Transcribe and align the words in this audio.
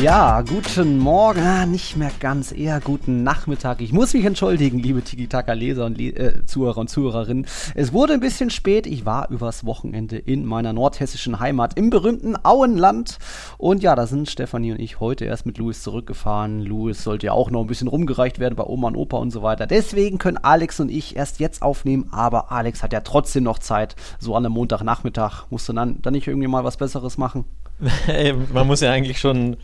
Ja, 0.00 0.42
guten 0.42 0.96
Morgen, 0.98 1.40
ah, 1.40 1.66
nicht 1.66 1.96
mehr 1.96 2.12
ganz, 2.20 2.52
eher 2.52 2.78
guten 2.78 3.24
Nachmittag. 3.24 3.80
Ich 3.80 3.92
muss 3.92 4.14
mich 4.14 4.24
entschuldigen, 4.24 4.78
liebe 4.78 5.02
Tiki-Taka-Leser 5.02 5.86
und 5.86 5.98
Le 5.98 6.10
äh, 6.10 6.46
Zuhörer 6.46 6.78
und 6.78 6.88
Zuhörerinnen. 6.88 7.46
Es 7.74 7.92
wurde 7.92 8.12
ein 8.12 8.20
bisschen 8.20 8.50
spät. 8.50 8.86
Ich 8.86 9.06
war 9.06 9.28
übers 9.28 9.66
Wochenende 9.66 10.16
in 10.16 10.46
meiner 10.46 10.72
nordhessischen 10.72 11.40
Heimat 11.40 11.76
im 11.76 11.90
berühmten 11.90 12.36
Auenland. 12.44 13.18
Und 13.58 13.82
ja, 13.82 13.96
da 13.96 14.06
sind 14.06 14.30
Stefanie 14.30 14.70
und 14.70 14.78
ich 14.78 15.00
heute 15.00 15.24
erst 15.24 15.46
mit 15.46 15.58
Louis 15.58 15.82
zurückgefahren. 15.82 16.60
Louis 16.62 17.02
sollte 17.02 17.26
ja 17.26 17.32
auch 17.32 17.50
noch 17.50 17.62
ein 17.62 17.66
bisschen 17.66 17.88
rumgereicht 17.88 18.38
werden 18.38 18.54
bei 18.54 18.64
Oma 18.64 18.86
und 18.88 18.96
Opa 18.96 19.16
und 19.16 19.32
so 19.32 19.42
weiter. 19.42 19.66
Deswegen 19.66 20.18
können 20.18 20.38
Alex 20.38 20.78
und 20.78 20.92
ich 20.92 21.16
erst 21.16 21.40
jetzt 21.40 21.60
aufnehmen. 21.60 22.06
Aber 22.12 22.52
Alex 22.52 22.84
hat 22.84 22.92
ja 22.92 23.00
trotzdem 23.00 23.42
noch 23.42 23.58
Zeit. 23.58 23.96
So 24.20 24.36
an 24.36 24.46
einem 24.46 24.54
Montagnachmittag. 24.54 25.46
Musst 25.50 25.68
du 25.68 25.72
dann, 25.72 26.00
dann 26.02 26.12
nicht 26.12 26.28
irgendwie 26.28 26.46
mal 26.46 26.62
was 26.62 26.76
Besseres 26.76 27.18
machen? 27.18 27.46
Man 28.52 28.66
muss 28.68 28.80
ja 28.80 28.92
eigentlich 28.92 29.18
schon 29.18 29.56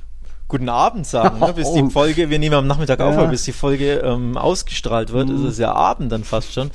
guten 0.49 0.69
Abend 0.69 1.07
sagen, 1.07 1.41
ne? 1.41 1.53
bis 1.55 1.73
die 1.73 1.89
Folge, 1.91 2.31
wir 2.31 2.39
nehmen 2.39 2.55
am 2.55 2.67
Nachmittag 2.67 3.01
ja. 3.01 3.09
auf, 3.09 3.17
aber 3.17 3.29
bis 3.29 3.45
die 3.45 3.53
Folge 3.53 3.95
ähm, 4.05 4.37
ausgestrahlt 4.37 5.13
wird, 5.13 5.29
mhm. 5.29 5.37
ist 5.37 5.53
es 5.53 5.59
ja 5.59 5.73
Abend 5.73 6.13
dann 6.13 6.25
fast 6.25 6.53
schon. 6.53 6.71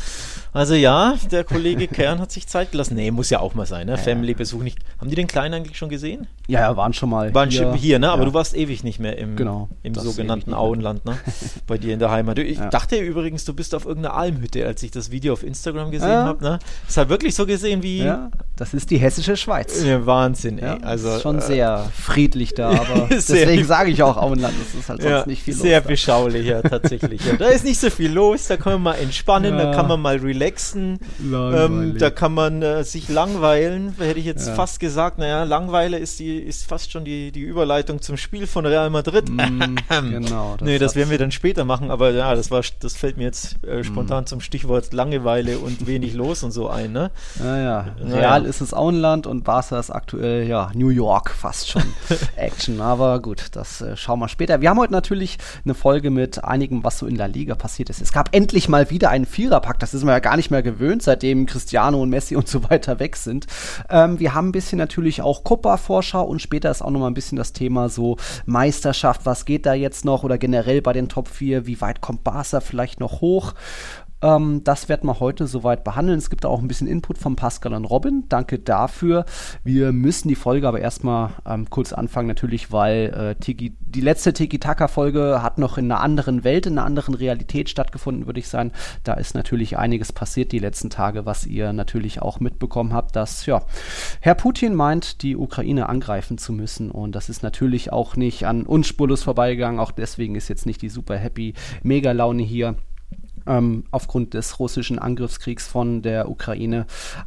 Also 0.52 0.74
ja, 0.74 1.16
der 1.32 1.44
Kollege 1.44 1.88
Kern 1.88 2.20
hat 2.20 2.32
sich 2.32 2.48
Zeit 2.48 2.72
gelassen. 2.72 2.96
Nee, 2.96 3.12
muss 3.12 3.30
ja 3.30 3.40
auch 3.40 3.54
mal 3.54 3.68
sein, 3.68 3.86
ne? 3.86 3.94
Ja, 3.94 3.98
Family-Besuch 3.98 4.64
nicht. 4.64 4.80
Haben 5.00 5.10
die 5.10 5.16
den 5.16 5.28
Kleinen 5.28 5.54
eigentlich 5.54 5.78
schon 5.78 5.90
gesehen? 5.90 6.28
Ja, 6.48 6.62
ja, 6.62 6.78
waren 6.78 6.94
schon 6.94 7.10
mal. 7.10 7.34
Waren 7.36 7.52
hier, 7.52 7.74
hier 7.74 8.00
ne? 8.00 8.10
Aber 8.10 8.24
ja. 8.24 8.30
du 8.30 8.34
warst 8.34 8.56
ewig 8.56 8.84
nicht 8.84 9.00
mehr 9.00 9.18
im, 9.18 9.36
genau, 9.36 9.70
im 9.84 9.94
sogenannten 9.94 10.54
Auenland, 10.54 11.06
ne? 11.06 11.18
Bei 11.68 11.78
dir 11.78 11.94
in 11.94 12.00
der 12.00 12.10
Heimat. 12.10 12.40
Ich 12.40 12.58
ja. 12.58 12.70
dachte 12.70 12.98
übrigens, 12.98 13.46
du 13.46 13.54
bist 13.54 13.76
auf 13.76 13.86
irgendeiner 13.86 14.16
Almhütte, 14.16 14.66
als 14.66 14.82
ich 14.82 14.90
das 14.90 15.12
Video 15.12 15.34
auf 15.34 15.44
Instagram 15.44 15.92
gesehen 15.92 16.10
habe, 16.10 16.44
ne? 16.44 16.60
Das 16.88 16.98
hat 16.98 17.10
wirklich 17.10 17.36
so 17.36 17.46
gesehen 17.46 17.84
wie. 17.84 18.00
Ja, 18.00 18.32
das 18.56 18.74
ist 18.74 18.90
die 18.90 18.98
hessische 18.98 19.38
Schweiz. 19.38 19.84
Wahnsinn, 19.86 20.58
ey. 20.58 20.82
Also, 20.82 21.16
ist 21.16 21.22
schon 21.22 21.38
äh, 21.38 21.42
sehr 21.42 21.92
friedlich 21.94 22.56
da, 22.56 22.72
aber 22.72 23.08
deswegen 23.10 23.59
sage 23.68 23.92
ich 23.92 24.04
auch 24.04 24.18
Auenland, 24.18 24.54
das 24.60 24.80
ist 24.80 24.90
halt 24.90 25.02
sonst 25.02 25.28
nicht 25.28 25.44
viel 25.44 25.54
sehr 25.54 25.62
los. 25.64 25.70
Sehr 25.70 25.82
beschaulich, 25.82 26.46
ja, 26.48 26.62
tatsächlich. 26.62 27.22
da 27.38 27.48
ist 27.48 27.66
nicht 27.66 27.80
so 27.80 27.90
viel 27.90 28.12
los, 28.12 28.48
da 28.48 28.58
kann 28.58 28.74
man 28.74 28.82
mal 28.82 28.96
entspannen, 28.96 29.58
da 29.58 29.74
kann 29.74 29.88
man 29.88 30.02
mal 30.02 30.18
relaxen. 30.18 31.00
Ähm, 31.22 31.98
da 31.98 32.10
kann 32.10 32.34
man 32.34 32.62
äh, 32.62 32.84
sich 32.84 33.10
langweilen, 33.10 33.96
hätte 34.00 34.20
ich 34.20 34.26
jetzt 34.26 34.48
ja. 34.48 34.56
fast 34.56 34.80
gesagt. 34.80 35.18
Naja, 35.18 35.44
Langweile 35.44 35.98
ist, 35.98 36.20
die, 36.20 36.38
ist 36.38 36.66
fast 36.66 36.92
schon 36.92 37.06
die, 37.06 37.32
die 37.32 37.42
Überleitung 37.42 38.02
zum 38.02 38.18
Spiel 38.18 38.48
von 38.48 38.66
Real 38.66 38.90
Madrid. 38.90 39.30
Mm, 39.30 39.76
genau. 39.90 40.56
Das 40.58 40.66
nee, 40.66 40.78
das 40.78 40.96
werden 40.96 41.10
wir 41.10 41.18
dann 41.18 41.32
später 41.32 41.66
machen, 41.66 41.92
aber 41.92 42.12
ja, 42.12 42.36
das, 42.36 42.52
war, 42.52 42.62
das 42.80 42.96
fällt 42.96 43.18
mir 43.18 43.24
jetzt 43.24 43.64
äh, 43.64 43.84
spontan 43.84 44.24
mm. 44.24 44.28
zum 44.28 44.42
Stichwort 44.42 44.94
Langeweile 44.94 45.60
und 45.60 45.88
wenig 45.88 46.14
los 46.14 46.44
und 46.44 46.52
so 46.52 46.70
ein. 46.70 46.92
Ne? 46.92 47.12
Naja, 47.42 47.96
Real 48.02 48.46
ist 48.46 48.62
es 48.62 48.74
Auenland 48.74 49.28
und 49.28 49.44
Barca 49.44 49.80
ist 49.80 49.90
aktuell 49.90 50.48
ja 50.48 50.72
New 50.74 50.90
York 50.90 51.32
fast 51.32 51.70
schon 51.70 51.84
Action. 52.36 52.82
Aber 52.82 53.20
gut, 53.20 53.49
das 53.56 53.82
äh, 53.82 53.96
schauen 53.96 54.20
wir 54.20 54.28
später. 54.28 54.62
Wir 54.62 54.70
haben 54.70 54.80
heute 54.80 54.94
natürlich 54.94 55.38
eine 55.64 55.74
Folge 55.74 56.10
mit 56.10 56.44
einigem, 56.44 56.84
was 56.84 57.00
so 57.00 57.06
in 57.06 57.16
La 57.16 57.26
Liga 57.26 57.56
passiert 57.56 57.90
ist. 57.90 58.02
Es 58.02 58.12
gab 58.12 58.36
endlich 58.36 58.70
mal 58.70 58.90
wieder 58.90 59.10
einen 59.10 59.26
Viererpack, 59.26 59.80
das 59.80 59.94
ist 59.94 60.04
man 60.04 60.14
ja 60.14 60.20
gar 60.20 60.36
nicht 60.36 60.52
mehr 60.52 60.64
gewöhnt, 60.64 61.04
seitdem 61.04 61.46
Cristiano 61.46 62.02
und 62.02 62.10
Messi 62.10 62.36
und 62.36 62.48
so 62.48 62.64
weiter 62.70 63.00
weg 63.00 63.16
sind. 63.16 63.48
Ähm, 63.90 64.20
wir 64.20 64.34
haben 64.34 64.50
ein 64.50 64.54
bisschen 64.54 64.78
natürlich 64.78 65.22
auch 65.22 65.44
Copa-Vorschau 65.44 66.24
und 66.24 66.42
später 66.42 66.72
ist 66.72 66.82
auch 66.82 66.92
noch 66.92 67.00
mal 67.00 67.08
ein 67.08 67.14
bisschen 67.14 67.38
das 67.38 67.54
Thema 67.54 67.90
so 67.90 68.18
Meisterschaft. 68.46 69.26
Was 69.26 69.46
geht 69.46 69.66
da 69.66 69.74
jetzt 69.74 70.06
noch 70.06 70.24
oder 70.24 70.38
generell 70.38 70.82
bei 70.82 70.94
den 70.94 71.10
Top 71.10 71.28
4? 71.28 71.66
Wie 71.66 71.82
weit 71.82 72.02
kommt 72.02 72.24
Barca 72.24 72.40
vielleicht 72.62 73.00
noch 73.00 73.22
hoch? 73.22 73.54
Ähm, 74.22 74.64
das 74.64 74.90
werden 74.90 75.08
wir 75.08 75.20
heute 75.20 75.48
soweit 75.48 75.84
behandeln. 75.84 76.18
Es 76.18 76.30
gibt 76.30 76.46
auch 76.46 76.62
ein 76.62 76.68
bisschen 76.68 76.88
Input 76.88 77.18
von 77.18 77.36
Pascal 77.36 77.74
und 77.74 77.86
Robin. 77.86 78.26
Danke 78.30 78.60
dafür. 78.60 79.26
Wir 79.64 79.92
müssen 79.92 80.28
die 80.28 80.36
Folge 80.36 80.68
aber 80.68 80.80
erstmal 80.80 81.32
ähm, 81.46 81.70
kurz 81.70 81.94
anfangen, 81.94 82.28
natürlich, 82.28 82.72
weil 82.72 83.14
äh, 83.14 83.36
Tiki, 83.36 83.76
die 83.80 84.02
letzte 84.02 84.34
Tiki-Taka-Folge 84.34 85.42
hat 85.42 85.58
noch 85.58 85.78
in 85.78 85.92
einer 85.92 86.02
anderen 86.02 86.44
Welt, 86.44 86.66
in 86.66 86.78
einer 86.78 86.86
anderen 86.86 87.14
Realität 87.16 87.70
stattgefunden, 87.70 88.26
würde 88.26 88.40
ich 88.40 88.48
sagen. 88.48 88.72
Da 89.04 89.14
ist 89.14 89.36
natürlich 89.36 89.78
einiges 89.78 90.12
passiert 90.12 90.52
die 90.52 90.60
letzten 90.60 90.90
Tage, 90.90 91.26
was 91.26 91.46
ihr 91.46 91.74
natürlich 91.74 92.22
auch 92.22 92.40
mitbekommen 92.40 92.94
habt, 92.94 93.16
dass 93.16 93.46
ja, 93.46 93.62
Herr 94.20 94.36
Putin 94.36 94.76
meint, 94.76 95.22
die 95.22 95.38
Ukraine 95.38 95.88
angreifen 95.88 96.38
zu 96.38 96.52
müssen. 96.52 96.92
Und 96.92 97.14
das 97.14 97.30
ist 97.30 97.44
natürlich 97.44 97.94
auch 97.94 98.16
nicht 98.16 98.46
an 98.46 98.64
uns 98.64 98.88
spurlos 98.88 99.24
vorbeigegangen. 99.24 99.80
Auch 99.80 99.92
deswegen 99.92 100.36
ist 100.36 100.50
jetzt 100.50 100.66
nicht 100.66 100.82
die 100.82 100.90
super 100.90 101.16
happy 101.16 101.54
Mega-Laune 101.84 102.44
hier 102.44 102.76
ähm, 103.50 103.84
aufgrund 103.92 104.36
des 104.36 104.60
russischen 104.60 105.00
Angriffskriegs 105.00 105.68
von 105.68 106.02
der 106.02 106.30
Ukraine. 106.30 106.86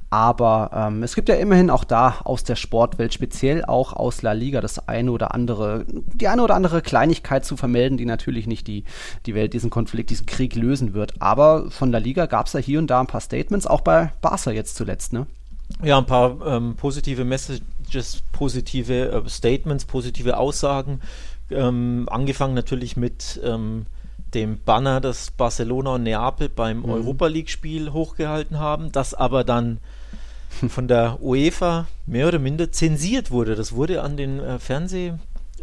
Aber 0.08 0.70
ähm, 0.72 1.02
es 1.02 1.14
gibt 1.14 1.28
ja 1.28 1.34
immerhin 1.34 1.68
auch 1.68 1.84
da 1.84 2.20
aus 2.24 2.44
der 2.44 2.56
Sportwelt, 2.56 3.12
speziell 3.12 3.64
auch 3.64 3.92
aus 3.92 4.22
La 4.22 4.32
Liga, 4.32 4.60
das 4.60 4.88
eine 4.88 5.10
oder 5.10 5.34
andere, 5.34 5.84
die 5.88 6.28
eine 6.28 6.42
oder 6.42 6.54
andere 6.54 6.80
Kleinigkeit 6.80 7.44
zu 7.44 7.56
vermelden, 7.56 7.98
die 7.98 8.06
natürlich 8.06 8.46
nicht 8.46 8.66
die, 8.68 8.84
die 9.26 9.34
Welt 9.34 9.52
diesen 9.52 9.70
Konflikt, 9.70 10.10
diesen 10.10 10.26
Krieg 10.26 10.54
lösen 10.54 10.94
wird. 10.94 11.20
Aber 11.20 11.70
von 11.70 11.90
La 11.90 11.98
Liga 11.98 12.26
gab 12.26 12.46
es 12.46 12.52
ja 12.52 12.60
hier 12.60 12.78
und 12.78 12.86
da 12.86 13.00
ein 13.00 13.06
paar 13.08 13.20
Statements, 13.20 13.66
auch 13.66 13.80
bei 13.80 14.12
Barca 14.20 14.52
jetzt 14.52 14.76
zuletzt, 14.76 15.12
ne? 15.12 15.26
Ja, 15.82 15.98
ein 15.98 16.06
paar 16.06 16.36
ähm, 16.46 16.74
positive 16.76 17.24
Messages, 17.24 18.22
positive 18.32 19.10
äh, 19.10 19.28
Statements, 19.28 19.84
positive 19.84 20.36
Aussagen. 20.36 21.00
Ähm, 21.50 22.06
angefangen 22.10 22.54
natürlich 22.54 22.96
mit 22.96 23.40
ähm, 23.44 23.86
dem 24.34 24.60
Banner, 24.64 25.00
das 25.00 25.30
Barcelona 25.30 25.94
und 25.94 26.04
Neapel 26.04 26.48
beim 26.48 26.78
mhm. 26.78 26.90
Europa 26.90 27.26
League-Spiel 27.26 27.92
hochgehalten 27.92 28.58
haben, 28.58 28.92
das 28.92 29.14
aber 29.14 29.44
dann 29.44 29.78
von 30.68 30.88
der 30.88 31.22
UEFA 31.22 31.86
mehr 32.06 32.28
oder 32.28 32.38
minder 32.38 32.72
zensiert 32.72 33.30
wurde. 33.30 33.54
Das 33.54 33.72
wurde 33.72 34.02
an 34.02 34.16
den 34.16 34.40
äh, 34.40 34.58
Fernseh 34.58 35.14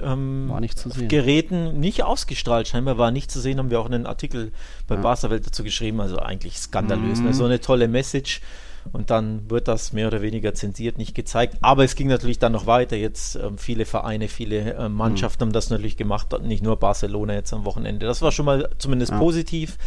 ähm, 0.03 0.47
nicht 0.59 1.09
Geräten 1.09 1.79
nicht 1.79 2.03
ausgestrahlt. 2.03 2.67
Scheinbar 2.67 2.97
war 2.97 3.11
nicht 3.11 3.31
zu 3.31 3.39
sehen, 3.39 3.59
haben 3.59 3.69
wir 3.69 3.79
auch 3.79 3.85
einen 3.85 4.05
Artikel 4.05 4.51
bei 4.87 4.95
ja. 4.95 5.01
Barca 5.01 5.29
Welt 5.29 5.45
dazu 5.45 5.63
geschrieben. 5.63 6.01
Also 6.01 6.17
eigentlich 6.17 6.57
skandalös. 6.57 7.19
Mhm. 7.19 7.25
Ne? 7.25 7.33
So 7.33 7.45
eine 7.45 7.59
tolle 7.59 7.87
Message 7.87 8.41
und 8.91 9.09
dann 9.09 9.49
wird 9.49 9.67
das 9.67 9.93
mehr 9.93 10.07
oder 10.07 10.21
weniger 10.21 10.53
zensiert, 10.53 10.97
nicht 10.97 11.15
gezeigt. 11.15 11.57
Aber 11.61 11.83
es 11.83 11.95
ging 11.95 12.07
natürlich 12.07 12.39
dann 12.39 12.51
noch 12.51 12.65
weiter. 12.65 12.95
Jetzt 12.95 13.35
ähm, 13.35 13.57
viele 13.57 13.85
Vereine, 13.85 14.27
viele 14.27 14.73
äh, 14.73 14.89
Mannschaften 14.89 15.43
mhm. 15.43 15.47
haben 15.47 15.53
das 15.53 15.69
natürlich 15.69 15.97
gemacht, 15.97 16.27
nicht 16.41 16.63
nur 16.63 16.77
Barcelona 16.77 17.33
jetzt 17.33 17.53
am 17.53 17.65
Wochenende. 17.65 18.05
Das 18.05 18.21
war 18.21 18.31
schon 18.31 18.45
mal 18.45 18.69
zumindest 18.77 19.11
ja. 19.11 19.19
positiv. 19.19 19.77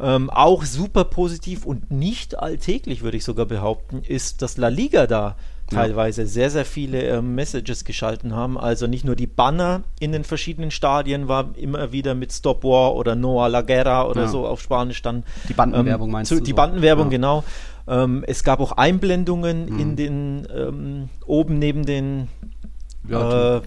Ähm, 0.00 0.28
auch 0.28 0.64
super 0.64 1.04
positiv 1.04 1.64
und 1.64 1.90
nicht 1.92 2.38
alltäglich, 2.38 3.02
würde 3.02 3.16
ich 3.16 3.24
sogar 3.24 3.46
behaupten, 3.46 4.02
ist, 4.02 4.42
dass 4.42 4.56
La 4.56 4.68
Liga 4.68 5.06
da 5.06 5.36
teilweise 5.70 6.22
ja. 6.22 6.28
sehr, 6.28 6.50
sehr 6.50 6.64
viele 6.64 7.02
äh, 7.02 7.22
Messages 7.22 7.84
geschalten 7.84 8.34
haben. 8.34 8.58
Also 8.58 8.86
nicht 8.86 9.04
nur 9.04 9.16
die 9.16 9.26
Banner 9.26 9.82
in 10.00 10.12
den 10.12 10.24
verschiedenen 10.24 10.70
Stadien 10.70 11.28
war 11.28 11.50
immer 11.56 11.92
wieder 11.92 12.14
mit 12.14 12.32
Stop 12.32 12.64
War 12.64 12.94
oder 12.94 13.14
Noa 13.14 13.46
la 13.46 13.62
Guerra 13.62 14.06
oder 14.06 14.22
ja. 14.22 14.28
so 14.28 14.46
auf 14.46 14.60
Spanisch 14.60 15.02
dann. 15.02 15.24
Die 15.48 15.54
Bandenwerbung 15.54 16.08
ähm, 16.08 16.12
meinst 16.12 16.28
zu, 16.28 16.36
du? 16.36 16.42
Die 16.42 16.50
so? 16.50 16.56
Bandenwerbung, 16.56 17.06
ja. 17.06 17.10
genau. 17.10 17.44
Ähm, 17.86 18.24
es 18.26 18.44
gab 18.44 18.60
auch 18.60 18.72
Einblendungen 18.72 19.66
mhm. 19.66 19.78
in 19.78 19.96
den 19.96 20.48
ähm, 20.54 21.08
oben 21.26 21.58
neben 21.58 21.84
den 21.84 22.28
ja, 23.08 23.58
äh, 23.58 23.62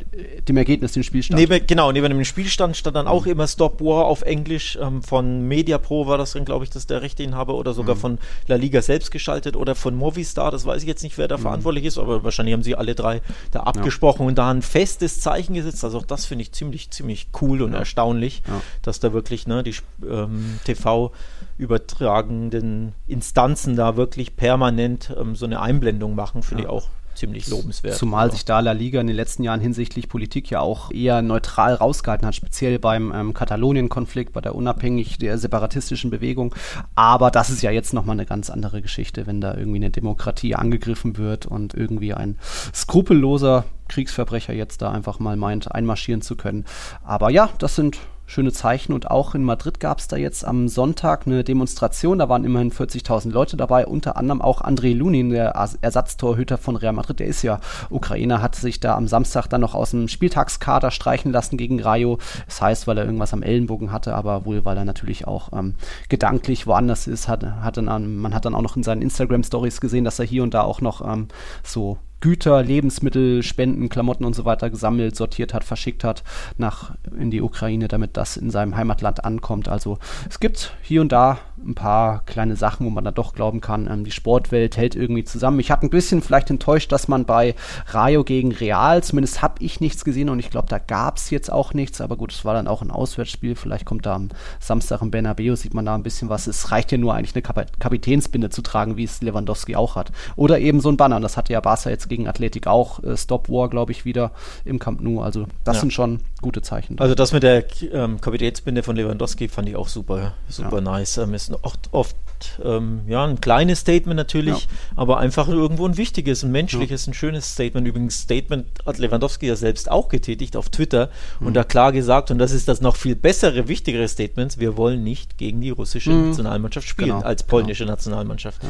dem 0.48 0.58
Ergebnis, 0.58 0.94
dem 0.94 1.04
Spielstand. 1.04 1.40
Neben, 1.40 1.66
genau, 1.68 1.92
neben 1.92 2.10
dem 2.10 2.26
Spielstand 2.26 2.76
stand 2.76 2.96
dann 2.96 3.08
auch 3.08 3.26
mhm. 3.26 3.34
immer 3.34 3.48
Stop 3.48 3.82
War 3.82 4.06
auf 4.06 4.24
Englisch. 4.24 4.78
Ähm, 4.82 5.04
von 5.04 5.48
Mediapro 5.48 6.08
war 6.08 6.18
das 6.18 6.32
dann, 6.32 6.44
glaube 6.44 6.66
ich, 6.66 6.72
das 6.72 6.88
der 6.88 7.02
Rechteinhaber 7.02 7.54
oder 7.54 7.74
sogar 7.74 7.96
mhm. 7.96 8.00
von 8.00 8.20
La 8.48 8.56
Liga 8.56 8.82
selbst 8.82 9.12
geschaltet 9.12 9.56
oder 9.56 9.76
von 9.76 9.96
Movistar. 9.96 10.50
Das 10.50 10.66
weiß 10.66 10.82
ich 10.82 10.88
jetzt 10.88 11.04
nicht, 11.04 11.18
wer 11.18 11.28
da 11.28 11.38
mhm. 11.38 11.42
verantwortlich 11.42 11.86
ist, 11.86 11.98
aber 12.00 12.24
wahrscheinlich 12.24 12.54
haben 12.54 12.64
sie 12.64 12.76
alle 12.76 12.96
drei 12.96 13.22
da 13.52 13.62
abgesprochen 13.62 14.24
ja. 14.24 14.28
und 14.30 14.38
da 14.38 14.50
ein 14.50 14.64
festes 14.64 15.20
Zeichen 15.20 15.54
gesetzt. 15.54 15.84
Also 15.84 16.00
auch 16.00 16.06
das 16.06 16.26
finde 16.26 16.42
ich 16.42 16.52
ziemlich, 16.52 16.90
ziemlich 16.90 17.28
cool 17.42 17.62
und 17.62 17.74
ja. 17.74 17.80
erstaunlich, 17.80 18.42
dass 18.82 19.00
da 19.00 19.14
wirklich 19.14 19.46
ne, 19.46 19.62
die 19.62 19.76
ähm, 20.10 20.60
TV 20.66 21.12
übertragenden 21.60 22.94
Instanzen 23.08 23.76
da 23.76 23.98
wirklich 23.98 24.36
permanent 24.36 25.14
ähm, 25.20 25.36
so 25.36 25.46
eine 25.46 25.62
Einblendung 25.62 26.16
machen, 26.16 26.44
finde 26.44 26.64
ich 26.64 26.70
auch 26.70 26.88
ziemlich 27.18 27.48
lobenswert. 27.48 27.96
Zumal 27.96 28.32
sich 28.32 28.46
da 28.46 28.60
La 28.60 28.72
Liga 28.72 29.02
in 29.02 29.08
den 29.08 29.16
letzten 29.16 29.44
Jahren 29.44 29.60
hinsichtlich 29.60 30.10
Politik 30.10 30.50
ja 30.50 30.60
auch 30.60 30.92
eher 30.92 31.22
neutral 31.22 31.74
rausgehalten 31.74 32.28
hat, 32.28 32.36
speziell 32.36 32.80
beim 32.80 33.12
ähm, 33.14 33.34
Katalonien-Konflikt, 33.34 34.34
bei 34.34 34.42
der 34.42 34.56
unabhängig 34.56 35.18
der 35.18 35.38
separatistischen 35.38 36.10
Bewegung. 36.10 36.54
Aber 36.96 37.32
das 37.32 37.50
ist 37.50 37.62
ja 37.62 37.72
jetzt 37.72 37.94
nochmal 37.94 38.16
eine 38.16 38.26
ganz 38.26 38.50
andere 38.50 38.82
Geschichte, 38.82 39.28
wenn 39.28 39.42
da 39.42 39.56
irgendwie 39.56 39.78
eine 39.78 39.90
Demokratie 39.90 40.56
angegriffen 40.56 41.18
wird 41.18 41.46
und 41.46 41.74
irgendwie 41.74 42.14
ein 42.14 42.38
skrupelloser 42.74 43.66
Kriegsverbrecher 43.88 44.54
jetzt 44.54 44.82
da 44.82 44.92
einfach 44.92 45.20
mal 45.20 45.36
meint, 45.36 45.72
einmarschieren 45.72 46.22
zu 46.22 46.36
können. 46.36 46.66
Aber 47.04 47.30
ja, 47.30 47.50
das 47.58 47.76
sind 47.76 47.98
schöne 48.28 48.52
Zeichen. 48.52 48.94
Und 48.94 49.10
auch 49.10 49.34
in 49.34 49.44
Madrid 49.44 49.80
gab 49.80 49.98
es 49.98 50.08
da 50.08 50.18
jetzt 50.18 50.46
am 50.46 50.68
Sonntag 50.68 51.26
eine 51.26 51.44
Demonstration. 51.44 52.20
Da 52.20 52.30
waren 52.30 52.46
immerhin 52.46 52.72
40.000 52.72 53.32
Leute 53.32 53.58
dabei, 53.58 53.88
unter 53.88 54.18
anderem 54.18 54.42
auch 54.42 54.62
Andrei 54.62 54.92
Lunin, 54.92 55.32
der 55.32 55.56
Ersatztorhüter 55.82 56.58
von 56.58 56.76
Real 56.76 56.94
Madrid. 56.94 57.20
Der 57.20 57.28
ist 57.28 57.42
ja 57.42 57.60
Ukrainer, 57.90 58.42
hat 58.42 58.56
sich 58.56 58.80
da 58.80 58.96
am 58.96 59.08
Samstag 59.08 59.48
dann 59.48 59.62
noch 59.62 59.74
aus 59.74 59.92
dem 59.92 60.08
Spieltagskader 60.10 60.92
streichen 60.92 61.32
lassen 61.32 61.58
gegen 61.58 61.82
Rayo. 61.82 62.20
Das 62.46 62.62
heißt, 62.62 62.86
weil 62.86 62.98
er 62.98 63.06
irgendwas 63.06 63.34
am 63.34 63.42
Ellenbogen 63.42 63.92
hatte, 63.92 64.14
aber 64.14 64.46
wohl, 64.46 64.66
weil 64.66 64.78
er 64.78 64.86
natürlich 64.86 65.26
auch 65.26 65.54
ähm, 65.54 65.76
gedanklich 66.10 66.68
woanders 66.68 67.08
ist. 67.08 67.30
Hat, 67.30 67.44
hat 67.44 67.78
dann, 67.78 68.18
man 68.18 68.34
hat 68.34 68.46
dann 68.46 68.54
auch 68.54 68.62
noch 68.62 68.76
in 68.76 68.84
seinen 68.84 69.02
Instagram-Stories 69.02 69.80
gesehen, 69.80 70.04
dass 70.04 70.20
er 70.20 70.26
hier 70.26 70.44
und 70.44 70.54
da 70.54 70.62
auch 70.62 70.82
noch 70.82 71.02
ähm, 71.02 71.30
so 71.64 71.98
Güter, 72.20 72.64
Lebensmittel, 72.64 73.44
Spenden, 73.44 73.90
Klamotten 73.90 74.26
und 74.26 74.36
so 74.36 74.46
weiter 74.46 74.70
gesammelt, 74.70 75.16
sortiert 75.16 75.54
hat, 75.54 75.64
verschickt 75.64 76.04
hat 76.04 76.24
nach 76.58 76.96
in 77.18 77.32
die 77.32 77.42
Ukraine, 77.42 77.88
damit 77.88 78.18
das 78.18 78.38
in 78.38 78.50
seinem 78.50 78.76
Heimatland 78.76 79.24
ankommt. 79.24 79.68
Also 79.68 80.00
es 80.30 80.40
gibt 80.40 80.74
hier 80.82 81.02
und 81.02 81.12
da 81.12 81.40
ein 81.66 81.76
paar 81.76 82.24
kleine 82.26 82.56
Sachen, 82.56 82.86
wo 82.86 82.90
man 82.90 83.04
dann 83.04 83.14
doch 83.14 83.34
glauben 83.34 83.62
kann, 83.62 83.88
ähm, 83.90 84.04
die 84.04 84.12
Sportwelt 84.12 84.78
hält 84.78 84.96
irgendwie 84.96 85.24
zusammen. 85.24 85.60
Ich 85.60 85.72
hatte 85.72 85.86
ein 85.86 85.90
bisschen 85.90 86.22
vielleicht 86.22 86.50
enttäuscht, 86.50 86.92
dass 86.92 87.08
man 87.08 87.26
bei 87.26 87.56
Rayo 87.88 88.24
gegen 88.24 88.52
Real, 88.52 89.04
zumindest 89.04 89.42
habe 89.42 89.56
ich 89.60 89.80
nichts 89.80 90.06
gesehen 90.06 90.30
und 90.30 90.40
ich 90.40 90.50
glaube, 90.50 90.68
da 90.70 90.78
gab 90.78 91.18
es 91.18 91.30
jetzt 91.30 91.52
auch 91.52 91.74
nichts, 91.74 92.02
aber 92.02 92.16
gut, 92.16 92.32
es 92.32 92.46
war 92.46 92.54
dann 92.54 92.68
auch 92.68 92.82
ein 92.82 92.92
Auswärtsspiel. 92.92 93.56
Vielleicht 93.56 93.86
kommt 93.86 94.06
da 94.06 94.16
am 94.16 94.30
Samstag 94.60 95.02
im 95.02 95.12
Bernabeu, 95.12 95.56
sieht 95.56 95.74
man 95.74 95.86
da 95.86 95.96
ein 95.96 96.04
bisschen 96.04 96.30
was. 96.30 96.48
Es 96.48 96.72
reicht 96.72 96.92
ja 96.92 96.98
nur 96.98 97.14
eigentlich 97.14 97.36
eine 97.36 97.42
Kap 97.42 97.58
Kapitänsbinde 97.80 98.50
zu 98.50 98.62
tragen, 98.62 98.98
wie 98.98 99.04
es 99.04 99.22
Lewandowski 99.22 99.76
auch 99.76 99.96
hat. 99.96 100.12
Oder 100.36 100.60
eben 100.60 100.80
so 100.80 100.90
ein 100.90 100.98
Banner, 100.98 101.20
das 101.20 101.38
hatte 101.38 101.54
ja 101.54 101.60
Barca 101.60 101.90
jetzt 101.90 102.08
gegen 102.08 102.28
Athletik 102.28 102.68
auch. 102.68 103.04
Äh, 103.04 103.18
Stop 103.18 103.50
War, 103.50 103.70
glaube 103.70 103.92
ich, 103.92 104.06
wieder 104.06 104.32
im 104.64 104.80
Camp 104.80 105.02
Nou. 105.02 105.22
Also 105.22 105.48
das 105.64 105.78
ja. 105.78 105.82
sind 105.82 105.94
schon 105.94 106.20
gute 106.48 106.62
Zeichen. 106.62 106.98
Also 106.98 107.14
das 107.14 107.34
mit 107.34 107.44
der 107.44 107.66
ähm, 107.92 108.22
Kapitänsbinde 108.22 108.82
von 108.82 108.96
Lewandowski 108.96 109.50
fand 109.50 109.68
ich 109.68 109.76
auch 109.76 109.90
super, 109.90 110.34
super 110.48 110.78
ja. 110.78 110.82
nice. 110.82 111.18
Ähm, 111.18 111.34
ist 111.34 111.52
oft, 111.62 111.90
oft 111.92 112.16
ähm, 112.64 113.02
ja, 113.06 113.26
ein 113.26 113.42
kleines 113.42 113.80
Statement 113.80 114.16
natürlich, 114.16 114.62
ja. 114.62 114.68
aber 114.96 115.18
einfach 115.18 115.50
irgendwo 115.50 115.86
ein 115.86 115.98
wichtiges, 115.98 116.44
ein 116.44 116.54
menschliches, 116.54 117.06
ja. 117.06 117.12
ein 117.12 117.14
schönes 117.16 117.52
Statement. 117.52 117.86
Übrigens, 117.86 118.22
Statement 118.22 118.66
hat 118.86 118.98
Lewandowski 118.98 119.48
ja 119.48 119.58
selbst 119.58 119.92
auch 119.92 120.08
getätigt 120.08 120.56
auf 120.56 120.70
Twitter 120.70 121.10
mhm. 121.42 121.48
und 121.48 121.54
da 121.54 121.66
klar 121.66 121.92
gesagt, 121.92 122.32
und 122.32 122.38
das 122.38 122.54
ist 122.54 122.70
das 122.70 122.80
noch 122.80 122.96
viel 122.96 123.18
bessere, 123.18 123.68
wichtigere 123.68 124.08
Statement, 124.08 124.58
wir 124.58 124.78
wollen 124.78 125.04
nicht 125.04 125.38
gegen 125.38 125.60
die 125.60 125.72
russische 125.72 126.12
mhm. 126.12 126.30
Nationalmannschaft 126.30 126.88
spielen, 126.88 127.10
genau. 127.10 127.26
als 127.26 127.44
polnische 127.44 127.84
genau. 127.84 127.92
Nationalmannschaft 127.92 128.62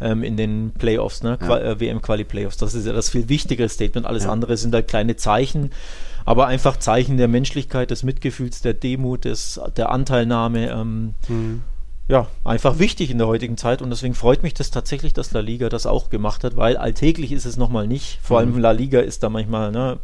ähm, 0.00 0.22
in 0.22 0.38
den 0.38 0.72
Playoffs, 0.78 1.22
ne? 1.22 1.38
Äh, 1.38 1.78
WM-Quali-Playoffs. 1.78 2.56
Das 2.56 2.72
ist 2.72 2.86
ja 2.86 2.94
das 2.94 3.10
viel 3.10 3.28
wichtigere 3.28 3.68
Statement. 3.68 4.06
Alles 4.06 4.24
andere 4.24 4.56
sind 4.56 4.74
halt 4.74 4.88
kleine 4.88 5.16
Zeichen 5.16 5.70
aber 6.26 6.48
einfach 6.48 6.76
Zeichen 6.76 7.16
der 7.16 7.28
Menschlichkeit, 7.28 7.90
des 7.90 8.02
Mitgefühls, 8.02 8.60
der 8.60 8.74
Demut, 8.74 9.24
des, 9.24 9.58
der 9.76 9.90
Anteilnahme. 9.90 10.70
Ähm, 10.70 11.14
mhm. 11.28 11.62
Ja, 12.08 12.26
einfach 12.44 12.78
wichtig 12.78 13.10
in 13.10 13.18
der 13.18 13.26
heutigen 13.26 13.56
Zeit 13.56 13.82
und 13.82 13.90
deswegen 13.90 14.14
freut 14.14 14.42
mich 14.42 14.54
das 14.54 14.70
tatsächlich, 14.70 15.12
dass 15.12 15.32
La 15.32 15.40
Liga 15.40 15.68
das 15.68 15.86
auch 15.86 16.10
gemacht 16.10 16.44
hat, 16.44 16.56
weil 16.56 16.76
alltäglich 16.76 17.32
ist 17.32 17.46
es 17.46 17.56
nochmal 17.56 17.88
nicht. 17.88 18.20
Vor 18.22 18.38
allem 18.38 18.52
mhm. 18.52 18.58
La 18.58 18.72
Liga 18.72 19.00
ist 19.00 19.22
da 19.22 19.28
manchmal, 19.28 19.72
ne, 19.72 19.98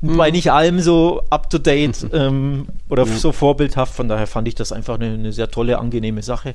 mhm. 0.00 0.16
bei 0.16 0.30
nicht 0.30 0.50
allem 0.50 0.80
so 0.80 1.22
up 1.30 1.50
to 1.50 1.58
date 1.58 2.06
ähm, 2.12 2.68
oder 2.88 3.04
ja. 3.04 3.16
so 3.16 3.32
vorbildhaft. 3.32 3.94
Von 3.94 4.08
daher 4.08 4.26
fand 4.26 4.48
ich 4.48 4.54
das 4.54 4.72
einfach 4.72 4.94
eine, 4.94 5.12
eine 5.12 5.32
sehr 5.32 5.50
tolle, 5.50 5.78
angenehme 5.78 6.22
Sache. 6.22 6.54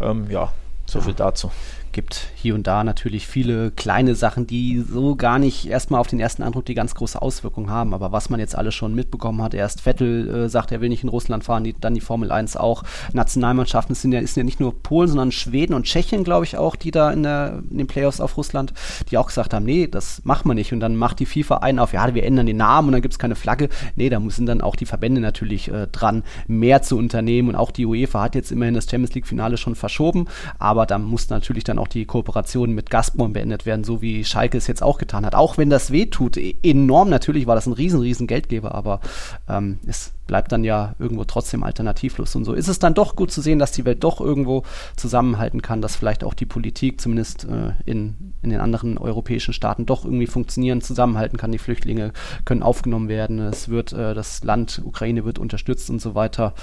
Ja, 0.00 0.10
ähm, 0.10 0.30
ja 0.30 0.52
so 0.86 0.98
ja. 0.98 1.04
viel 1.04 1.14
dazu 1.14 1.50
gibt 1.92 2.28
hier 2.34 2.54
und 2.54 2.66
da 2.66 2.84
natürlich 2.84 3.26
viele 3.26 3.70
kleine 3.70 4.14
Sachen, 4.14 4.46
die 4.46 4.84
so 4.88 5.16
gar 5.16 5.38
nicht 5.38 5.66
erstmal 5.66 6.00
auf 6.00 6.06
den 6.06 6.20
ersten 6.20 6.42
Eindruck 6.42 6.64
die 6.64 6.74
ganz 6.74 6.94
große 6.94 7.20
Auswirkung 7.20 7.70
haben. 7.70 7.94
Aber 7.94 8.12
was 8.12 8.30
man 8.30 8.40
jetzt 8.40 8.56
alles 8.56 8.74
schon 8.74 8.94
mitbekommen 8.94 9.42
hat, 9.42 9.54
erst 9.54 9.80
Vettel 9.80 10.28
äh, 10.28 10.48
sagt, 10.48 10.72
er 10.72 10.80
will 10.80 10.88
nicht 10.88 11.02
in 11.02 11.08
Russland 11.08 11.44
fahren, 11.44 11.64
die, 11.64 11.74
dann 11.78 11.94
die 11.94 12.00
Formel 12.00 12.30
1 12.30 12.56
auch. 12.56 12.84
Nationalmannschaften 13.12 13.94
sind 13.94 14.12
ja, 14.12 14.20
ist 14.20 14.36
ja 14.36 14.44
nicht 14.44 14.60
nur 14.60 14.82
Polen, 14.82 15.08
sondern 15.08 15.32
Schweden 15.32 15.74
und 15.74 15.84
Tschechien, 15.84 16.24
glaube 16.24 16.44
ich, 16.44 16.56
auch, 16.56 16.76
die 16.76 16.90
da 16.90 17.10
in, 17.10 17.22
der, 17.22 17.62
in 17.70 17.78
den 17.78 17.86
Playoffs 17.86 18.20
auf 18.20 18.36
Russland, 18.36 18.72
die 19.10 19.18
auch 19.18 19.26
gesagt 19.26 19.52
haben, 19.52 19.64
nee, 19.64 19.86
das 19.88 20.22
machen 20.24 20.48
wir 20.48 20.54
nicht. 20.54 20.72
Und 20.72 20.80
dann 20.80 20.96
macht 20.96 21.18
die 21.18 21.26
FIFA 21.26 21.58
einen 21.58 21.78
auf, 21.78 21.92
ja, 21.92 22.14
wir 22.14 22.24
ändern 22.24 22.46
den 22.46 22.56
Namen 22.56 22.88
und 22.88 22.92
dann 22.92 23.02
gibt 23.02 23.14
es 23.14 23.18
keine 23.18 23.34
Flagge. 23.34 23.68
Nee, 23.96 24.08
da 24.08 24.20
müssen 24.20 24.46
dann 24.46 24.60
auch 24.60 24.76
die 24.76 24.86
Verbände 24.86 25.20
natürlich 25.20 25.70
äh, 25.70 25.86
dran, 25.88 26.22
mehr 26.46 26.82
zu 26.82 26.96
unternehmen. 26.96 27.50
Und 27.50 27.56
auch 27.56 27.70
die 27.70 27.86
UEFA 27.86 28.22
hat 28.22 28.34
jetzt 28.34 28.52
immerhin 28.52 28.74
das 28.74 28.88
Champions 28.88 29.14
League-Finale 29.14 29.56
schon 29.56 29.74
verschoben, 29.74 30.26
aber 30.58 30.86
da 30.86 30.98
muss 30.98 31.28
natürlich 31.30 31.64
dann 31.64 31.79
auch 31.80 31.88
die 31.88 32.04
Kooperation 32.04 32.72
mit 32.72 32.90
Gazprom 32.90 33.32
beendet 33.32 33.66
werden, 33.66 33.84
so 33.84 34.02
wie 34.02 34.24
Schalke 34.24 34.58
es 34.58 34.66
jetzt 34.66 34.82
auch 34.82 34.98
getan 34.98 35.26
hat. 35.26 35.34
Auch 35.34 35.58
wenn 35.58 35.70
das 35.70 35.90
wehtut, 35.90 36.36
e-, 36.36 36.56
enorm 36.62 37.08
natürlich 37.08 37.46
war 37.46 37.54
das 37.54 37.66
ein 37.66 37.72
riesen, 37.72 38.00
riesen 38.00 38.26
Geldgeber, 38.26 38.74
aber 38.74 39.00
ähm, 39.48 39.80
es 39.86 40.12
bleibt 40.30 40.52
dann 40.52 40.62
ja 40.62 40.94
irgendwo 41.00 41.24
trotzdem 41.24 41.64
alternativlos. 41.64 42.36
Und 42.36 42.44
so 42.44 42.52
ist 42.52 42.68
es 42.68 42.78
dann 42.78 42.94
doch 42.94 43.16
gut 43.16 43.32
zu 43.32 43.40
sehen, 43.40 43.58
dass 43.58 43.72
die 43.72 43.84
Welt 43.84 44.04
doch 44.04 44.20
irgendwo 44.20 44.62
zusammenhalten 44.94 45.60
kann, 45.60 45.82
dass 45.82 45.96
vielleicht 45.96 46.22
auch 46.22 46.34
die 46.34 46.46
Politik 46.46 47.00
zumindest 47.00 47.44
äh, 47.44 47.72
in, 47.84 48.32
in 48.40 48.50
den 48.50 48.60
anderen 48.60 48.96
europäischen 48.96 49.52
Staaten 49.52 49.86
doch 49.86 50.04
irgendwie 50.04 50.28
funktionieren, 50.28 50.82
zusammenhalten 50.82 51.36
kann. 51.36 51.50
Die 51.50 51.58
Flüchtlinge 51.58 52.12
können 52.44 52.62
aufgenommen 52.62 53.08
werden, 53.08 53.40
es 53.40 53.70
wird, 53.70 53.92
äh, 53.92 54.14
das 54.14 54.44
Land 54.44 54.80
Ukraine 54.84 55.24
wird 55.24 55.40
unterstützt 55.40 55.90
und 55.90 56.00
so 56.00 56.14
weiter. 56.14 56.54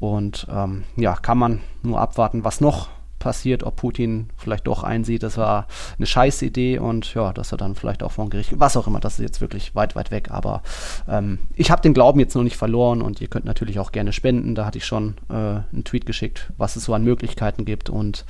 Und 0.00 0.46
ähm, 0.50 0.84
ja, 0.96 1.16
kann 1.16 1.38
man 1.38 1.60
nur 1.82 1.98
abwarten, 1.98 2.44
was 2.44 2.60
noch 2.60 2.90
passiert, 3.18 3.62
ob 3.62 3.76
Putin 3.76 4.28
vielleicht 4.36 4.66
doch 4.66 4.82
einsieht, 4.82 5.22
das 5.22 5.36
war 5.36 5.66
eine 5.96 6.06
scheiß 6.06 6.42
Idee 6.42 6.78
und 6.78 7.14
ja, 7.14 7.32
dass 7.32 7.52
er 7.52 7.58
dann 7.58 7.74
vielleicht 7.74 8.02
auch 8.02 8.12
vom 8.12 8.30
Gericht, 8.30 8.58
was 8.58 8.76
auch 8.76 8.86
immer, 8.86 9.00
das 9.00 9.14
ist 9.18 9.24
jetzt 9.24 9.40
wirklich 9.40 9.74
weit, 9.74 9.96
weit 9.96 10.10
weg, 10.10 10.30
aber 10.30 10.62
ähm, 11.08 11.38
ich 11.54 11.70
habe 11.70 11.82
den 11.82 11.94
Glauben 11.94 12.20
jetzt 12.20 12.34
noch 12.34 12.42
nicht 12.42 12.56
verloren 12.56 13.02
und 13.02 13.20
ihr 13.20 13.28
könnt 13.28 13.44
natürlich 13.44 13.78
auch 13.78 13.92
gerne 13.92 14.12
spenden, 14.12 14.54
da 14.54 14.64
hatte 14.64 14.78
ich 14.78 14.86
schon 14.86 15.14
äh, 15.28 15.32
einen 15.32 15.84
Tweet 15.84 16.06
geschickt, 16.06 16.52
was 16.56 16.76
es 16.76 16.84
so 16.84 16.94
an 16.94 17.04
Möglichkeiten 17.04 17.64
gibt 17.64 17.90
und 17.90 18.24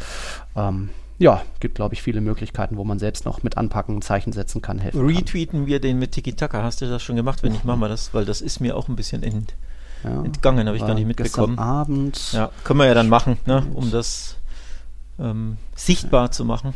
ähm, 0.56 0.90
ja, 1.18 1.42
gibt, 1.58 1.74
glaube 1.74 1.94
ich, 1.94 2.02
viele 2.02 2.20
Möglichkeiten, 2.20 2.76
wo 2.76 2.84
man 2.84 3.00
selbst 3.00 3.24
noch 3.24 3.42
mit 3.42 3.56
anpacken, 3.56 4.02
Zeichen 4.02 4.32
setzen 4.32 4.62
kann, 4.62 4.78
helfen 4.78 5.04
Retweeten 5.04 5.60
kann. 5.60 5.66
wir 5.66 5.80
den 5.80 5.98
mit 5.98 6.12
Tiki 6.12 6.34
Taka. 6.34 6.62
Hast 6.62 6.80
du 6.80 6.88
das 6.88 7.02
schon 7.02 7.16
gemacht? 7.16 7.42
Wenn 7.42 7.52
nicht, 7.52 7.64
machen 7.64 7.80
wir 7.80 7.88
das, 7.88 8.14
weil 8.14 8.24
das 8.24 8.40
ist 8.40 8.60
mir 8.60 8.76
auch 8.76 8.88
ein 8.88 8.94
bisschen 8.94 9.24
ent, 9.24 9.54
ja, 10.04 10.22
entgangen, 10.22 10.68
habe 10.68 10.76
ich 10.76 10.86
gar 10.86 10.94
nicht 10.94 11.06
mitbekommen. 11.06 11.58
Abend. 11.58 12.32
Ja, 12.32 12.50
können 12.62 12.78
wir 12.78 12.86
ja 12.86 12.94
dann 12.94 13.08
machen, 13.08 13.36
ne, 13.46 13.66
um 13.74 13.90
das 13.90 14.37
ähm, 15.18 15.56
sichtbar 15.74 16.30
zu 16.30 16.44
machen. 16.44 16.74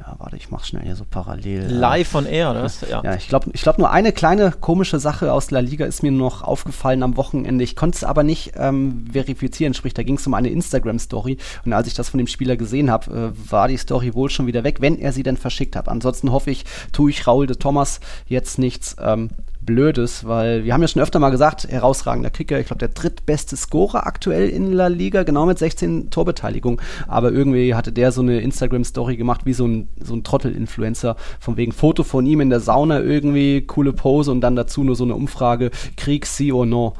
Ja, 0.00 0.14
warte, 0.18 0.36
ich 0.36 0.50
mach 0.50 0.64
schnell 0.64 0.82
hier 0.82 0.96
so 0.96 1.04
parallel. 1.08 1.66
Live 1.66 2.08
von 2.08 2.24
Air, 2.24 2.54
das? 2.54 2.80
Ja, 2.88 3.02
ja 3.04 3.14
ich 3.16 3.28
glaube 3.28 3.50
ich 3.52 3.60
glaub 3.60 3.76
nur 3.76 3.90
eine 3.90 4.12
kleine 4.12 4.50
komische 4.50 4.98
Sache 4.98 5.30
aus 5.30 5.50
La 5.50 5.60
Liga 5.60 5.84
ist 5.84 6.02
mir 6.02 6.10
noch 6.10 6.42
aufgefallen 6.42 7.02
am 7.02 7.18
Wochenende. 7.18 7.62
Ich 7.62 7.76
konnte 7.76 7.96
es 7.96 8.04
aber 8.04 8.22
nicht 8.22 8.52
ähm, 8.56 9.04
verifizieren, 9.12 9.74
sprich, 9.74 9.92
da 9.92 10.02
ging 10.02 10.16
es 10.16 10.26
um 10.26 10.32
eine 10.32 10.48
Instagram-Story. 10.48 11.36
Und 11.66 11.72
als 11.74 11.86
ich 11.86 11.94
das 11.94 12.08
von 12.08 12.18
dem 12.18 12.28
Spieler 12.28 12.56
gesehen 12.56 12.90
habe, 12.90 13.32
äh, 13.34 13.50
war 13.50 13.68
die 13.68 13.76
Story 13.76 14.14
wohl 14.14 14.30
schon 14.30 14.46
wieder 14.46 14.64
weg, 14.64 14.80
wenn 14.80 14.98
er 14.98 15.12
sie 15.12 15.22
denn 15.22 15.36
verschickt 15.36 15.76
hat. 15.76 15.88
Ansonsten 15.88 16.32
hoffe 16.32 16.50
ich, 16.50 16.64
tue 16.92 17.10
ich 17.10 17.26
Raul 17.26 17.46
de 17.46 17.56
Thomas 17.56 18.00
jetzt 18.26 18.58
nichts. 18.58 18.96
Ähm, 19.00 19.28
Blödes, 19.70 20.26
weil 20.26 20.64
wir 20.64 20.74
haben 20.74 20.82
ja 20.82 20.88
schon 20.88 21.00
öfter 21.00 21.20
mal 21.20 21.30
gesagt, 21.30 21.68
herausragender 21.68 22.30
Kicker, 22.30 22.58
ich 22.58 22.66
glaube 22.66 22.80
der 22.80 22.88
drittbeste 22.88 23.56
Scorer 23.56 24.04
aktuell 24.04 24.48
in 24.48 24.72
La 24.72 24.88
Liga, 24.88 25.22
genau 25.22 25.46
mit 25.46 25.60
16 25.60 26.10
Torbeteiligung. 26.10 26.80
Aber 27.06 27.30
irgendwie 27.30 27.76
hatte 27.76 27.92
der 27.92 28.10
so 28.10 28.20
eine 28.20 28.40
Instagram-Story 28.40 29.16
gemacht, 29.16 29.42
wie 29.44 29.52
so 29.52 29.68
ein, 29.68 29.88
so 30.02 30.14
ein 30.14 30.24
Trottel-Influencer, 30.24 31.14
von 31.38 31.56
wegen 31.56 31.70
Foto 31.70 32.02
von 32.02 32.26
ihm 32.26 32.40
in 32.40 32.50
der 32.50 32.58
Sauna 32.58 33.00
irgendwie, 33.00 33.60
coole 33.62 33.92
Pose 33.92 34.32
und 34.32 34.40
dann 34.40 34.56
dazu 34.56 34.82
nur 34.82 34.96
so 34.96 35.04
eine 35.04 35.14
Umfrage, 35.14 35.70
Krieg, 35.96 36.26
sí 36.26 36.52
or 36.52 36.66
no. 36.66 36.94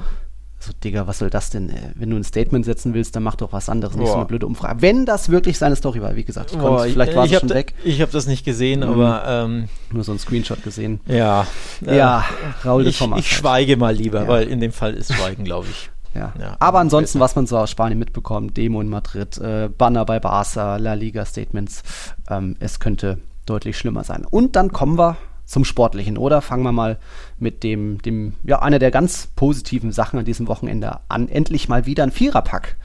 So, 0.62 0.73
Digga, 0.85 1.07
was 1.07 1.19
soll 1.19 1.31
das 1.31 1.49
denn? 1.49 1.71
Äh, 1.71 1.93
wenn 1.95 2.11
du 2.11 2.17
ein 2.17 2.23
Statement 2.23 2.67
setzen 2.67 2.93
willst, 2.93 3.17
dann 3.17 3.23
mach 3.23 3.35
doch 3.35 3.55
was 3.55 3.71
anderes, 3.71 3.97
nicht 3.97 4.09
so 4.09 4.17
eine 4.17 4.26
blöde 4.26 4.47
Umfrage. 4.47 4.83
Wenn 4.83 5.07
das 5.07 5.31
wirklich 5.31 5.57
seine 5.57 5.75
Story 5.75 6.02
war, 6.02 6.14
wie 6.17 6.25
gesagt, 6.25 6.52
ich 6.52 6.59
Boah, 6.59 6.85
vielleicht 6.85 7.17
war 7.17 7.25
es 7.25 7.33
schon 7.33 7.49
da, 7.49 7.55
weg. 7.55 7.73
Ich 7.83 8.02
habe 8.02 8.12
das 8.12 8.26
nicht 8.26 8.45
gesehen, 8.45 8.81
mhm. 8.81 8.87
aber 8.88 9.25
ähm, 9.26 9.69
nur 9.90 10.05
so 10.05 10.12
ein 10.12 10.19
Screenshot 10.19 10.62
gesehen. 10.62 11.00
Ja, 11.07 11.47
äh, 11.87 11.97
ja, 11.97 12.26
Raul 12.62 12.87
ich, 12.87 12.99
Thomas. 12.99 13.21
Ich 13.21 13.31
halt. 13.31 13.40
schweige 13.40 13.79
mal 13.79 13.95
lieber, 13.95 14.23
ja. 14.23 14.29
weil 14.29 14.49
in 14.49 14.61
dem 14.61 14.73
Fall 14.73 14.93
ist 14.93 15.14
Schweigen, 15.14 15.45
glaube 15.45 15.67
ich. 15.71 15.90
Ja. 16.12 16.33
ja. 16.40 16.57
Aber 16.59 16.81
ansonsten, 16.81 17.21
was 17.21 17.37
man 17.37 17.47
so 17.47 17.57
aus 17.57 17.71
Spanien 17.71 17.97
mitbekommt, 17.97 18.57
Demo 18.57 18.81
in 18.81 18.88
Madrid, 18.88 19.38
äh, 19.38 19.69
Banner 19.69 20.05
bei 20.05 20.19
Barca, 20.19 20.76
La 20.76 20.95
Liga 20.95 21.25
Statements, 21.25 21.85
ähm, 22.29 22.57
es 22.59 22.81
könnte 22.81 23.19
deutlich 23.47 23.79
schlimmer 23.79 24.02
sein. 24.02 24.26
Und 24.29 24.57
dann 24.57 24.73
kommen 24.73 24.99
wir 24.99 25.19
zum 25.50 25.64
Sportlichen, 25.64 26.16
oder? 26.16 26.40
Fangen 26.42 26.62
wir 26.62 26.73
mal 26.73 26.99
mit 27.38 27.64
dem, 27.64 28.00
dem, 28.02 28.35
ja, 28.45 28.62
einer 28.62 28.78
der 28.78 28.92
ganz 28.92 29.26
positiven 29.35 29.90
Sachen 29.90 30.19
an 30.19 30.25
diesem 30.25 30.47
Wochenende 30.47 31.00
an. 31.09 31.28
Endlich 31.28 31.69
mal 31.69 31.87
wieder 31.87 32.04
ein 32.04 32.12
Viererpack. 32.12 32.76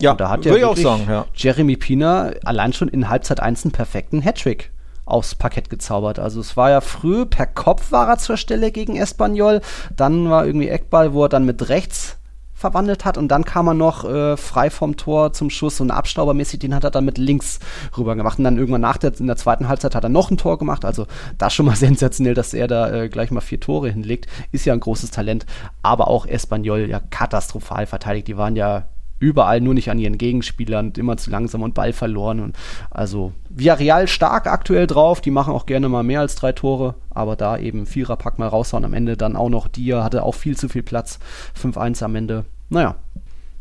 Ja, 0.00 0.14
da 0.14 0.30
hat 0.30 0.44
ja 0.44 0.66
auch 0.66 0.76
sagen, 0.76 1.04
ja. 1.08 1.26
Jeremy 1.34 1.76
Pina 1.76 2.32
allein 2.44 2.72
schon 2.72 2.88
in 2.88 3.08
Halbzeit 3.08 3.40
1 3.40 3.64
einen 3.64 3.72
perfekten 3.72 4.22
Hattrick 4.22 4.70
aufs 5.04 5.34
Parkett 5.34 5.68
gezaubert. 5.68 6.18
Also 6.18 6.40
es 6.40 6.56
war 6.56 6.70
ja 6.70 6.80
früh, 6.80 7.26
per 7.26 7.46
Kopf 7.46 7.92
war 7.92 8.08
er 8.08 8.18
zur 8.18 8.36
Stelle 8.36 8.72
gegen 8.72 8.96
Espanyol, 8.96 9.60
dann 9.94 10.30
war 10.30 10.46
irgendwie 10.46 10.68
Eckball, 10.68 11.12
wo 11.12 11.24
er 11.24 11.28
dann 11.28 11.44
mit 11.44 11.68
rechts 11.68 12.18
verwandelt 12.56 13.04
hat 13.04 13.18
und 13.18 13.28
dann 13.28 13.44
kam 13.44 13.68
er 13.68 13.74
noch 13.74 14.04
äh, 14.04 14.36
frei 14.38 14.70
vom 14.70 14.96
Tor 14.96 15.34
zum 15.34 15.50
Schuss 15.50 15.80
und 15.80 15.90
abstaubermäßig, 15.90 16.58
den 16.58 16.74
hat 16.74 16.84
er 16.84 16.90
dann 16.90 17.04
mit 17.04 17.18
links 17.18 17.60
rüber 17.96 18.16
gemacht. 18.16 18.38
Und 18.38 18.44
dann 18.44 18.56
irgendwann 18.56 18.80
nach 18.80 18.96
der, 18.96 19.12
in 19.20 19.26
der 19.26 19.36
zweiten 19.36 19.68
Halbzeit 19.68 19.94
hat 19.94 20.04
er 20.04 20.08
noch 20.08 20.30
ein 20.30 20.38
Tor 20.38 20.58
gemacht, 20.58 20.84
also 20.86 21.06
das 21.36 21.52
schon 21.52 21.66
mal 21.66 21.76
sensationell, 21.76 22.34
dass 22.34 22.54
er 22.54 22.66
da 22.66 22.90
äh, 22.90 23.08
gleich 23.10 23.30
mal 23.30 23.42
vier 23.42 23.60
Tore 23.60 23.90
hinlegt, 23.90 24.26
ist 24.52 24.64
ja 24.64 24.72
ein 24.72 24.80
großes 24.80 25.10
Talent, 25.10 25.44
aber 25.82 26.08
auch 26.08 26.26
Espanyol 26.26 26.88
ja 26.88 27.00
katastrophal 27.10 27.86
verteidigt, 27.86 28.28
die 28.28 28.38
waren 28.38 28.56
ja 28.56 28.86
überall 29.18 29.60
nur 29.60 29.74
nicht 29.74 29.90
an 29.90 29.98
ihren 29.98 30.18
Gegenspielern, 30.18 30.92
immer 30.96 31.16
zu 31.16 31.30
langsam 31.30 31.62
und 31.62 31.74
Ball 31.74 31.92
verloren. 31.92 32.40
Und 32.40 32.56
also 32.90 33.32
Villarreal 33.48 34.08
stark 34.08 34.46
aktuell 34.46 34.86
drauf, 34.86 35.20
die 35.20 35.30
machen 35.30 35.52
auch 35.52 35.66
gerne 35.66 35.88
mal 35.88 36.02
mehr 36.02 36.20
als 36.20 36.34
drei 36.34 36.52
Tore, 36.52 36.94
aber 37.10 37.36
da 37.36 37.58
eben 37.58 37.86
Viererpack 37.86 38.38
mal 38.38 38.48
raushauen. 38.48 38.84
Am 38.84 38.94
Ende 38.94 39.16
dann 39.16 39.36
auch 39.36 39.48
noch 39.48 39.68
Dia, 39.68 40.04
hatte 40.04 40.22
auch 40.22 40.34
viel 40.34 40.56
zu 40.56 40.68
viel 40.68 40.82
Platz. 40.82 41.18
5-1 41.60 42.02
am 42.02 42.14
Ende. 42.14 42.44
Naja. 42.68 42.96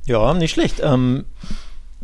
Ja, 0.05 0.33
nicht 0.33 0.51
schlecht. 0.51 0.81
Ähm, 0.83 1.25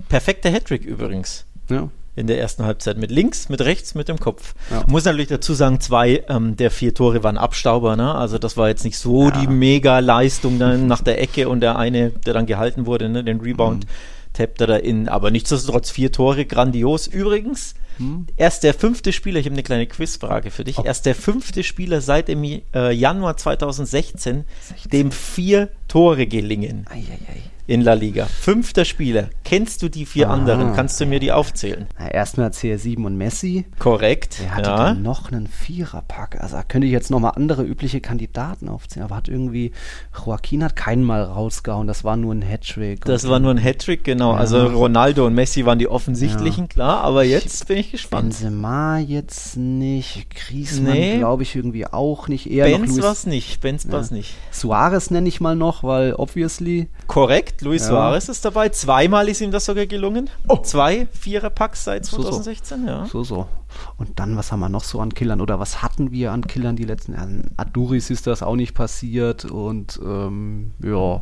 perfekter 0.10 0.52
Hattrick 0.52 0.84
übrigens. 0.86 1.46
Ja 1.70 1.90
in 2.16 2.28
der 2.28 2.40
ersten 2.40 2.66
Halbzeit 2.66 2.98
mit 2.98 3.10
links, 3.10 3.48
mit 3.50 3.62
rechts, 3.62 3.96
mit 3.96 4.10
dem 4.10 4.20
Kopf. 4.20 4.54
Ja. 4.70 4.84
Muss 4.88 5.06
natürlich 5.06 5.30
dazu 5.30 5.54
sagen, 5.54 5.80
zwei 5.80 6.24
ähm, 6.28 6.58
der 6.58 6.72
vier 6.72 6.94
Tore 6.94 7.24
waren 7.24 7.38
Abstauber, 7.38 7.96
ne? 7.96 8.14
Also 8.14 8.38
das 8.38 8.58
war 8.58 8.68
jetzt 8.68 8.84
nicht 8.84 8.98
so 8.98 9.30
ja. 9.30 9.32
die 9.32 9.48
Mega-Leistung 9.48 10.60
dann 10.60 10.88
nach 10.88 11.02
der 11.02 11.22
Ecke 11.22 11.48
und 11.48 11.62
der 11.62 11.78
eine, 11.78 12.10
der 12.10 12.34
dann 12.34 12.46
gehalten 12.46 12.86
wurde, 12.86 13.10
ne? 13.10 13.24
Den 13.24 13.40
Rebound. 13.40 13.86
Mhm. 13.86 13.90
Tappt 14.34 14.62
er 14.62 14.68
da 14.68 14.76
in, 14.78 15.10
aber 15.10 15.30
nichtsdestotrotz 15.30 15.92
vier 15.92 16.12
Tore, 16.14 16.46
grandios. 16.46 17.06
Übrigens, 17.06 17.74
hm. 17.98 18.28
erst 18.38 18.64
der 18.64 18.74
fünfte 18.74 19.12
Spieler, 19.12 19.42
ich 19.42 19.46
habe 19.46 19.56
eine 19.56 19.64
kleine 19.64 19.88
Quizfrage 19.88 20.52
für 20.52 20.64
dich, 20.64 20.78
oh. 20.78 20.84
erst 20.86 21.06
der 21.06 21.16
fünfte 21.16 21.64
Spieler 21.64 22.00
seit 22.00 22.30
dem 22.30 22.42
äh, 22.46 22.94
Januar 22.94 23.36
2016, 23.36 24.46
16. 24.70 24.90
dem 24.90 25.12
vier 25.12 25.68
Tore 25.90 26.28
gelingen. 26.28 26.86
Ei, 26.90 27.00
ei, 27.00 27.34
ei 27.34 27.42
in 27.72 27.82
La 27.82 27.94
Liga. 27.94 28.26
Fünfter 28.26 28.84
Spieler. 28.84 29.30
Kennst 29.46 29.82
du 29.82 29.88
die 29.88 30.06
vier 30.06 30.28
Aha. 30.28 30.34
anderen? 30.34 30.74
Kannst 30.74 31.00
du 31.00 31.06
mir 31.06 31.22
die 31.22 31.32
aufzählen? 31.32 31.88
Na, 31.98 32.10
erstmal 32.10 32.50
CR7 32.50 33.06
und 33.06 33.18
Messi. 33.18 33.66
Korrekt. 33.80 34.40
Wer 34.42 34.56
hatte 34.56 34.70
ja. 34.70 34.94
denn 34.94 35.04
noch 35.04 35.32
einen 35.32 35.48
Viererpack? 35.48 36.42
Also 36.42 36.58
könnte 36.68 36.88
ich 36.88 36.92
jetzt 36.92 37.10
nochmal 37.12 37.32
andere 37.38 37.64
übliche 37.64 38.02
Kandidaten 38.02 38.68
aufzählen. 38.68 39.06
Aber 39.06 39.16
hat 39.16 39.30
irgendwie, 39.30 39.72
Joaquin 40.14 40.66
hat 40.66 40.76
keinen 40.76 41.04
mal 41.04 41.24
rausgehauen. 41.24 41.88
Das 41.88 42.04
war 42.04 42.18
nur 42.18 42.34
ein 42.34 42.42
Hattrick. 42.42 43.06
Das 43.06 43.30
war 43.30 43.40
nur 43.40 43.52
ein 43.52 43.58
Hattrick, 43.58 44.04
genau. 44.04 44.34
Ja. 44.34 44.40
Also 44.40 44.68
Ronaldo 44.68 45.26
und 45.26 45.34
Messi 45.34 45.66
waren 45.66 45.80
die 45.80 45.88
offensichtlichen, 45.88 46.66
ja. 46.66 46.68
klar. 46.68 47.02
Aber 47.06 47.24
jetzt 47.24 47.62
ich, 47.62 47.68
bin 47.68 47.78
ich 47.78 47.92
gespannt. 47.92 48.32
Benzema 48.32 48.98
jetzt 48.98 49.56
nicht. 49.56 50.28
Griezmann 50.30 50.92
nee. 50.92 51.18
glaube 51.20 51.44
ich 51.44 51.56
irgendwie 51.56 51.88
auch 51.88 52.28
nicht. 52.28 52.52
Eher 52.52 52.66
Benz 52.66 53.02
war 53.02 53.14
es 53.14 53.26
nicht. 53.26 53.62
Benz 53.62 53.90
war 53.90 54.02
es 54.02 54.12
nicht. 54.12 54.36
Suarez 54.52 55.10
nenne 55.10 55.30
ich 55.30 55.40
mal 55.40 55.56
noch, 55.56 55.86
weil 55.86 56.16
obviously. 56.16 56.90
Korrekt. 57.08 57.61
Luis 57.62 57.84
ja. 57.84 57.90
Suarez 57.90 58.30
ist 58.30 58.44
dabei. 58.46 58.70
Zweimal 58.70 59.30
ist 59.30 59.42
ihm 59.42 59.52
das 59.52 59.66
sogar 59.66 59.86
gelungen. 59.86 60.30
Oh. 60.48 60.58
Zwei 60.58 61.08
Vierer-Packs 61.12 61.84
seit 61.84 62.06
2016, 62.06 62.80
so, 62.80 62.86
so. 62.86 62.90
ja. 62.90 63.06
So, 63.06 63.24
so. 63.24 63.48
Und 63.98 64.20
dann, 64.20 64.36
was 64.36 64.52
haben 64.52 64.60
wir 64.60 64.70
noch 64.70 64.84
so 64.84 65.00
an 65.00 65.14
Killern? 65.14 65.42
Oder 65.42 65.60
was 65.60 65.82
hatten 65.82 66.12
wir 66.12 66.32
an 66.32 66.46
Killern 66.46 66.76
die 66.76 66.84
letzten 66.84 67.14
Jahre? 67.14 67.44
Aduris 67.58 68.10
ist 68.10 68.28
das 68.28 68.44
auch 68.44 68.56
nicht 68.56 68.74
passiert. 68.74 69.46
Und 69.46 70.00
ähm, 70.04 70.74
ja, 70.84 71.22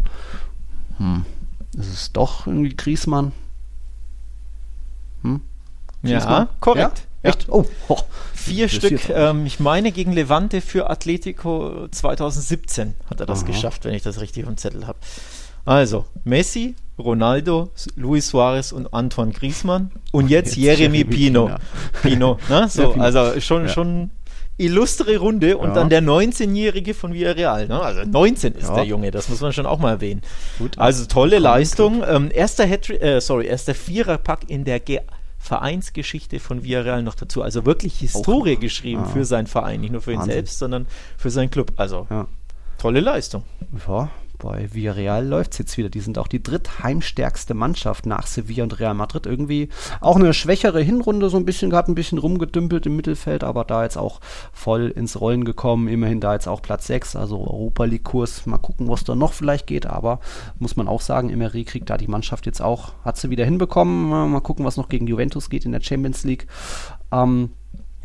hm. 0.98 1.26
Es 1.78 1.88
ist 1.88 2.18
doch 2.18 2.48
irgendwie 2.48 2.76
Griesmann. 2.76 3.32
Hm? 5.22 5.42
Ja, 6.04 6.48
korrekt. 6.60 7.04
Ja? 7.24 7.30
Echt? 7.30 7.50
Oh, 7.50 7.66
oh. 7.90 7.98
Vier 8.34 8.70
Stück, 8.70 9.10
ähm, 9.10 9.46
ich 9.46 9.60
meine 9.60 9.92
gegen 9.92 10.14
Levante 10.14 10.62
für 10.62 10.90
Atletico 10.90 11.88
2017 11.90 12.96
hat 13.10 13.20
er 13.20 13.26
das 13.26 13.40
Aha. 13.40 13.48
geschafft, 13.48 13.84
wenn 13.84 13.94
ich 13.94 14.04
das 14.04 14.22
richtig 14.22 14.48
im 14.48 14.56
Zettel 14.56 14.88
habe. 14.88 14.98
Also, 15.70 16.06
Messi, 16.24 16.74
Ronaldo, 16.98 17.70
Luis 17.96 18.30
Suarez 18.30 18.72
und 18.72 18.92
Antoine 18.92 19.32
Griezmann 19.32 19.92
und 20.12 20.28
jetzt, 20.28 20.56
jetzt 20.58 20.80
Jeremy, 20.80 21.04
Pino. 21.04 21.52
Pino, 22.02 22.40
ne? 22.50 22.68
so, 22.68 22.94
also 22.94 23.40
schon, 23.40 23.66
ja. 23.66 23.70
schon 23.70 24.10
illustre 24.58 25.18
Runde 25.18 25.58
und 25.58 25.68
ja. 25.68 25.76
dann 25.76 25.92
der 25.92 26.02
19-Jährige 26.02 26.96
von 26.96 27.14
Villarreal. 27.14 27.68
Ne? 27.68 27.80
Also 27.80 28.02
19 28.02 28.56
ist 28.56 28.70
ja. 28.70 28.74
der 28.74 28.86
Junge, 28.86 29.12
das 29.12 29.30
muss 29.30 29.42
man 29.42 29.54
schon 29.54 29.68
auch 29.68 29.78
mal 29.78 29.92
erwähnen. 29.92 30.22
Gut, 30.58 30.80
also 30.80 31.06
tolle 31.06 31.38
Leistung. 31.38 32.04
Ähm, 32.04 32.32
erster 32.34 32.66
Hattrick, 32.66 33.00
äh, 33.04 33.22
sorry, 33.22 33.46
erster 33.46 33.76
Viererpack 33.76 34.50
in 34.50 34.66
der 34.66 34.80
Ge 34.80 35.02
Vereinsgeschichte 35.38 36.40
von 36.40 36.64
Villarreal 36.64 37.04
noch 37.04 37.14
dazu. 37.14 37.44
Also 37.44 37.68
wirklich 37.68 38.00
Historie 38.00 38.58
auch. 38.58 38.60
geschrieben 38.60 39.04
ja. 39.04 39.10
für 39.10 39.24
seinen 39.24 39.46
Verein, 39.46 39.82
nicht 39.82 39.92
nur 39.92 40.02
für 40.02 40.14
ihn 40.14 40.18
Wahnsinn. 40.18 40.34
selbst, 40.34 40.58
sondern 40.58 40.88
für 41.16 41.30
seinen 41.30 41.52
Club. 41.52 41.74
Also 41.76 42.08
tolle 42.80 43.02
Leistung. 43.02 43.44
Ja, 43.88 44.10
bei 44.40 44.74
Villarreal 44.74 45.28
läuft 45.28 45.52
es 45.52 45.58
jetzt 45.60 45.78
wieder. 45.78 45.90
Die 45.90 46.00
sind 46.00 46.18
auch 46.18 46.28
die 46.28 46.42
drittheimstärkste 46.42 47.54
Mannschaft 47.54 48.06
nach 48.06 48.26
Sevilla 48.26 48.64
und 48.64 48.80
Real 48.80 48.94
Madrid. 48.94 49.26
Irgendwie 49.26 49.70
auch 50.02 50.16
eine 50.16 50.34
schwächere 50.34 50.82
Hinrunde 50.82 51.30
so 51.30 51.38
ein 51.38 51.46
bisschen 51.46 51.70
gehabt, 51.70 51.90
ein 51.90 51.96
bisschen 51.96 52.18
rumgedümpelt 52.18 52.86
im 52.86 52.96
Mittelfeld, 52.96 53.44
aber 53.44 53.66
da 53.66 53.84
jetzt 53.84 53.98
auch 53.98 54.22
voll 54.54 54.88
ins 54.88 55.20
Rollen 55.20 55.44
gekommen. 55.44 55.88
Immerhin 55.88 56.22
da 56.22 56.34
jetzt 56.34 56.48
auch 56.48 56.62
Platz 56.62 56.88
6, 56.88 57.16
also 57.16 57.40
Europa 57.40 57.84
League-Kurs. 57.84 58.46
Mal 58.46 58.58
gucken, 58.58 58.88
was 58.88 59.04
da 59.04 59.14
noch 59.14 59.34
vielleicht 59.34 59.68
geht, 59.68 59.86
aber 59.86 60.20
muss 60.58 60.78
man 60.78 60.88
auch 60.88 61.02
sagen, 61.02 61.30
Emery 61.30 61.66
kriegt 61.66 61.90
da 61.90 61.98
die 61.98 62.08
Mannschaft 62.08 62.46
jetzt 62.46 62.62
auch, 62.62 62.94
hat 63.04 63.18
sie 63.18 63.30
wieder 63.30 63.46
hinbekommen. 63.46 64.10
Mal 64.32 64.42
gucken, 64.42 64.66
was 64.66 64.78
noch 64.78 64.90
gegen 64.90 65.06
Juventus 65.06 65.50
geht 65.50 65.66
in 65.66 65.74
der 65.74 65.82
Champions 65.82 66.24
League. 66.24 66.48
Ähm, 67.12 67.52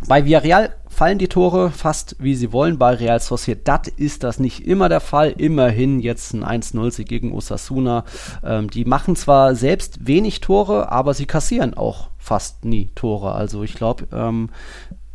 bei 0.07 0.25
Villarreal 0.25 0.75
fallen 0.95 1.19
die 1.19 1.29
Tore 1.29 1.71
fast 1.71 2.17
wie 2.19 2.35
sie 2.35 2.53
wollen. 2.53 2.79
Bei 2.79 2.95
Real 2.95 3.21
Sociedad 3.21 3.89
ist 3.89 4.25
das 4.25 4.39
nicht 4.39 4.67
immer 4.67 4.89
der 4.89 5.01
Fall. 5.01 5.35
Immerhin 5.37 6.01
jetzt 6.01 6.33
ein 6.33 6.45
1-0 6.45 7.05
gegen 7.05 7.33
Osasuna. 7.33 8.05
Ähm, 8.43 8.71
die 8.71 8.85
machen 8.85 9.17
zwar 9.17 9.55
selbst 9.55 10.07
wenig 10.07 10.41
Tore, 10.41 10.91
aber 10.91 11.15
sie 11.15 11.27
kassieren 11.27 11.75
auch 11.75 12.11
fast 12.19 12.65
nie 12.65 12.91
Tore. 12.95 13.33
Also 13.33 13.63
ich 13.63 13.75
glaube, 13.75 14.07
ähm, 14.13 14.51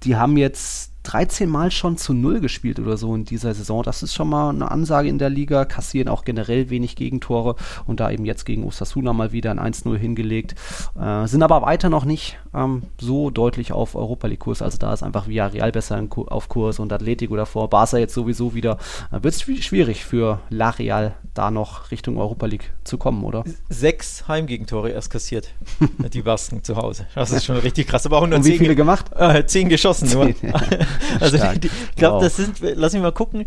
die 0.04 0.16
haben 0.16 0.38
jetzt 0.38 0.89
13 1.10 1.50
Mal 1.50 1.72
schon 1.72 1.98
zu 1.98 2.14
Null 2.14 2.40
gespielt 2.40 2.80
oder 2.80 2.96
so 2.96 3.16
in 3.16 3.26
dieser 3.26 3.56
Saison. 3.56 3.82
Das 3.82 4.04
ist 4.04 4.14
schon 4.14 4.30
mal 4.30 4.50
eine 4.50 4.70
Ansage 4.70 5.10
in 5.10 5.18
der 5.18 5.32
Liga. 5.32 5.66
Kassieren 5.66 6.08
auch 6.08 6.24
generell 6.24 6.70
wenig 6.70 6.96
Gegentore 6.96 7.56
und 7.88 8.00
da 8.00 8.12
eben 8.12 8.26
jetzt 8.26 8.46
gegen 8.46 8.64
Osasuna 8.64 9.12
mal 9.12 9.32
wieder 9.32 9.50
ein 9.50 9.60
1-0 9.60 9.98
hingelegt. 9.98 10.54
Äh, 11.00 11.26
sind 11.26 11.42
aber 11.42 11.64
weiter 11.64 11.90
noch 11.90 12.06
nicht 12.06 12.38
ähm, 12.54 12.84
so 13.02 13.32
deutlich 13.32 13.72
auf 13.72 13.96
Europa 13.96 14.28
League-Kurs. 14.28 14.62
Also 14.62 14.78
da 14.78 14.94
ist 14.94 15.02
einfach 15.02 15.28
Villarreal 15.28 15.72
besser 15.72 16.00
auf 16.28 16.48
Kurs 16.48 16.78
und 16.78 16.94
Atletico 16.94 17.36
davor. 17.36 17.70
Barca 17.70 17.98
jetzt 17.98 18.14
sowieso 18.14 18.54
wieder. 18.54 18.78
Äh, 19.12 19.24
Wird 19.24 19.34
es 19.34 19.42
schwierig 19.42 20.06
für 20.06 20.42
La 20.50 20.70
Real 20.70 21.16
da 21.34 21.52
noch 21.52 21.90
Richtung 21.90 22.18
Europa 22.18 22.46
League 22.46 22.72
zu 22.84 22.98
kommen, 22.98 23.24
oder? 23.24 23.44
Sechs 23.70 24.28
Heimgegentore 24.28 24.90
erst 24.90 25.10
kassiert. 25.10 25.54
die 26.14 26.22
Basken 26.22 26.64
zu 26.64 26.76
Hause. 26.76 27.08
Das 27.16 27.32
ist 27.32 27.46
schon 27.46 27.58
richtig 27.58 27.88
krass. 27.88 28.06
Aber 28.06 28.18
auch 28.18 28.28
nur 28.28 28.38
und 28.38 28.46
wie 28.46 28.58
viele 28.58 28.76
gemacht? 28.76 29.06
Äh, 29.16 29.46
zehn 29.46 29.70
geschossen 29.70 30.10
nur. 30.12 30.26
Zehn, 30.36 30.50
ja. 30.50 30.62
also 31.20 31.38
ich 31.38 31.96
glaube, 31.96 32.16
wow. 32.16 32.24
das 32.24 32.36
sind, 32.36 32.58
lass 32.62 32.94
mich 32.94 33.02
mal 33.02 33.12
gucken. 33.12 33.46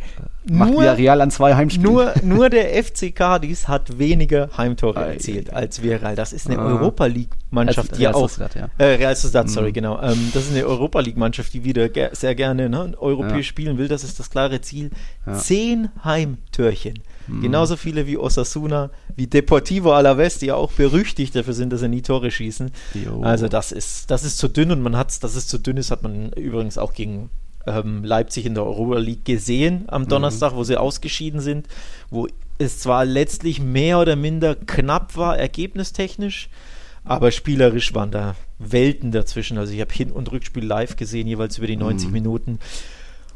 Macht 0.50 0.72
nur, 0.72 0.82
Real 0.82 1.20
an 1.20 1.30
zwei 1.30 1.54
Heimspielen. 1.54 1.92
Nur, 1.92 2.12
nur 2.22 2.50
der 2.50 2.82
FC 2.82 3.14
Cadiz 3.14 3.68
hat 3.68 3.98
weniger 3.98 4.50
Heimtore 4.56 5.00
erzielt 5.12 5.52
als 5.52 5.82
Villarreal. 5.82 6.16
Das 6.16 6.32
ist 6.32 6.48
eine 6.48 6.58
ah. 6.58 6.66
Europa 6.66 7.06
League 7.06 7.30
Mannschaft, 7.50 7.96
die 7.96 8.02
Real 8.02 8.14
auch 8.14 8.28
Sociedad, 8.28 8.54
ja. 8.54 8.68
äh, 8.78 8.94
Real 8.94 9.14
Sociedad, 9.14 9.48
sorry, 9.48 9.68
mhm. 9.68 9.74
genau. 9.74 10.02
Ähm, 10.02 10.30
das 10.34 10.44
ist 10.44 10.52
eine 10.52 10.66
Europa 10.66 11.00
League 11.00 11.16
Mannschaft, 11.16 11.52
die 11.54 11.64
wieder 11.64 11.88
ge 11.88 12.08
sehr 12.12 12.34
gerne 12.34 12.68
ne, 12.68 12.94
europäisch 12.98 13.46
ja. 13.46 13.50
spielen 13.50 13.78
will. 13.78 13.88
Das 13.88 14.04
ist 14.04 14.18
das 14.18 14.30
klare 14.30 14.60
Ziel. 14.60 14.90
Ja. 15.26 15.34
Zehn 15.34 15.90
Heimtörchen. 16.02 16.98
Mhm. 17.28 17.42
Genauso 17.42 17.76
viele 17.76 18.06
wie 18.06 18.16
Osasuna, 18.16 18.90
wie 19.14 19.26
Deportivo 19.26 19.92
Alaves, 19.92 20.38
die 20.38 20.46
ja 20.46 20.54
auch 20.56 20.72
berüchtigt 20.72 21.36
dafür 21.36 21.54
sind, 21.54 21.72
dass 21.72 21.80
sie 21.80 21.88
nie 21.88 22.02
Tore 22.02 22.30
schießen. 22.30 22.70
Jo. 22.94 23.22
Also 23.22 23.48
das 23.48 23.72
ist, 23.72 24.10
das 24.10 24.24
ist 24.24 24.38
zu 24.38 24.48
dünn 24.48 24.70
und 24.70 24.82
man 24.82 24.96
hat 24.96 25.12
dass 25.22 25.36
es 25.36 25.46
zu 25.46 25.58
dünn 25.58 25.76
ist, 25.76 25.90
hat 25.90 26.02
man 26.02 26.32
übrigens 26.32 26.78
auch 26.78 26.94
gegen 26.94 27.30
ähm, 27.66 28.04
Leipzig 28.04 28.46
in 28.46 28.54
der 28.54 28.64
Europa 28.64 28.98
League 28.98 29.24
gesehen 29.24 29.84
am 29.88 30.02
mhm. 30.02 30.08
Donnerstag, 30.08 30.52
mhm. 30.52 30.56
wo 30.56 30.64
sie 30.64 30.76
ausgeschieden 30.76 31.40
sind, 31.40 31.68
wo 32.10 32.28
es 32.58 32.78
zwar 32.78 33.04
letztlich 33.04 33.60
mehr 33.60 33.98
oder 33.98 34.16
minder 34.16 34.54
knapp 34.54 35.16
war, 35.16 35.38
ergebnistechnisch, 35.38 36.48
aber 37.04 37.30
spielerisch 37.32 37.94
waren 37.94 38.10
da 38.10 38.36
Welten 38.58 39.10
dazwischen. 39.10 39.58
Also 39.58 39.72
ich 39.72 39.80
habe 39.80 39.92
Hin- 39.92 40.12
und 40.12 40.30
Rückspiel 40.30 40.64
live 40.64 40.96
gesehen, 40.96 41.26
jeweils 41.26 41.58
über 41.58 41.66
die 41.66 41.76
90 41.76 42.08
mhm. 42.08 42.12
Minuten. 42.12 42.58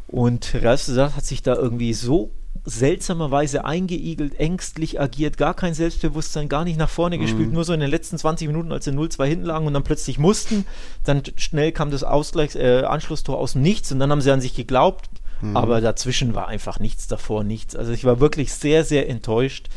Und 0.06 0.54
Real 0.54 0.78
Sociedad 0.78 1.16
hat 1.16 1.24
sich 1.24 1.42
da 1.42 1.56
irgendwie 1.56 1.92
so 1.92 2.30
seltsamerweise 2.66 3.64
eingeigelt, 3.64 4.38
ängstlich 4.40 5.00
agiert, 5.00 5.38
gar 5.38 5.54
kein 5.54 5.72
Selbstbewusstsein, 5.72 6.48
gar 6.48 6.64
nicht 6.64 6.76
nach 6.76 6.90
vorne 6.90 7.16
mhm. 7.16 7.22
gespielt, 7.22 7.52
nur 7.52 7.64
so 7.64 7.72
in 7.72 7.80
den 7.80 7.90
letzten 7.90 8.18
20 8.18 8.48
Minuten, 8.48 8.72
als 8.72 8.84
sie 8.84 8.90
0-2 8.90 9.24
hinten 9.24 9.44
lagen 9.46 9.66
und 9.66 9.72
dann 9.72 9.84
plötzlich 9.84 10.18
mussten, 10.18 10.66
dann 11.04 11.22
schnell 11.36 11.70
kam 11.70 11.92
das 11.92 12.02
Ausgleichs 12.02 12.56
äh, 12.56 12.82
Anschlusstor 12.84 13.38
aus 13.38 13.52
dem 13.52 13.62
Nichts 13.62 13.92
und 13.92 14.00
dann 14.00 14.10
haben 14.10 14.20
sie 14.20 14.32
an 14.32 14.40
sich 14.40 14.54
geglaubt, 14.54 15.08
mhm. 15.40 15.56
aber 15.56 15.80
dazwischen 15.80 16.34
war 16.34 16.48
einfach 16.48 16.80
nichts 16.80 17.06
davor, 17.06 17.44
nichts. 17.44 17.76
Also 17.76 17.92
ich 17.92 18.04
war 18.04 18.18
wirklich 18.18 18.52
sehr, 18.52 18.84
sehr 18.84 19.08
enttäuscht. 19.08 19.68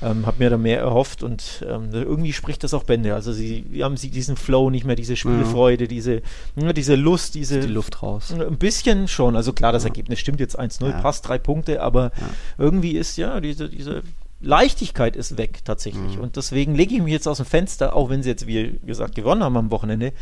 Ähm, 0.00 0.26
habe 0.26 0.38
mir 0.38 0.50
da 0.50 0.56
mehr 0.56 0.78
erhofft 0.78 1.22
und 1.22 1.64
ähm, 1.68 1.90
irgendwie 1.92 2.32
spricht 2.32 2.62
das 2.62 2.72
auch 2.72 2.84
Bände. 2.84 3.14
Also 3.14 3.32
sie 3.32 3.64
haben 3.82 3.96
sie 3.96 4.10
diesen 4.10 4.36
Flow 4.36 4.70
nicht 4.70 4.84
mehr, 4.84 4.96
diese 4.96 5.16
Spielfreude, 5.16 5.84
ja. 5.84 5.88
diese, 5.88 6.22
ja, 6.56 6.72
diese 6.72 6.94
Lust, 6.94 7.34
diese. 7.34 7.60
die 7.60 7.66
Luft 7.66 8.02
raus. 8.02 8.32
Ein 8.32 8.58
bisschen 8.58 9.08
schon. 9.08 9.34
Also 9.34 9.52
klar, 9.52 9.72
das 9.72 9.82
ja. 9.82 9.88
Ergebnis 9.88 10.20
stimmt 10.20 10.40
jetzt 10.40 10.58
1-0, 10.58 11.02
passt 11.02 11.28
drei 11.28 11.38
Punkte, 11.38 11.82
aber 11.82 12.12
irgendwie 12.58 12.92
ist 12.92 13.16
ja 13.16 13.40
diese, 13.40 13.68
diese 13.68 14.02
Leichtigkeit 14.40 15.16
ist 15.16 15.36
weg 15.36 15.64
tatsächlich. 15.64 16.16
Mhm. 16.16 16.22
Und 16.22 16.36
deswegen 16.36 16.74
lege 16.74 16.94
ich 16.94 17.02
mich 17.02 17.12
jetzt 17.12 17.26
aus 17.26 17.38
dem 17.38 17.46
Fenster, 17.46 17.96
auch 17.96 18.08
wenn 18.08 18.22
sie 18.22 18.28
jetzt, 18.28 18.46
wie 18.46 18.78
gesagt, 18.86 19.16
gewonnen 19.16 19.42
haben 19.42 19.56
am 19.56 19.70
Wochenende. 19.70 20.12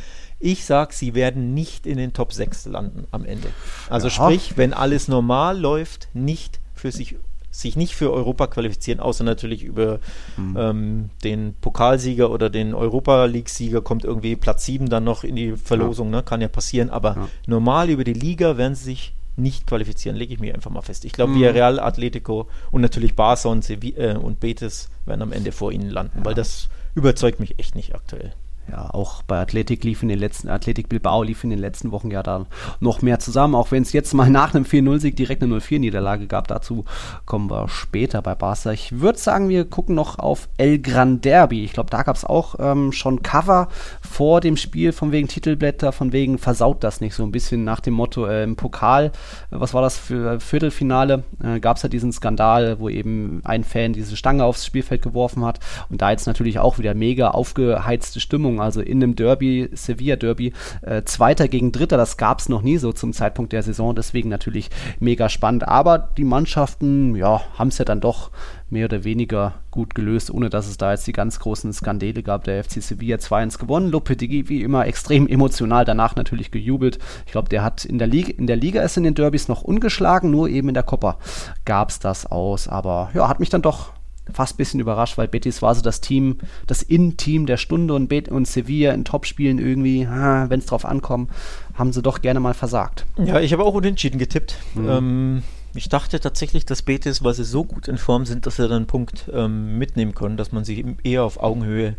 Ich 0.40 0.64
sage, 0.64 0.94
sie 0.94 1.14
werden 1.14 1.52
nicht 1.52 1.86
in 1.86 1.98
den 1.98 2.12
Top 2.14 2.32
6 2.32 2.66
landen 2.66 3.06
am 3.10 3.26
Ende. 3.26 3.48
Also 3.90 4.06
ja. 4.08 4.10
sprich, 4.10 4.56
wenn 4.56 4.72
alles 4.72 5.08
normal 5.08 5.58
läuft, 5.58 6.08
nicht 6.14 6.60
für 6.74 6.92
sich 6.92 7.16
sich 7.60 7.76
nicht 7.76 7.94
für 7.94 8.12
Europa 8.12 8.46
qualifizieren, 8.46 9.00
außer 9.00 9.24
natürlich 9.24 9.62
über 9.62 9.98
mhm. 10.36 10.56
ähm, 10.58 11.10
den 11.24 11.54
Pokalsieger 11.60 12.30
oder 12.30 12.50
den 12.50 12.74
Europa 12.74 13.24
League-Sieger 13.24 13.80
kommt 13.80 14.04
irgendwie 14.04 14.36
Platz 14.36 14.66
7 14.66 14.88
dann 14.88 15.04
noch 15.04 15.24
in 15.24 15.36
die 15.36 15.56
Verlosung, 15.56 16.10
ja. 16.10 16.18
ne? 16.18 16.22
kann 16.22 16.40
ja 16.40 16.48
passieren, 16.48 16.90
aber 16.90 17.16
ja. 17.16 17.28
normal 17.46 17.90
über 17.90 18.04
die 18.04 18.12
Liga 18.12 18.56
werden 18.56 18.74
sie 18.74 18.84
sich 18.84 19.14
nicht 19.36 19.66
qualifizieren, 19.66 20.16
lege 20.16 20.32
ich 20.32 20.40
mir 20.40 20.54
einfach 20.54 20.70
mal 20.70 20.82
fest. 20.82 21.04
Ich 21.04 21.12
glaube, 21.12 21.32
mhm. 21.32 21.40
Villarreal, 21.40 21.78
Atletico 21.80 22.48
und 22.70 22.80
natürlich 22.80 23.14
Barca 23.16 23.48
und, 23.48 23.64
Sevi 23.64 23.94
äh, 23.96 24.16
und 24.16 24.40
Betis 24.40 24.88
werden 25.04 25.22
am 25.22 25.32
Ende 25.32 25.52
vor 25.52 25.72
ihnen 25.72 25.90
landen, 25.90 26.18
ja. 26.18 26.24
weil 26.24 26.34
das 26.34 26.68
überzeugt 26.94 27.40
mich 27.40 27.58
echt 27.58 27.74
nicht 27.74 27.94
aktuell 27.94 28.32
ja, 28.70 28.90
auch 28.92 29.22
bei 29.22 29.38
Athletik 29.38 29.84
lief 29.84 30.02
in 30.02 30.08
den 30.08 30.18
letzten, 30.18 30.48
Athletik 30.48 30.88
Bilbao 30.88 31.22
lief 31.22 31.44
in 31.44 31.50
den 31.50 31.58
letzten 31.58 31.92
Wochen 31.92 32.10
ja 32.10 32.22
da 32.22 32.46
noch 32.80 33.00
mehr 33.00 33.18
zusammen, 33.18 33.54
auch 33.54 33.70
wenn 33.70 33.82
es 33.82 33.92
jetzt 33.92 34.12
mal 34.12 34.28
nach 34.28 34.54
einem 34.54 34.64
4-0-Sieg 34.64 35.14
direkt 35.16 35.42
eine 35.42 35.54
0-4-Niederlage 35.56 36.26
gab. 36.26 36.48
Dazu 36.48 36.84
kommen 37.26 37.50
wir 37.50 37.68
später 37.68 38.22
bei 38.22 38.34
Barca. 38.34 38.72
Ich 38.72 39.00
würde 39.00 39.18
sagen, 39.18 39.48
wir 39.48 39.64
gucken 39.64 39.94
noch 39.94 40.18
auf 40.18 40.48
El 40.56 40.80
Gran 40.80 41.20
Derby. 41.20 41.64
Ich 41.64 41.72
glaube, 41.72 41.90
da 41.90 42.02
gab 42.02 42.16
es 42.16 42.24
auch 42.24 42.56
ähm, 42.58 42.92
schon 42.92 43.22
Cover 43.22 43.68
vor 44.00 44.40
dem 44.40 44.56
Spiel 44.56 44.92
von 44.92 45.12
wegen 45.12 45.28
Titelblätter, 45.28 45.92
von 45.92 46.12
wegen 46.12 46.38
versaut 46.38 46.82
das 46.82 47.00
nicht 47.00 47.14
so 47.14 47.22
ein 47.22 47.32
bisschen 47.32 47.64
nach 47.64 47.80
dem 47.80 47.94
Motto 47.94 48.26
äh, 48.26 48.44
im 48.44 48.56
Pokal. 48.56 49.06
Äh, 49.06 49.10
was 49.50 49.74
war 49.74 49.82
das 49.82 49.96
für 49.96 50.40
Viertelfinale? 50.40 51.24
Äh, 51.42 51.60
gab 51.60 51.76
es 51.76 51.82
ja 51.82 51.88
diesen 51.88 52.12
Skandal, 52.12 52.80
wo 52.80 52.88
eben 52.88 53.40
ein 53.44 53.64
Fan 53.64 53.92
diese 53.92 54.16
Stange 54.16 54.44
aufs 54.44 54.66
Spielfeld 54.66 55.02
geworfen 55.02 55.44
hat 55.44 55.60
und 55.88 56.02
da 56.02 56.10
jetzt 56.10 56.26
natürlich 56.26 56.58
auch 56.58 56.78
wieder 56.78 56.94
mega 56.94 57.30
aufgeheizte 57.30 58.20
Stimmung 58.20 58.55
Führung, 58.56 58.60
also 58.60 58.80
in 58.80 59.02
einem 59.02 59.16
Derby, 59.16 59.68
Sevilla-Derby, 59.72 60.52
äh, 60.82 61.02
Zweiter 61.04 61.48
gegen 61.48 61.72
Dritter, 61.72 61.96
das 61.96 62.16
gab 62.16 62.40
es 62.40 62.48
noch 62.48 62.62
nie 62.62 62.78
so 62.78 62.92
zum 62.92 63.12
Zeitpunkt 63.12 63.52
der 63.52 63.62
Saison, 63.62 63.94
deswegen 63.94 64.28
natürlich 64.28 64.70
mega 65.00 65.28
spannend. 65.28 65.66
Aber 65.66 65.98
die 66.16 66.24
Mannschaften, 66.24 67.14
ja, 67.16 67.42
haben 67.58 67.68
es 67.68 67.78
ja 67.78 67.84
dann 67.84 68.00
doch 68.00 68.30
mehr 68.68 68.86
oder 68.86 69.04
weniger 69.04 69.54
gut 69.70 69.94
gelöst, 69.94 70.30
ohne 70.30 70.50
dass 70.50 70.66
es 70.66 70.76
da 70.76 70.90
jetzt 70.90 71.06
die 71.06 71.12
ganz 71.12 71.38
großen 71.38 71.72
Skandale 71.72 72.22
gab. 72.22 72.44
Der 72.44 72.64
FC 72.64 72.82
Sevilla 72.82 73.16
2-1 73.16 73.58
gewonnen, 73.58 73.90
Lopetegui 73.90 74.48
wie 74.48 74.62
immer 74.62 74.86
extrem 74.86 75.28
emotional, 75.28 75.84
danach 75.84 76.16
natürlich 76.16 76.50
gejubelt. 76.50 76.98
Ich 77.26 77.32
glaube, 77.32 77.48
der 77.48 77.62
hat 77.62 77.84
in 77.84 77.98
der 77.98 78.08
Liga, 78.08 78.32
in 78.36 78.48
der 78.48 78.56
Liga 78.56 78.82
ist 78.82 78.96
in 78.96 79.04
den 79.04 79.14
Derbys 79.14 79.46
noch 79.48 79.62
ungeschlagen, 79.62 80.30
nur 80.30 80.48
eben 80.48 80.68
in 80.68 80.74
der 80.74 80.82
Copa 80.82 81.18
gab 81.64 81.90
es 81.90 82.00
das 82.00 82.26
aus. 82.26 82.66
Aber 82.66 83.10
ja, 83.14 83.28
hat 83.28 83.38
mich 83.38 83.50
dann 83.50 83.62
doch 83.62 83.92
fast 84.32 84.54
ein 84.54 84.56
bisschen 84.56 84.80
überrascht, 84.80 85.18
weil 85.18 85.28
Betis 85.28 85.62
war 85.62 85.74
so 85.74 85.82
das 85.82 86.00
Team, 86.00 86.38
das 86.66 86.82
In-Team 86.82 87.46
der 87.46 87.56
Stunde 87.56 87.94
und, 87.94 88.08
Bet 88.08 88.28
und 88.28 88.46
Sevilla 88.46 88.92
in 88.92 89.04
Topspielen 89.04 89.58
irgendwie, 89.58 90.06
wenn 90.06 90.58
es 90.58 90.66
drauf 90.66 90.84
ankommt, 90.84 91.30
haben 91.74 91.92
sie 91.92 92.02
doch 92.02 92.20
gerne 92.20 92.40
mal 92.40 92.54
versagt. 92.54 93.06
Ja, 93.18 93.40
ich 93.40 93.52
habe 93.52 93.64
auch 93.64 93.74
unentschieden 93.74 94.18
getippt. 94.18 94.56
Mhm. 94.74 94.88
Ähm, 94.88 95.42
ich 95.74 95.88
dachte 95.88 96.20
tatsächlich, 96.20 96.64
dass 96.64 96.82
Betis, 96.82 97.22
weil 97.22 97.34
sie 97.34 97.44
so 97.44 97.64
gut 97.64 97.88
in 97.88 97.98
Form 97.98 98.24
sind, 98.24 98.46
dass 98.46 98.56
sie 98.56 98.62
dann 98.62 98.78
einen 98.78 98.86
Punkt 98.86 99.30
ähm, 99.32 99.78
mitnehmen 99.78 100.14
können, 100.14 100.36
dass 100.36 100.52
man 100.52 100.64
sich 100.64 100.84
eher 101.04 101.24
auf 101.24 101.42
Augenhöhe 101.42 101.96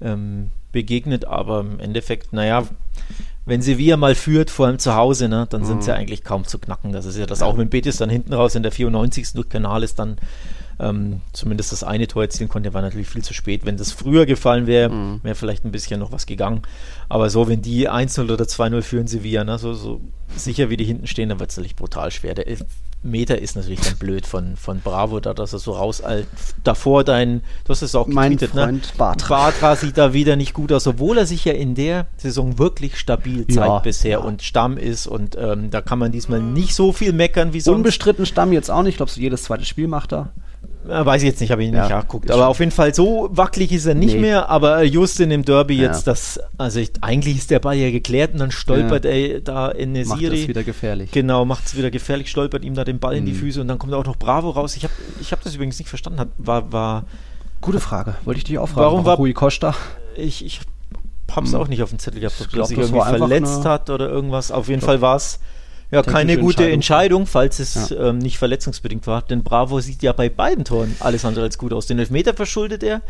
ähm, 0.00 0.50
begegnet, 0.72 1.24
aber 1.24 1.60
im 1.60 1.80
Endeffekt, 1.80 2.32
naja, 2.32 2.64
wenn 3.46 3.62
Sevilla 3.62 3.96
mal 3.96 4.14
führt, 4.14 4.50
vor 4.50 4.66
allem 4.66 4.78
zu 4.78 4.94
Hause, 4.94 5.28
ne, 5.28 5.46
dann 5.48 5.62
mhm. 5.62 5.66
sind 5.66 5.84
sie 5.84 5.94
eigentlich 5.94 6.24
kaum 6.24 6.44
zu 6.44 6.58
knacken. 6.58 6.92
Das 6.92 7.06
ist 7.06 7.16
ja 7.16 7.26
das 7.26 7.42
auch, 7.42 7.56
wenn 7.56 7.70
Betis 7.70 7.96
dann 7.96 8.10
hinten 8.10 8.34
raus 8.34 8.54
in 8.54 8.62
der 8.62 8.72
94. 8.72 9.32
durch 9.32 9.48
Kanal 9.48 9.82
ist, 9.82 9.98
dann 9.98 10.18
ähm, 10.78 11.20
zumindest 11.32 11.72
das 11.72 11.84
eine 11.84 12.06
Tor 12.06 12.22
erzielen 12.22 12.48
konnte, 12.48 12.74
war 12.74 12.82
natürlich 12.82 13.08
viel 13.08 13.24
zu 13.24 13.34
spät. 13.34 13.64
Wenn 13.64 13.76
das 13.76 13.92
früher 13.92 14.26
gefallen 14.26 14.66
wäre, 14.66 14.90
mhm. 14.90 15.20
wäre 15.22 15.34
vielleicht 15.34 15.64
ein 15.64 15.72
bisschen 15.72 16.00
noch 16.00 16.12
was 16.12 16.26
gegangen. 16.26 16.62
Aber 17.08 17.30
so, 17.30 17.48
wenn 17.48 17.62
die 17.62 17.88
1-0 17.88 18.30
oder 18.30 18.44
2-0 18.44 18.82
führen 18.82 19.06
Sevilla, 19.06 19.44
ne, 19.44 19.58
so, 19.58 19.74
so 19.74 20.00
sicher 20.34 20.70
wie 20.70 20.76
die 20.76 20.84
hinten 20.84 21.06
stehen, 21.06 21.28
dann 21.28 21.40
wird 21.40 21.50
es 21.50 21.56
natürlich 21.56 21.76
brutal 21.76 22.10
schwer. 22.10 22.34
Der 22.34 22.46
Meter 23.02 23.40
ist 23.40 23.56
natürlich 23.56 23.80
dann 23.80 23.96
blöd 23.96 24.26
von, 24.26 24.56
von 24.56 24.80
Bravo, 24.80 25.20
da 25.20 25.32
dass 25.32 25.52
er 25.52 25.58
so 25.58 25.72
raus. 25.72 26.02
Davor 26.64 27.04
dein, 27.04 27.42
du 27.64 27.70
hast 27.70 27.82
es 27.82 27.94
auch 27.94 28.06
mein 28.06 28.32
getweetet, 28.32 28.54
ne? 28.54 28.62
Freund 28.64 28.86
ne? 28.86 28.92
Bartra. 28.98 29.36
Bartra 29.36 29.76
sieht 29.76 29.96
da 29.96 30.12
wieder 30.12 30.36
nicht 30.36 30.54
gut 30.54 30.72
aus, 30.72 30.86
obwohl 30.86 31.18
er 31.18 31.26
sich 31.26 31.44
ja 31.44 31.52
in 31.52 31.74
der 31.74 32.06
Saison 32.16 32.58
wirklich 32.58 32.96
stabil 32.96 33.46
zeigt 33.46 33.66
ja, 33.66 33.78
bisher 33.78 34.10
ja. 34.10 34.18
und 34.18 34.42
Stamm 34.42 34.76
ist 34.76 35.06
und 35.06 35.36
ähm, 35.38 35.70
da 35.70 35.80
kann 35.80 35.98
man 35.98 36.12
diesmal 36.12 36.42
nicht 36.42 36.74
so 36.74 36.92
viel 36.92 37.12
meckern 37.12 37.52
wie 37.52 37.60
sonst. 37.60 37.76
Unbestritten 37.76 38.26
Stamm 38.26 38.52
jetzt 38.52 38.70
auch 38.70 38.82
nicht, 38.82 38.94
ich 38.94 38.96
glaube, 38.96 39.12
so 39.12 39.20
jedes 39.20 39.44
zweite 39.44 39.64
Spiel 39.64 39.88
macht 39.88 40.12
er. 40.12 40.32
Weiß 40.88 41.22
ich 41.22 41.28
jetzt 41.28 41.40
nicht, 41.40 41.50
habe 41.50 41.64
ich 41.64 41.70
nicht 41.70 41.78
ja, 41.78 41.88
nachgeguckt. 41.88 42.30
Aber 42.30 42.48
auf 42.48 42.58
jeden 42.58 42.70
Fall 42.70 42.94
so 42.94 43.28
wackelig 43.32 43.72
ist 43.72 43.86
er 43.86 43.94
nicht 43.94 44.14
nee. 44.14 44.20
mehr. 44.20 44.48
Aber 44.48 44.82
just 44.82 45.20
in 45.20 45.30
dem 45.30 45.44
Derby 45.44 45.76
ja. 45.76 45.88
jetzt, 45.88 46.06
das, 46.06 46.40
also 46.58 46.80
ich, 46.80 46.92
eigentlich 47.00 47.38
ist 47.38 47.50
der 47.50 47.60
Ball 47.60 47.76
ja 47.76 47.90
geklärt 47.90 48.32
und 48.32 48.38
dann 48.38 48.50
stolpert 48.50 49.04
ja. 49.04 49.10
er 49.10 49.40
da 49.40 49.68
in 49.68 49.90
eine 49.90 50.04
Macht 50.04 50.22
es 50.22 50.48
wieder 50.48 50.64
gefährlich. 50.64 51.10
Genau, 51.10 51.44
macht 51.44 51.66
es 51.66 51.76
wieder 51.76 51.90
gefährlich, 51.90 52.30
stolpert 52.30 52.64
ihm 52.64 52.74
da 52.74 52.84
den 52.84 52.98
Ball 52.98 53.14
mhm. 53.14 53.18
in 53.18 53.26
die 53.26 53.32
mhm. 53.32 53.38
Füße 53.38 53.60
und 53.60 53.68
dann 53.68 53.78
kommt 53.78 53.92
auch 53.94 54.04
noch 54.04 54.16
Bravo 54.16 54.50
raus. 54.50 54.76
Ich 54.76 54.84
habe 54.84 54.94
ich 55.20 55.32
hab 55.32 55.42
das 55.42 55.54
übrigens 55.54 55.78
nicht 55.78 55.88
verstanden. 55.88 56.30
War, 56.38 56.72
war 56.72 57.04
Gute 57.60 57.80
Frage, 57.80 58.14
wollte 58.24 58.38
ich 58.38 58.44
dich 58.44 58.58
auch 58.58 58.68
fragen. 58.68 58.86
Warum, 58.86 59.04
war 59.04 59.16
Rui 59.16 59.32
Costa? 59.32 59.74
Ich, 60.16 60.44
ich 60.44 60.60
habe 61.32 61.46
es 61.46 61.52
hm. 61.52 61.60
auch 61.60 61.68
nicht 61.68 61.82
auf 61.82 61.90
dem 61.90 61.98
Zettel 61.98 62.20
gehabt, 62.20 62.36
ob 62.40 62.54
er 62.54 62.64
sich 62.66 62.78
irgendwie 62.78 63.00
verletzt 63.00 63.64
hat 63.64 63.90
oder 63.90 64.08
irgendwas. 64.08 64.52
Auf 64.52 64.68
jeden 64.68 64.82
Fall 64.82 65.00
war 65.00 65.16
es 65.16 65.40
ja, 65.90 66.02
keine 66.02 66.36
gute 66.38 66.68
Entscheidung, 66.70 67.22
Entscheidung 67.22 67.26
falls 67.26 67.58
es 67.58 67.90
ja. 67.90 68.08
ähm, 68.08 68.18
nicht 68.18 68.38
verletzungsbedingt 68.38 69.06
war. 69.06 69.22
Denn 69.22 69.42
Bravo 69.44 69.80
sieht 69.80 70.02
ja 70.02 70.12
bei 70.12 70.28
beiden 70.28 70.64
Toren 70.64 70.96
alles 71.00 71.24
andere 71.24 71.44
als 71.44 71.58
gut 71.58 71.72
aus. 71.72 71.86
Den 71.86 71.98
Elfmeter 71.98 72.34
verschuldet 72.34 72.82
er. 72.82 73.02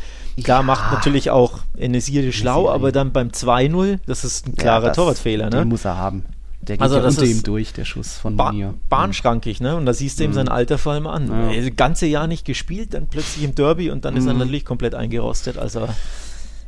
Klar 0.43 0.61
ja. 0.61 0.63
macht 0.63 0.93
natürlich 0.93 1.31
auch 1.31 1.61
Enesiri 1.77 2.33
schlau, 2.33 2.69
aber 2.69 2.93
dann 2.93 3.13
beim 3.13 3.29
2-0, 3.29 3.99
das 4.07 4.25
ist 4.25 4.47
ein 4.47 4.57
klarer 4.57 4.89
ja, 4.89 4.93
Torwartfehler. 4.93 5.47
Ne? 5.47 5.59
Den 5.59 5.69
muss 5.69 5.85
er 5.85 5.97
haben. 5.97 6.25
Der 6.61 6.77
geht 6.77 6.83
also 6.83 6.97
ja 6.97 7.03
das 7.03 7.17
unter 7.17 7.31
ihm 7.31 7.43
durch, 7.45 7.73
der 7.73 7.85
Schuss 7.85 8.15
von 8.19 8.37
ba 8.37 8.51
mir. 8.51 8.75
Bahnschrankig, 8.89 9.61
ne? 9.61 9.77
Und 9.77 9.87
da 9.87 9.95
siehst 9.95 10.19
du 10.19 10.25
ihm 10.25 10.31
mhm. 10.31 10.35
sein 10.35 10.49
Alter 10.49 10.79
vor 10.79 10.93
allem 10.95 11.07
an. 11.07 11.53
Ja. 11.53 11.63
Das 11.63 11.77
ganze 11.77 12.07
Jahr 12.07 12.27
nicht 12.27 12.45
gespielt, 12.45 12.95
dann 12.95 13.07
plötzlich 13.07 13.45
im 13.45 13.55
Derby 13.55 13.91
und 13.91 14.05
dann 14.05 14.15
mhm. 14.15 14.21
ist 14.21 14.27
er 14.27 14.33
mhm. 14.33 14.41
natürlich 14.41 14.65
komplett 14.65 14.95
eingerostet. 14.95 15.59
Also 15.59 15.89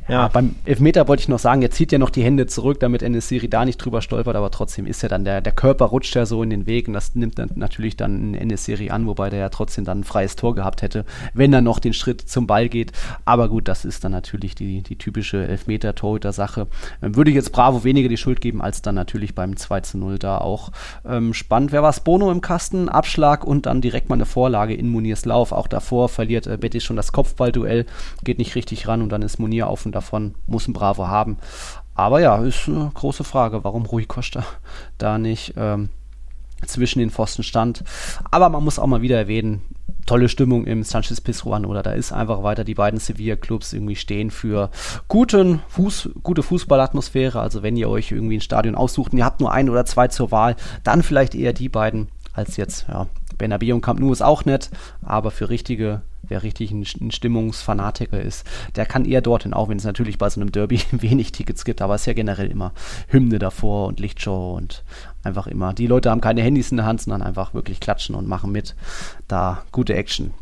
ja, 0.09 0.27
beim 0.27 0.55
Elfmeter 0.65 1.07
wollte 1.07 1.21
ich 1.21 1.29
noch 1.29 1.39
sagen, 1.39 1.61
er 1.61 1.71
zieht 1.71 1.91
ja 1.91 1.97
noch 1.97 2.09
die 2.09 2.23
Hände 2.23 2.47
zurück, 2.47 2.79
damit 2.79 3.03
Enesiri 3.03 3.47
da 3.49 3.65
nicht 3.65 3.77
drüber 3.77 4.01
stolpert, 4.01 4.35
aber 4.35 4.51
trotzdem 4.51 4.85
ist 4.85 5.01
ja 5.01 5.09
dann 5.09 5.23
der, 5.23 5.41
der 5.41 5.53
Körper 5.53 5.85
rutscht 5.85 6.15
ja 6.15 6.25
so 6.25 6.43
in 6.43 6.49
den 6.49 6.65
Weg 6.65 6.87
und 6.87 6.93
das 6.93 7.15
nimmt 7.15 7.39
dann 7.39 7.51
natürlich 7.55 7.95
dann 7.95 8.33
Enesiri 8.33 8.89
an, 8.89 9.07
wobei 9.07 9.29
der 9.29 9.39
ja 9.39 9.49
trotzdem 9.49 9.85
dann 9.85 9.99
ein 9.99 10.03
freies 10.03 10.35
Tor 10.35 10.55
gehabt 10.55 10.81
hätte, 10.81 11.05
wenn 11.33 11.53
er 11.53 11.61
noch 11.61 11.79
den 11.79 11.93
Schritt 11.93 12.21
zum 12.21 12.47
Ball 12.47 12.69
geht. 12.69 12.91
Aber 13.25 13.49
gut, 13.49 13.67
das 13.67 13.85
ist 13.85 14.03
dann 14.03 14.11
natürlich 14.11 14.55
die, 14.55 14.81
die 14.81 14.97
typische 14.97 15.47
Elfmeter-Torhüter-Sache. 15.47 16.67
Ähm, 17.01 17.15
würde 17.15 17.31
ich 17.31 17.35
jetzt 17.35 17.51
Bravo 17.51 17.83
weniger 17.83 18.09
die 18.09 18.17
Schuld 18.17 18.41
geben, 18.41 18.61
als 18.61 18.81
dann 18.81 18.95
natürlich 18.95 19.35
beim 19.35 19.55
2 19.55 19.81
zu 19.81 19.97
0 19.97 20.17
da 20.17 20.37
auch 20.37 20.71
ähm, 21.07 21.33
spannend. 21.33 21.71
Wer 21.71 21.83
war 21.83 21.93
Bono 22.03 22.31
im 22.31 22.41
Kasten? 22.41 22.87
Abschlag 22.87 23.43
und 23.43 23.65
dann 23.65 23.81
direkt 23.81 24.09
mal 24.09 24.15
eine 24.15 24.25
Vorlage 24.25 24.73
in 24.73 24.89
Muniers 24.89 25.25
Lauf. 25.25 25.51
Auch 25.51 25.67
davor 25.67 26.09
verliert 26.09 26.47
äh, 26.47 26.57
Betis 26.57 26.83
schon 26.83 26.95
das 26.95 27.11
Kopfballduell, 27.11 27.85
geht 28.23 28.37
nicht 28.37 28.55
richtig 28.55 28.87
ran 28.87 29.01
und 29.01 29.09
dann 29.09 29.21
ist 29.21 29.39
Munier 29.39 29.67
auf 29.67 29.85
und 29.85 29.93
davon 29.99 30.35
muss 30.47 30.67
ein 30.67 30.73
Bravo 30.73 31.07
haben. 31.07 31.37
Aber 31.93 32.21
ja, 32.21 32.37
ist 32.37 32.67
eine 32.67 32.91
große 32.93 33.23
Frage, 33.23 33.63
warum 33.63 33.85
Rui 33.85 34.05
Costa 34.05 34.45
da 34.97 35.17
nicht 35.17 35.53
ähm, 35.57 35.89
zwischen 36.65 36.99
den 36.99 37.11
Pfosten 37.11 37.43
stand. 37.43 37.83
Aber 38.31 38.49
man 38.49 38.63
muss 38.63 38.79
auch 38.79 38.87
mal 38.87 39.01
wieder 39.01 39.17
erwähnen, 39.17 39.61
tolle 40.05 40.29
Stimmung 40.29 40.65
im 40.65 40.83
Sanchez 40.83 41.21
Pizjuan 41.21 41.65
oder 41.65 41.83
da 41.83 41.91
ist 41.91 42.13
einfach 42.13 42.41
weiter 42.41 42.63
die 42.63 42.73
beiden 42.73 42.99
Sevilla-Clubs 42.99 43.73
irgendwie 43.73 43.95
stehen 43.95 44.31
für 44.31 44.71
guten 45.07 45.61
Fuß, 45.67 46.09
gute 46.23 46.41
Fußballatmosphäre. 46.41 47.39
Also 47.39 47.61
wenn 47.63 47.77
ihr 47.77 47.89
euch 47.89 48.11
irgendwie 48.11 48.37
ein 48.37 48.41
Stadion 48.41 48.75
aussucht 48.75 49.11
und 49.11 49.17
ihr 49.17 49.25
habt 49.25 49.41
nur 49.41 49.51
ein 49.51 49.69
oder 49.69 49.85
zwei 49.85 50.07
zur 50.07 50.31
Wahl, 50.31 50.55
dann 50.83 51.03
vielleicht 51.03 51.35
eher 51.35 51.53
die 51.53 51.69
beiden 51.69 52.07
als 52.33 52.57
jetzt, 52.57 52.87
ja, 52.87 53.07
Bernabeu 53.37 53.75
und 53.75 53.81
Camp 53.81 53.99
Nou 53.99 54.11
ist 54.11 54.23
auch 54.23 54.45
nett, 54.45 54.69
aber 55.01 55.31
für 55.31 55.49
richtige 55.49 56.01
wer 56.27 56.43
richtig 56.43 56.71
ein, 56.71 56.85
ein, 57.01 57.11
Stimmungsfanatiker 57.11 58.21
ist, 58.21 58.45
der 58.75 58.85
kann 58.85 59.05
eher 59.05 59.21
dorthin, 59.21 59.53
auch 59.53 59.69
wenn 59.69 59.77
es 59.77 59.83
natürlich 59.83 60.17
bei 60.17 60.29
so 60.29 60.39
einem 60.39 60.51
Derby 60.51 60.81
wenig 60.91 61.31
Tickets 61.31 61.65
gibt, 61.65 61.81
aber 61.81 61.95
es 61.95 62.01
ist 62.01 62.07
ja 62.07 62.13
generell 62.13 62.49
immer 62.49 62.73
Hymne 63.07 63.39
davor 63.39 63.87
und 63.87 63.99
Lichtshow 63.99 64.55
und 64.55 64.83
einfach 65.23 65.47
immer. 65.47 65.73
Die 65.73 65.87
Leute 65.87 66.09
haben 66.11 66.21
keine 66.21 66.41
Handys 66.41 66.71
in 66.71 66.77
der 66.77 66.85
Hand, 66.85 67.01
sondern 67.01 67.21
einfach 67.21 67.53
wirklich 67.53 67.79
klatschen 67.79 68.15
und 68.15 68.27
machen 68.27 68.51
mit. 68.51 68.75
Da 69.27 69.63
gute 69.71 69.93
Action. 69.93 70.33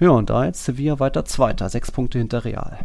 Ja, 0.00 0.10
und 0.10 0.30
da 0.30 0.44
jetzt 0.44 0.64
Sevilla 0.64 1.00
weiter 1.00 1.24
Zweiter, 1.24 1.68
sechs 1.68 1.90
Punkte 1.90 2.18
hinter 2.18 2.44
Real. 2.44 2.78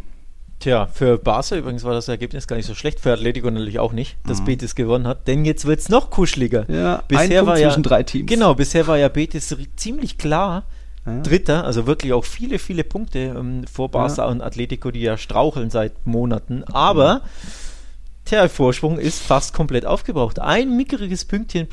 Tja, 0.63 0.85
für 0.85 1.17
Barca 1.17 1.57
übrigens 1.57 1.83
war 1.83 1.93
das 1.93 2.07
Ergebnis 2.07 2.47
gar 2.47 2.55
nicht 2.55 2.67
so 2.67 2.73
schlecht, 2.73 3.01
für 3.01 3.11
Atletico 3.11 3.51
natürlich 3.51 3.79
auch 3.79 3.91
nicht, 3.91 4.15
dass 4.25 4.39
mhm. 4.39 4.45
Betis 4.45 4.75
gewonnen 4.75 5.07
hat, 5.07 5.27
denn 5.27 5.43
jetzt 5.43 5.65
wird 5.65 5.81
es 5.81 5.89
noch 5.89 6.09
kuscheliger. 6.09 6.69
Ja, 6.69 7.03
bisher 7.05 7.41
ein 7.41 7.47
war 7.47 7.59
ja, 7.59 7.67
zwischen 7.67 7.83
drei 7.83 8.03
Teams. 8.03 8.29
Genau, 8.29 8.55
bisher 8.55 8.87
war 8.87 8.97
ja 8.97 9.09
Betis 9.09 9.53
ziemlich 9.75 10.17
klar 10.17 10.63
ja. 11.05 11.19
Dritter, 11.21 11.65
also 11.65 11.85
wirklich 11.85 12.13
auch 12.13 12.25
viele, 12.25 12.59
viele 12.59 12.83
Punkte 12.83 13.35
ähm, 13.37 13.65
vor 13.71 13.89
Barca 13.89 14.23
ja. 14.23 14.31
und 14.31 14.41
Atletico, 14.41 14.91
die 14.91 15.01
ja 15.01 15.17
straucheln 15.17 15.69
seit 15.69 16.05
Monaten. 16.05 16.63
Aber 16.65 17.21
der 18.31 18.47
Vorsprung 18.47 18.97
ist 18.99 19.21
fast 19.21 19.53
komplett 19.53 19.85
aufgebraucht. 19.85 20.39
Ein 20.39 20.77
mickriges 20.77 21.25
Pünktchen 21.25 21.67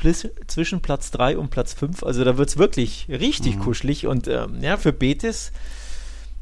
zwischen 0.47 0.81
Platz 0.81 1.11
3 1.11 1.37
und 1.37 1.49
Platz 1.49 1.73
5. 1.73 2.03
Also 2.03 2.25
da 2.25 2.37
wird 2.37 2.49
es 2.49 2.57
wirklich 2.57 3.07
richtig 3.09 3.55
mhm. 3.55 3.61
kuschelig. 3.61 4.05
Und 4.05 4.27
ähm, 4.27 4.57
ja, 4.61 4.75
für 4.75 4.91
Betis 4.91 5.53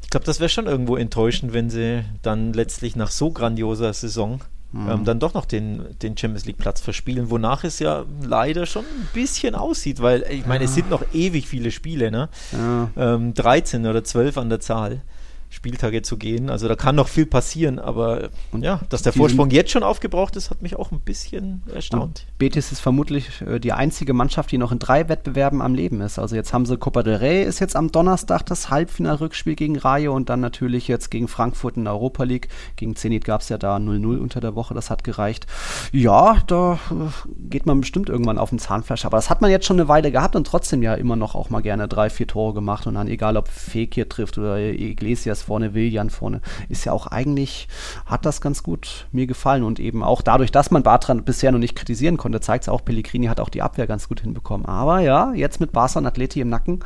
Ich 0.02 0.10
glaube, 0.10 0.26
das 0.26 0.40
wäre 0.40 0.48
schon 0.48 0.66
irgendwo 0.66 0.96
enttäuschend, 0.96 1.52
wenn 1.52 1.70
sie 1.70 2.04
dann 2.22 2.52
letztlich 2.52 2.96
nach 2.96 3.12
so 3.12 3.30
grandioser 3.30 3.92
Saison 3.92 4.40
mhm. 4.72 4.90
ähm, 4.90 5.04
dann 5.04 5.20
doch 5.20 5.34
noch 5.34 5.44
den, 5.44 5.98
den 6.02 6.16
Champions 6.16 6.46
League 6.46 6.58
Platz 6.58 6.80
verspielen, 6.80 7.30
wonach 7.30 7.64
es 7.64 7.78
ja 7.78 8.04
leider 8.22 8.66
schon 8.66 8.84
ein 8.84 9.08
bisschen 9.12 9.54
aussieht, 9.54 10.00
weil 10.00 10.24
ich 10.30 10.46
meine, 10.46 10.64
ja. 10.64 10.70
es 10.70 10.74
sind 10.74 10.90
noch 10.90 11.02
ewig 11.12 11.48
viele 11.48 11.70
Spiele, 11.70 12.10
ne? 12.10 12.28
Ja. 12.52 12.90
Ähm, 12.96 13.34
13 13.34 13.86
oder 13.86 14.04
12 14.04 14.38
an 14.38 14.48
der 14.48 14.60
Zahl. 14.60 15.02
Spieltage 15.50 16.02
zu 16.02 16.16
gehen. 16.16 16.48
Also 16.48 16.68
da 16.68 16.76
kann 16.76 16.94
noch 16.94 17.08
viel 17.08 17.26
passieren, 17.26 17.80
aber 17.80 18.30
und 18.52 18.62
ja, 18.62 18.80
dass 18.88 19.02
der 19.02 19.12
Vorsprung 19.12 19.50
jetzt 19.50 19.72
schon 19.72 19.82
aufgebraucht 19.82 20.36
ist, 20.36 20.50
hat 20.50 20.62
mich 20.62 20.76
auch 20.76 20.92
ein 20.92 21.00
bisschen 21.00 21.64
erstaunt. 21.74 22.24
Betis 22.38 22.70
ist 22.70 22.78
vermutlich 22.78 23.42
äh, 23.42 23.58
die 23.58 23.72
einzige 23.72 24.12
Mannschaft, 24.12 24.52
die 24.52 24.58
noch 24.58 24.70
in 24.70 24.78
drei 24.78 25.08
Wettbewerben 25.08 25.60
am 25.60 25.74
Leben 25.74 26.00
ist. 26.02 26.20
Also 26.20 26.36
jetzt 26.36 26.52
haben 26.52 26.66
sie 26.66 26.78
Copa 26.78 27.02
del 27.02 27.16
Rey 27.16 27.42
ist 27.42 27.58
jetzt 27.58 27.74
am 27.74 27.90
Donnerstag 27.90 28.46
das 28.46 28.70
Halbfinalrückspiel 28.70 29.56
gegen 29.56 29.76
Rayo 29.76 30.14
und 30.14 30.28
dann 30.28 30.38
natürlich 30.38 30.86
jetzt 30.86 31.10
gegen 31.10 31.26
Frankfurt 31.26 31.76
in 31.76 31.84
der 31.84 31.94
Europa 31.94 32.22
League. 32.22 32.48
Gegen 32.76 32.94
Zenit 32.94 33.24
gab 33.24 33.40
es 33.40 33.48
ja 33.48 33.58
da 33.58 33.76
0-0 33.76 34.18
unter 34.18 34.40
der 34.40 34.54
Woche, 34.54 34.72
das 34.72 34.88
hat 34.88 35.02
gereicht. 35.02 35.48
Ja, 35.90 36.38
da 36.46 36.74
äh, 36.74 37.30
geht 37.48 37.66
man 37.66 37.80
bestimmt 37.80 38.08
irgendwann 38.08 38.38
auf 38.38 38.50
den 38.50 38.60
Zahnfleisch, 38.60 39.04
aber 39.04 39.16
das 39.16 39.30
hat 39.30 39.40
man 39.40 39.50
jetzt 39.50 39.66
schon 39.66 39.80
eine 39.80 39.88
Weile 39.88 40.12
gehabt 40.12 40.36
und 40.36 40.46
trotzdem 40.46 40.80
ja 40.80 40.94
immer 40.94 41.16
noch 41.16 41.34
auch 41.34 41.50
mal 41.50 41.60
gerne 41.60 41.88
drei, 41.88 42.08
vier 42.08 42.28
Tore 42.28 42.54
gemacht 42.54 42.86
und 42.86 42.94
dann 42.94 43.08
egal 43.08 43.36
ob 43.36 43.48
Fekir 43.48 44.08
trifft 44.08 44.38
oder 44.38 44.60
Iglesias 44.60 45.39
Diaz 45.40 45.42
vorne, 45.42 45.74
Willian 45.74 46.10
vorne, 46.10 46.40
ist 46.68 46.84
ja 46.84 46.92
auch 46.92 47.06
eigentlich, 47.06 47.68
hat 48.06 48.26
das 48.26 48.40
ganz 48.40 48.62
gut 48.62 49.06
mir 49.12 49.26
gefallen 49.26 49.64
und 49.64 49.80
eben 49.80 50.02
auch 50.02 50.22
dadurch, 50.22 50.52
dass 50.52 50.70
man 50.70 50.82
Bartran 50.82 51.24
bisher 51.24 51.52
noch 51.52 51.58
nicht 51.58 51.76
kritisieren 51.76 52.16
konnte, 52.16 52.40
zeigt 52.40 52.64
es 52.64 52.68
auch, 52.68 52.84
Pellegrini 52.84 53.26
hat 53.26 53.40
auch 53.40 53.48
die 53.48 53.62
Abwehr 53.62 53.86
ganz 53.86 54.08
gut 54.08 54.20
hinbekommen. 54.20 54.66
Aber 54.66 55.00
ja, 55.00 55.32
jetzt 55.32 55.60
mit 55.60 55.72
Barca 55.72 55.98
und 55.98 56.06
Atleti 56.06 56.40
im 56.40 56.48
Nacken 56.48 56.80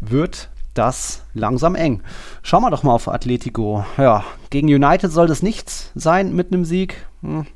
wird 0.00 0.48
das 0.74 1.24
langsam 1.32 1.74
eng. 1.74 2.02
Schauen 2.42 2.62
wir 2.62 2.70
doch 2.70 2.82
mal 2.82 2.92
auf 2.92 3.08
Atletico. 3.08 3.84
Ja, 3.96 4.24
gegen 4.50 4.68
United 4.68 5.10
soll 5.10 5.26
das 5.26 5.42
nichts 5.42 5.90
sein 5.94 6.34
mit 6.34 6.52
einem 6.52 6.64
Sieg. 6.64 7.06
Hm, 7.22 7.46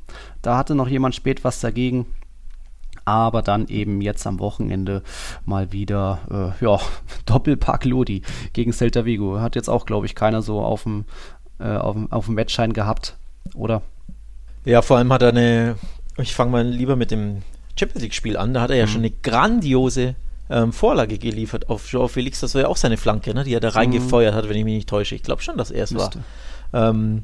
da 0.41 0.57
hatte 0.57 0.75
noch 0.75 0.87
jemand 0.87 1.15
spät 1.15 1.43
was 1.43 1.59
dagegen 1.59 2.07
aber 3.05 3.41
dann 3.41 3.67
eben 3.67 4.01
jetzt 4.01 4.25
am 4.27 4.39
Wochenende 4.39 5.03
mal 5.45 5.71
wieder, 5.71 6.53
äh, 6.59 6.65
ja, 6.65 6.79
Doppelpack 7.25 7.85
Lodi 7.85 8.21
gegen 8.53 8.73
Celta 8.73 9.05
Vigo. 9.05 9.39
Hat 9.39 9.55
jetzt 9.55 9.69
auch, 9.69 9.85
glaube 9.85 10.05
ich, 10.05 10.15
keiner 10.15 10.41
so 10.41 10.61
auf 10.61 10.83
dem, 10.83 11.05
äh, 11.59 11.75
auf, 11.75 11.95
auf 12.09 12.25
dem 12.25 12.37
Wettschein 12.37 12.73
gehabt, 12.73 13.17
oder? 13.55 13.81
Ja, 14.65 14.81
vor 14.81 14.97
allem 14.97 15.11
hat 15.11 15.21
er 15.21 15.29
eine, 15.29 15.75
ich 16.17 16.35
fange 16.35 16.51
mal 16.51 16.65
lieber 16.65 16.95
mit 16.95 17.11
dem 17.11 17.41
Champions 17.79 18.03
League-Spiel 18.03 18.37
an, 18.37 18.53
da 18.53 18.61
hat 18.61 18.69
er 18.69 18.77
ja 18.77 18.85
mhm. 18.85 18.89
schon 18.89 19.01
eine 19.01 19.11
grandiose 19.11 20.15
ähm, 20.49 20.73
Vorlage 20.73 21.17
geliefert 21.17 21.69
auf 21.69 21.89
Joao 21.91 22.07
Felix. 22.07 22.41
Das 22.41 22.53
war 22.53 22.61
ja 22.61 22.67
auch 22.67 22.77
seine 22.77 22.97
Flanke, 22.97 23.33
ne, 23.33 23.43
die 23.43 23.53
er 23.53 23.59
da 23.59 23.69
mhm. 23.69 23.75
reingefeuert 23.75 24.35
hat, 24.35 24.49
wenn 24.49 24.57
ich 24.57 24.65
mich 24.65 24.75
nicht 24.75 24.89
täusche. 24.89 25.15
Ich 25.15 25.23
glaube 25.23 25.41
schon, 25.41 25.57
dass 25.57 25.71
er 25.71 25.85
es 25.85 25.95
war. 25.95 26.11
Ähm, 26.73 27.23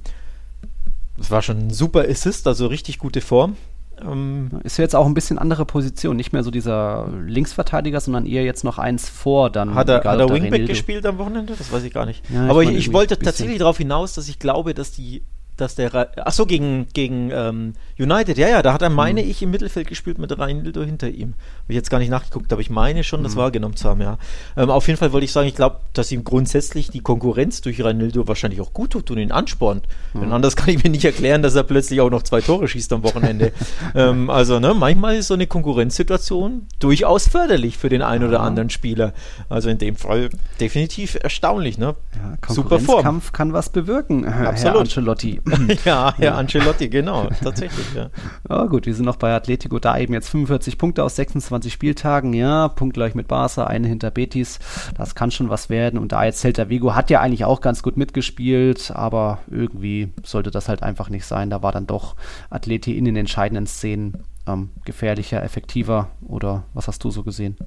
das 1.17 1.31
war 1.31 1.41
schon 1.41 1.67
ein 1.67 1.69
super 1.71 2.05
Assist, 2.07 2.47
also 2.47 2.67
richtig 2.67 2.99
gute 2.99 3.21
Form. 3.21 3.57
Ähm, 4.01 4.59
ist 4.63 4.77
ja 4.77 4.83
jetzt 4.83 4.95
auch 4.95 5.05
ein 5.05 5.13
bisschen 5.13 5.37
andere 5.37 5.65
Position, 5.65 6.15
nicht 6.15 6.33
mehr 6.33 6.43
so 6.43 6.51
dieser 6.51 7.07
Linksverteidiger, 7.25 7.99
sondern 7.99 8.25
eher 8.25 8.43
jetzt 8.43 8.63
noch 8.63 8.77
eins 8.77 9.09
vor. 9.09 9.49
Dann 9.49 9.75
hat 9.75 9.89
er, 9.89 10.03
hat 10.03 10.19
er 10.19 10.29
Wingback 10.29 10.67
gespielt 10.67 11.05
am 11.05 11.17
Wochenende? 11.17 11.53
Das 11.57 11.71
weiß 11.71 11.83
ich 11.83 11.93
gar 11.93 12.05
nicht. 12.05 12.23
Ja, 12.29 12.47
Aber 12.47 12.63
ich, 12.63 12.69
ich, 12.69 12.77
ich 12.77 12.93
wollte 12.93 13.17
tatsächlich 13.17 13.59
darauf 13.59 13.77
hinaus, 13.77 14.13
dass 14.13 14.27
ich 14.29 14.39
glaube, 14.39 14.73
dass 14.73 14.91
die 14.91 15.23
dass 15.57 15.75
der 15.75 16.09
ach 16.17 16.31
so 16.31 16.45
gegen 16.45 16.87
gegen 16.93 17.31
ähm, 17.31 17.73
United. 17.99 18.37
Ja 18.37 18.47
ja 18.47 18.61
da 18.61 18.73
hat 18.73 18.81
er 18.81 18.89
meine 18.89 19.23
mhm. 19.23 19.29
ich 19.29 19.41
im 19.41 19.51
Mittelfeld 19.51 19.87
gespielt 19.87 20.19
mit 20.19 20.37
Reinildo 20.37 20.83
hinter 20.83 21.09
ihm. 21.09 21.33
Habe 21.63 21.69
ich 21.69 21.75
jetzt 21.75 21.89
gar 21.89 21.99
nicht 21.99 22.09
nachgeguckt 22.09 22.51
aber 22.53 22.61
ich 22.61 22.69
meine 22.69 23.03
schon 23.03 23.23
das 23.23 23.35
mhm. 23.35 23.39
wahrgenommen 23.39 23.75
zu 23.75 23.89
haben 23.89 24.01
ja. 24.01 24.17
Ähm, 24.55 24.69
auf 24.69 24.87
jeden 24.87 24.97
Fall 24.97 25.11
wollte 25.11 25.25
ich 25.25 25.31
sagen 25.31 25.47
ich 25.47 25.55
glaube 25.55 25.77
dass 25.93 26.11
ihm 26.11 26.23
grundsätzlich 26.23 26.89
die 26.89 27.01
Konkurrenz 27.01 27.61
durch 27.61 27.83
Reinildo 27.83 28.27
wahrscheinlich 28.27 28.61
auch 28.61 28.73
gut 28.73 28.91
tut 28.91 29.11
und 29.11 29.17
ihn 29.17 29.31
anspornt. 29.31 29.87
Mhm. 30.13 30.21
denn 30.21 30.31
anders 30.31 30.55
kann 30.55 30.69
ich 30.69 30.83
mir 30.83 30.89
nicht 30.89 31.05
erklären 31.05 31.41
dass 31.41 31.55
er 31.55 31.63
plötzlich 31.63 32.01
auch 32.01 32.09
noch 32.09 32.23
zwei 32.23 32.41
Tore 32.41 32.67
schießt 32.67 32.93
am 32.93 33.03
Wochenende. 33.03 33.51
Ähm, 33.95 34.29
also 34.29 34.59
ne 34.59 34.73
manchmal 34.73 35.15
ist 35.15 35.27
so 35.27 35.33
eine 35.33 35.47
Konkurrenzsituation 35.47 36.67
durchaus 36.79 37.27
förderlich 37.27 37.77
für 37.77 37.89
den 37.89 38.01
einen 38.01 38.27
oder 38.27 38.41
anderen 38.41 38.69
Spieler. 38.69 39.13
Also 39.49 39.69
in 39.69 39.77
dem 39.77 39.95
Fall 39.95 40.29
definitiv 40.59 41.17
erstaunlich 41.21 41.77
ne? 41.77 41.95
Ja, 42.15 42.53
super 42.53 42.79
Form. 42.79 43.21
Kann 43.31 43.53
was 43.53 43.69
bewirken 43.69 44.25
Absolut. 44.25 44.73
Herr 44.73 44.79
Ancelotti 44.79 45.41
ja, 45.85 46.13
Herr 46.17 46.35
Ancelotti, 46.35 46.89
genau, 46.89 47.27
tatsächlich, 47.41 47.85
ja. 47.95 48.09
Ja, 48.49 48.65
gut, 48.65 48.85
wir 48.85 48.93
sind 48.93 49.05
noch 49.05 49.17
bei 49.17 49.33
Atletico, 49.33 49.79
da 49.79 49.97
eben 49.97 50.13
jetzt 50.13 50.29
45 50.29 50.77
Punkte 50.77 51.03
aus 51.03 51.15
26 51.15 51.71
Spieltagen, 51.71 52.33
ja, 52.33 52.67
punktgleich 52.69 53.15
mit 53.15 53.27
Barca, 53.27 53.65
eine 53.65 53.87
hinter 53.87 54.11
Betis, 54.11 54.59
das 54.97 55.15
kann 55.15 55.31
schon 55.31 55.49
was 55.49 55.69
werden 55.69 55.99
und 55.99 56.11
da 56.11 56.23
jetzt 56.25 56.39
Celta 56.39 56.69
Vigo 56.69 56.95
hat 56.95 57.09
ja 57.09 57.21
eigentlich 57.21 57.45
auch 57.45 57.61
ganz 57.61 57.83
gut 57.83 57.97
mitgespielt, 57.97 58.91
aber 58.91 59.39
irgendwie 59.49 60.09
sollte 60.23 60.51
das 60.51 60.69
halt 60.69 60.83
einfach 60.83 61.09
nicht 61.09 61.25
sein, 61.25 61.49
da 61.49 61.61
war 61.61 61.71
dann 61.71 61.87
doch 61.87 62.15
Atleti 62.49 62.97
in 62.97 63.05
den 63.05 63.15
entscheidenden 63.15 63.67
Szenen 63.67 64.23
ähm, 64.47 64.69
gefährlicher, 64.85 65.43
effektiver 65.43 66.09
oder 66.27 66.63
was 66.73 66.87
hast 66.87 67.03
du 67.03 67.11
so 67.11 67.23
gesehen? 67.23 67.57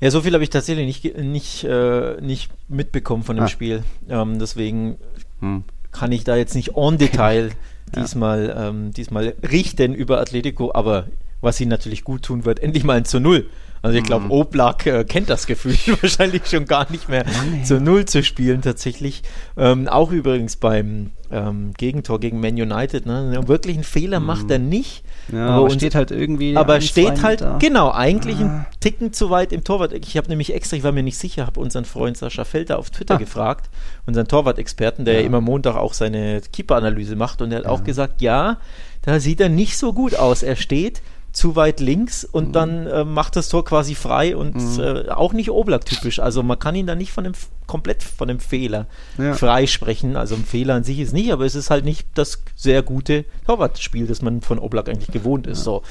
Ja, 0.00 0.10
so 0.10 0.20
viel 0.20 0.34
habe 0.34 0.42
ich 0.42 0.50
tatsächlich 0.50 0.86
nicht, 0.86 1.16
nicht, 1.18 1.64
äh, 1.64 2.20
nicht 2.20 2.50
mitbekommen 2.68 3.22
von 3.22 3.36
dem 3.36 3.44
ah. 3.44 3.48
Spiel. 3.48 3.84
Ähm, 4.08 4.38
deswegen 4.38 4.96
hm 5.40 5.64
kann 5.94 6.12
ich 6.12 6.24
da 6.24 6.36
jetzt 6.36 6.54
nicht 6.54 6.76
on 6.76 6.98
Detail 6.98 7.52
diesmal, 7.96 8.48
ja. 8.48 8.68
ähm, 8.68 8.92
diesmal 8.92 9.34
richten 9.42 9.94
über 9.94 10.20
Atletico, 10.20 10.72
aber 10.74 11.06
was 11.40 11.60
ihnen 11.60 11.70
natürlich 11.70 12.04
gut 12.04 12.22
tun 12.22 12.44
wird, 12.44 12.60
endlich 12.60 12.84
mal 12.84 12.96
ein 12.96 13.04
zu 13.04 13.20
Null. 13.20 13.46
Also 13.84 13.98
ich 13.98 14.04
glaube, 14.04 14.24
mhm. 14.24 14.30
Oblak 14.30 14.86
äh, 14.86 15.04
kennt 15.04 15.28
das 15.28 15.46
Gefühl 15.46 15.76
wahrscheinlich 16.00 16.46
schon 16.46 16.64
gar 16.64 16.90
nicht 16.90 17.10
mehr, 17.10 17.22
Mann, 17.26 17.66
zu 17.66 17.82
Null 17.82 18.06
zu 18.06 18.22
spielen 18.22 18.62
tatsächlich. 18.62 19.22
Ähm, 19.58 19.88
auch 19.88 20.10
übrigens 20.10 20.56
beim 20.56 21.10
ähm, 21.30 21.74
Gegentor 21.76 22.18
gegen 22.18 22.40
Man 22.40 22.54
United. 22.54 23.04
Ne? 23.04 23.38
Wirklich 23.46 23.74
einen 23.76 23.84
Fehler 23.84 24.20
mhm. 24.20 24.26
macht 24.26 24.50
er 24.50 24.58
nicht. 24.58 25.04
Ja, 25.30 25.48
aber, 25.48 25.66
aber 25.66 25.70
steht 25.70 25.94
halt 25.94 26.10
irgendwie. 26.12 26.56
Aber 26.56 26.80
steht 26.80 27.22
halt, 27.22 27.42
Meter. 27.42 27.58
genau, 27.58 27.90
eigentlich 27.90 28.36
ah. 28.36 28.40
einen 28.40 28.66
Ticken 28.80 29.12
zu 29.12 29.28
weit 29.28 29.52
im 29.52 29.64
Torwart. 29.64 29.92
Ich 29.92 30.16
habe 30.16 30.28
nämlich 30.28 30.54
extra, 30.54 30.78
ich 30.78 30.82
war 30.82 30.92
mir 30.92 31.02
nicht 31.02 31.18
sicher, 31.18 31.44
habe 31.44 31.60
unseren 31.60 31.84
Freund 31.84 32.16
Sascha 32.16 32.44
Felder 32.44 32.78
auf 32.78 32.88
Twitter 32.88 33.16
ah. 33.16 33.18
gefragt, 33.18 33.68
unseren 34.06 34.26
Torwart-Experten, 34.26 35.04
der 35.04 35.20
ja. 35.20 35.26
immer 35.26 35.42
Montag 35.42 35.76
auch 35.76 35.92
seine 35.92 36.40
Keeper-Analyse 36.40 37.16
macht. 37.16 37.42
Und 37.42 37.52
er 37.52 37.58
hat 37.58 37.64
ja. 37.64 37.70
auch 37.70 37.84
gesagt, 37.84 38.22
ja, 38.22 38.56
da 39.02 39.20
sieht 39.20 39.42
er 39.42 39.50
nicht 39.50 39.76
so 39.76 39.92
gut 39.92 40.14
aus. 40.16 40.42
Er 40.42 40.56
steht 40.56 41.02
zu 41.34 41.56
weit 41.56 41.80
links 41.80 42.24
und 42.24 42.48
mhm. 42.48 42.52
dann 42.52 42.86
äh, 42.86 43.04
macht 43.04 43.36
das 43.36 43.48
Tor 43.48 43.64
quasi 43.64 43.94
frei 43.94 44.36
und 44.36 44.54
mhm. 44.54 44.80
äh, 44.80 45.08
auch 45.10 45.32
nicht 45.32 45.50
Oblak-typisch. 45.50 46.20
Also 46.20 46.42
man 46.42 46.58
kann 46.58 46.76
ihn 46.76 46.86
da 46.86 46.94
nicht 46.94 47.12
von 47.12 47.24
dem 47.24 47.34
komplett 47.66 48.02
von 48.02 48.28
dem 48.28 48.38
Fehler 48.38 48.86
ja. 49.18 49.34
freisprechen. 49.34 50.16
Also 50.16 50.36
ein 50.36 50.44
Fehler 50.44 50.74
an 50.74 50.84
sich 50.84 51.00
ist 51.00 51.12
nicht, 51.12 51.32
aber 51.32 51.44
es 51.44 51.56
ist 51.56 51.70
halt 51.70 51.84
nicht 51.84 52.06
das 52.14 52.42
sehr 52.54 52.82
gute 52.82 53.24
Torwartspiel, 53.46 54.06
das 54.06 54.22
man 54.22 54.42
von 54.42 54.58
Oblak 54.58 54.88
eigentlich 54.88 55.10
gewohnt 55.10 55.46
ist. 55.46 55.58
Ja. 55.58 55.64
So. 55.64 55.82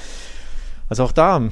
Also 0.87 1.03
auch 1.03 1.11
da 1.11 1.49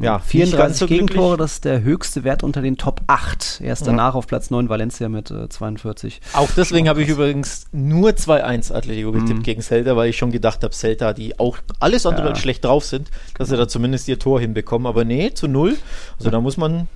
ja, 0.00 0.18
34 0.18 0.78
so 0.78 0.86
Gegentore, 0.86 1.36
das 1.36 1.54
ist 1.54 1.64
der 1.64 1.82
höchste 1.82 2.24
Wert 2.24 2.42
unter 2.42 2.62
den 2.62 2.76
Top 2.76 3.02
8. 3.06 3.60
Erst 3.62 3.86
danach 3.86 4.14
ja. 4.14 4.18
auf 4.18 4.26
Platz 4.26 4.50
9 4.50 4.68
Valencia 4.68 5.08
mit 5.08 5.30
äh, 5.30 5.48
42. 5.48 6.20
Auch 6.32 6.50
deswegen 6.56 6.88
habe 6.88 7.02
ich 7.02 7.08
übrigens 7.08 7.66
nur 7.72 8.10
2-1 8.10 8.72
Atletico 8.72 9.12
getippt 9.12 9.40
mhm. 9.40 9.42
gegen 9.42 9.62
Celta, 9.62 9.96
weil 9.96 10.10
ich 10.10 10.16
schon 10.16 10.32
gedacht 10.32 10.62
habe, 10.64 10.74
Celta, 10.74 11.12
die 11.12 11.38
auch 11.38 11.58
alles 11.80 12.06
andere 12.06 12.28
ja. 12.28 12.36
schlecht 12.36 12.64
drauf 12.64 12.84
sind, 12.84 13.10
dass 13.36 13.48
sie 13.48 13.56
da 13.56 13.68
zumindest 13.68 14.08
ihr 14.08 14.18
Tor 14.18 14.40
hinbekommen. 14.40 14.86
Aber 14.86 15.04
nee, 15.04 15.32
zu 15.34 15.48
null. 15.48 15.76
Also 16.18 16.30
da 16.30 16.40
muss 16.40 16.56
man 16.56 16.88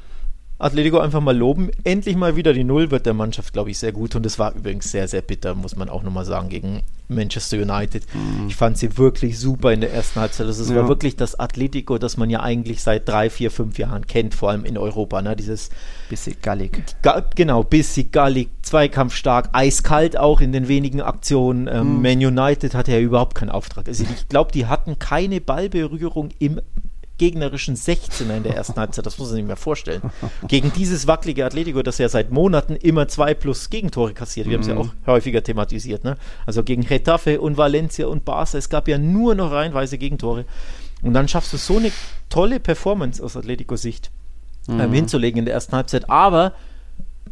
Atletico 0.59 0.99
einfach 0.99 1.21
mal 1.21 1.37
loben. 1.37 1.71
Endlich 1.85 2.17
mal 2.17 2.35
wieder 2.35 2.53
die 2.53 2.65
Null 2.65 2.91
wird 2.91 3.07
der 3.07 3.15
Mannschaft, 3.15 3.53
glaube 3.53 3.71
ich, 3.71 3.79
sehr 3.79 3.93
gut. 3.93 4.17
Und 4.17 4.27
es 4.27 4.39
war 4.39 4.55
übrigens 4.55 4.91
sehr, 4.91 5.07
sehr 5.07 5.23
bitter, 5.23 5.55
muss 5.55 5.77
man 5.77 5.89
auch 5.89 6.03
nochmal 6.03 6.25
sagen, 6.25 6.49
gegen 6.49 6.83
Manchester 7.07 7.59
United. 7.59 8.05
Mhm. 8.13 8.49
Ich 8.49 8.57
fand 8.57 8.77
sie 8.77 8.99
wirklich 8.99 9.39
super 9.39 9.73
in 9.73 9.81
der 9.81 9.93
ersten 9.93 10.21
Halbzeit. 10.21 10.47
Also 10.47 10.63
es 10.63 10.69
ja. 10.69 10.77
war 10.77 10.89
wirklich 10.89 11.15
das 11.15 11.39
Atletico, 11.39 11.99
das 11.99 12.17
man 12.17 12.29
ja 12.29 12.41
eigentlich 12.41 12.83
seit 12.83 13.09
drei, 13.09 13.31
vier, 13.31 13.53
fünf 13.53 13.79
Jahren 13.79 14.07
kennt, 14.07 14.35
vor 14.35 14.51
allem 14.51 14.65
in 14.65 14.77
Europa. 14.77 15.23
Ne? 15.23 15.37
Dieses 15.37 15.71
bisschen 16.09 16.37
gallig. 16.43 16.83
Ga 17.03 17.25
genau, 17.37 17.63
bisschen 17.63 18.11
gallig, 18.11 18.49
zweikampfstark, 18.63 19.51
eiskalt 19.53 20.17
auch 20.17 20.41
in 20.41 20.53
den 20.53 20.67
wenigen 20.67 21.01
Aktionen. 21.01 21.69
Ähm, 21.69 21.97
mhm. 21.97 22.03
Man 22.03 22.19
United 22.19 22.75
hatte 22.75 22.93
ja 22.93 22.99
überhaupt 22.99 23.37
keinen 23.37 23.51
Auftrag. 23.51 23.87
Also 23.87 24.05
ich 24.05 24.29
glaube, 24.29 24.51
die 24.51 24.67
hatten 24.67 24.99
keine 24.99 25.41
Ballberührung 25.41 26.31
im 26.41 26.61
gegnerischen 27.19 27.77
16er 27.77 28.37
in 28.37 28.43
der 28.45 28.57
ersten 28.57 28.77
Halbzeit. 28.77 29.05
Das 29.05 29.19
muss 29.19 29.29
man 29.29 29.35
sich 29.35 29.43
nicht 29.43 29.49
mehr 29.49 29.57
vorstellen. 29.57 30.03
Gegen 30.47 30.73
dieses 30.73 31.07
wackelige 31.07 31.45
Atletico, 31.45 31.83
das 31.83 31.99
ja 31.99 32.09
seit 32.09 32.31
Monaten 32.31 32.77
immer 32.77 33.09
zwei 33.09 33.35
plus 33.35 33.71
Gegentore 33.71 34.15
kassiert. 34.15 34.49
Wir 34.49 34.59
mhm. 34.59 34.63
haben 34.63 34.71
es 34.71 34.77
ja 34.77 34.83
auch 35.07 35.07
häufiger 35.07 35.43
thematisiert. 35.43 36.05
Ne? 36.05 36.17
Also 36.47 36.63
gegen 36.63 36.87
Retafe 36.87 37.41
und 37.41 37.57
Valencia 37.57 38.07
und 38.07 38.25
Barca. 38.25 38.57
Es 38.57 38.69
gab 38.69 38.89
ja 38.89 38.99
nur 38.99 39.35
noch 39.35 39.51
reihenweise 39.51 39.99
Gegentore. 39.99 40.45
Und 41.03 41.15
dann 41.15 41.29
schaffst 41.29 41.53
du 41.53 41.57
so 41.57 41.77
eine 41.77 41.93
tolle 42.29 42.61
Performance 42.61 43.23
aus 43.23 43.37
Atletico-Sicht 43.37 44.11
ähm, 44.69 44.77
mhm. 44.77 44.81
ähm, 44.81 44.93
hinzulegen 44.93 45.41
in 45.41 45.45
der 45.45 45.55
ersten 45.55 45.75
Halbzeit. 45.75 46.09
Aber 46.09 46.55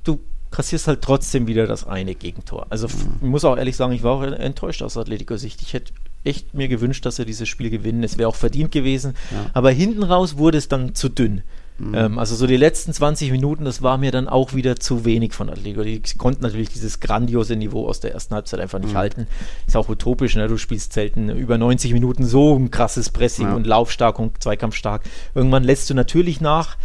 du 0.04 0.20
kassierst 0.50 0.88
halt 0.88 1.02
trotzdem 1.02 1.46
wieder 1.46 1.66
das 1.66 1.86
eine 1.86 2.14
Gegentor. 2.14 2.66
Also 2.70 2.88
mhm. 2.88 3.16
ich 3.20 3.28
muss 3.28 3.44
auch 3.44 3.56
ehrlich 3.56 3.76
sagen, 3.76 3.92
ich 3.92 4.02
war 4.02 4.12
auch 4.12 4.22
enttäuscht 4.22 4.82
aus 4.82 4.96
Atletico-Sicht. 4.96 5.62
Ich 5.62 5.72
hätte 5.72 5.92
echt 6.26 6.54
mir 6.54 6.68
gewünscht, 6.68 7.06
dass 7.06 7.18
er 7.18 7.24
dieses 7.24 7.48
Spiel 7.48 7.70
gewinnen. 7.70 8.02
Es 8.02 8.18
wäre 8.18 8.28
auch 8.28 8.34
verdient 8.34 8.72
gewesen. 8.72 9.14
Ja. 9.32 9.50
Aber 9.54 9.70
hinten 9.70 10.02
raus 10.02 10.36
wurde 10.36 10.58
es 10.58 10.68
dann 10.68 10.94
zu 10.94 11.08
dünn. 11.08 11.42
Mhm. 11.78 11.94
Ähm, 11.94 12.18
also 12.18 12.34
so 12.34 12.46
die 12.46 12.56
letzten 12.56 12.92
20 12.92 13.30
Minuten, 13.30 13.64
das 13.64 13.82
war 13.82 13.98
mir 13.98 14.10
dann 14.10 14.28
auch 14.28 14.54
wieder 14.54 14.76
zu 14.76 15.04
wenig 15.04 15.34
von 15.34 15.50
Atletico. 15.50 15.82
Die 15.82 16.00
konnten 16.16 16.42
natürlich 16.42 16.70
dieses 16.70 17.00
grandiose 17.00 17.56
Niveau 17.56 17.86
aus 17.86 18.00
der 18.00 18.12
ersten 18.12 18.34
Halbzeit 18.34 18.60
einfach 18.60 18.78
nicht 18.78 18.92
mhm. 18.92 18.98
halten. 18.98 19.26
Ist 19.66 19.76
auch 19.76 19.88
utopisch, 19.88 20.36
ne? 20.36 20.48
du 20.48 20.56
spielst 20.56 20.92
selten 20.92 21.28
über 21.28 21.58
90 21.58 21.92
Minuten 21.92 22.24
so 22.24 22.56
ein 22.56 22.70
krasses 22.70 23.10
Pressing 23.10 23.48
ja. 23.48 23.54
und 23.54 23.66
laufstark 23.66 24.18
und 24.18 24.42
zweikampfstark. 24.42 25.02
Irgendwann 25.34 25.64
lässt 25.64 25.90
du 25.90 25.94
natürlich 25.94 26.40
nach, 26.40 26.76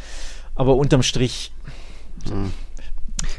aber 0.56 0.76
unterm 0.76 1.04
Strich 1.04 1.54
mhm. 2.26 2.52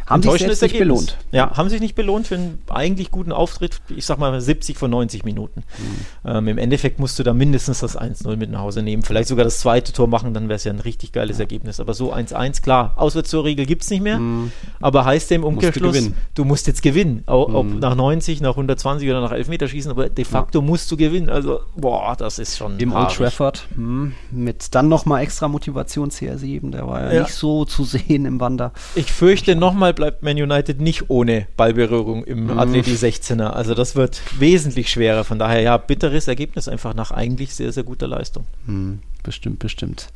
Haben 0.06 0.22
sich 0.22 0.32
nicht 0.32 0.62
Ergebnis. 0.62 0.78
belohnt. 0.78 1.18
Ja, 1.32 1.56
haben 1.56 1.68
sich 1.68 1.80
nicht 1.80 1.94
belohnt 1.94 2.26
für 2.26 2.34
einen 2.36 2.58
eigentlich 2.68 3.10
guten 3.10 3.32
Auftritt, 3.32 3.80
ich 3.88 4.06
sag 4.06 4.18
mal 4.18 4.40
70 4.40 4.76
von 4.76 4.90
90 4.90 5.24
Minuten. 5.24 5.60
Mhm. 5.78 6.30
Ähm, 6.30 6.48
Im 6.48 6.58
Endeffekt 6.58 6.98
musst 6.98 7.18
du 7.18 7.22
da 7.22 7.34
mindestens 7.34 7.80
das 7.80 7.98
1-0 7.98 8.36
mit 8.36 8.50
nach 8.50 8.60
Hause 8.60 8.82
nehmen. 8.82 9.02
Vielleicht 9.02 9.28
sogar 9.28 9.44
das 9.44 9.60
zweite 9.60 9.92
Tor 9.92 10.08
machen, 10.08 10.34
dann 10.34 10.48
wäre 10.48 10.56
es 10.56 10.64
ja 10.64 10.72
ein 10.72 10.80
richtig 10.80 11.12
geiles 11.12 11.38
ja. 11.38 11.42
Ergebnis. 11.42 11.80
Aber 11.80 11.94
so 11.94 12.12
1-1, 12.12 12.62
klar, 12.62 12.94
Auswärtstorregel 12.96 13.66
gibt 13.66 13.82
es 13.82 13.90
nicht 13.90 14.02
mehr, 14.02 14.18
mhm. 14.18 14.52
Aber 14.82 15.04
heißt 15.04 15.30
ja 15.30 15.36
im 15.36 15.44
Umkehrschluss, 15.44 15.94
musst 15.94 16.08
du, 16.08 16.14
du, 16.34 16.44
musst 16.44 16.66
jetzt 16.66 16.82
gewinnen. 16.82 17.22
Auch, 17.26 17.48
mhm. 17.48 17.54
Ob 17.54 17.66
nach 17.80 17.94
90, 17.94 18.40
nach 18.40 18.50
120 18.50 19.08
oder 19.08 19.20
nach 19.20 19.32
Elfmeterschießen, 19.32 19.90
aber 19.90 20.08
de 20.08 20.24
facto 20.24 20.60
ja. 20.60 20.64
musst 20.64 20.90
du 20.90 20.96
gewinnen. 20.96 21.28
Also, 21.28 21.60
boah, 21.76 22.14
das 22.16 22.38
ist 22.38 22.56
schon. 22.56 22.78
Im 22.78 22.92
Old 22.92 23.10
Trafford, 23.10 23.68
hm, 23.74 24.12
mit 24.30 24.74
dann 24.74 24.88
nochmal 24.88 25.22
extra 25.22 25.48
Motivation 25.48 26.10
CR7, 26.10 26.70
der 26.70 26.86
war 26.86 27.00
ja, 27.00 27.12
ja, 27.12 27.22
nicht 27.22 27.34
so 27.34 27.64
zu 27.64 27.84
sehen 27.84 28.24
im 28.24 28.40
Wander. 28.40 28.72
Ich 28.94 29.12
fürchte, 29.12 29.56
nochmal 29.56 29.94
bleibt 29.94 30.22
Man 30.22 30.36
United 30.36 30.80
nicht 30.80 31.10
ohne 31.10 31.46
Ballberührung 31.56 32.24
im 32.24 32.44
mhm. 32.44 32.58
Atleti 32.58 32.92
16er. 32.92 33.50
Also 33.50 33.74
das 33.74 33.96
wird 33.96 34.22
wesentlich 34.38 34.90
schwerer. 34.90 35.24
Von 35.24 35.38
daher 35.38 35.60
ja, 35.60 35.76
bitteres 35.76 36.28
Ergebnis 36.28 36.68
einfach 36.68 36.94
nach 36.94 37.10
eigentlich 37.10 37.54
sehr, 37.54 37.72
sehr 37.72 37.84
guter 37.84 38.08
Leistung. 38.08 38.44
Mhm. 38.66 39.00
Bestimmt, 39.22 39.60
bestimmt. 39.60 40.08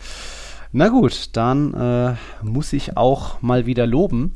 Na 0.73 0.89
gut, 0.89 1.31
dann 1.33 1.75
äh, 1.75 2.15
muss 2.43 2.73
ich 2.73 2.97
auch 2.97 3.41
mal 3.41 3.67
wieder 3.67 3.87
loben. 3.87 4.35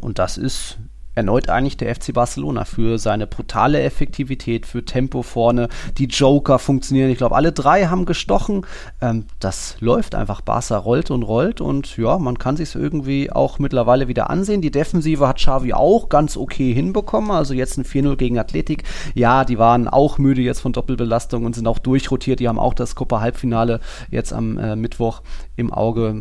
Und 0.00 0.18
das 0.18 0.36
ist 0.36 0.78
erneut 1.14 1.48
eigentlich 1.48 1.76
der 1.76 1.94
FC 1.94 2.12
Barcelona 2.12 2.64
für 2.64 2.98
seine 2.98 3.26
brutale 3.26 3.82
Effektivität, 3.82 4.66
für 4.66 4.84
Tempo 4.84 5.22
vorne. 5.22 5.68
Die 5.98 6.06
Joker 6.06 6.58
funktionieren. 6.58 7.10
Ich 7.10 7.18
glaube, 7.18 7.36
alle 7.36 7.52
drei 7.52 7.86
haben 7.86 8.04
gestochen. 8.04 8.66
Ähm, 9.00 9.26
das 9.40 9.76
läuft 9.80 10.14
einfach. 10.14 10.40
Barca 10.40 10.76
rollt 10.76 11.10
und 11.10 11.22
rollt 11.22 11.60
und 11.60 11.96
ja, 11.96 12.18
man 12.18 12.38
kann 12.38 12.56
sich 12.56 12.74
irgendwie 12.74 13.30
auch 13.30 13.58
mittlerweile 13.58 14.08
wieder 14.08 14.30
ansehen. 14.30 14.60
Die 14.60 14.70
Defensive 14.70 15.26
hat 15.26 15.38
Xavi 15.38 15.72
auch 15.72 16.08
ganz 16.08 16.36
okay 16.36 16.72
hinbekommen. 16.72 17.30
Also 17.30 17.54
jetzt 17.54 17.78
ein 17.78 17.84
4-0 17.84 18.16
gegen 18.16 18.38
Athletik. 18.38 18.84
Ja, 19.14 19.44
die 19.44 19.58
waren 19.58 19.88
auch 19.88 20.18
müde 20.18 20.42
jetzt 20.42 20.60
von 20.60 20.72
Doppelbelastung 20.72 21.44
und 21.44 21.54
sind 21.54 21.66
auch 21.66 21.78
durchrotiert. 21.78 22.40
Die 22.40 22.48
haben 22.48 22.58
auch 22.58 22.74
das 22.74 22.94
Copa-Halbfinale 22.94 23.80
jetzt 24.10 24.32
am 24.32 24.58
äh, 24.58 24.76
Mittwoch 24.76 25.22
im 25.56 25.72
Auge. 25.72 26.14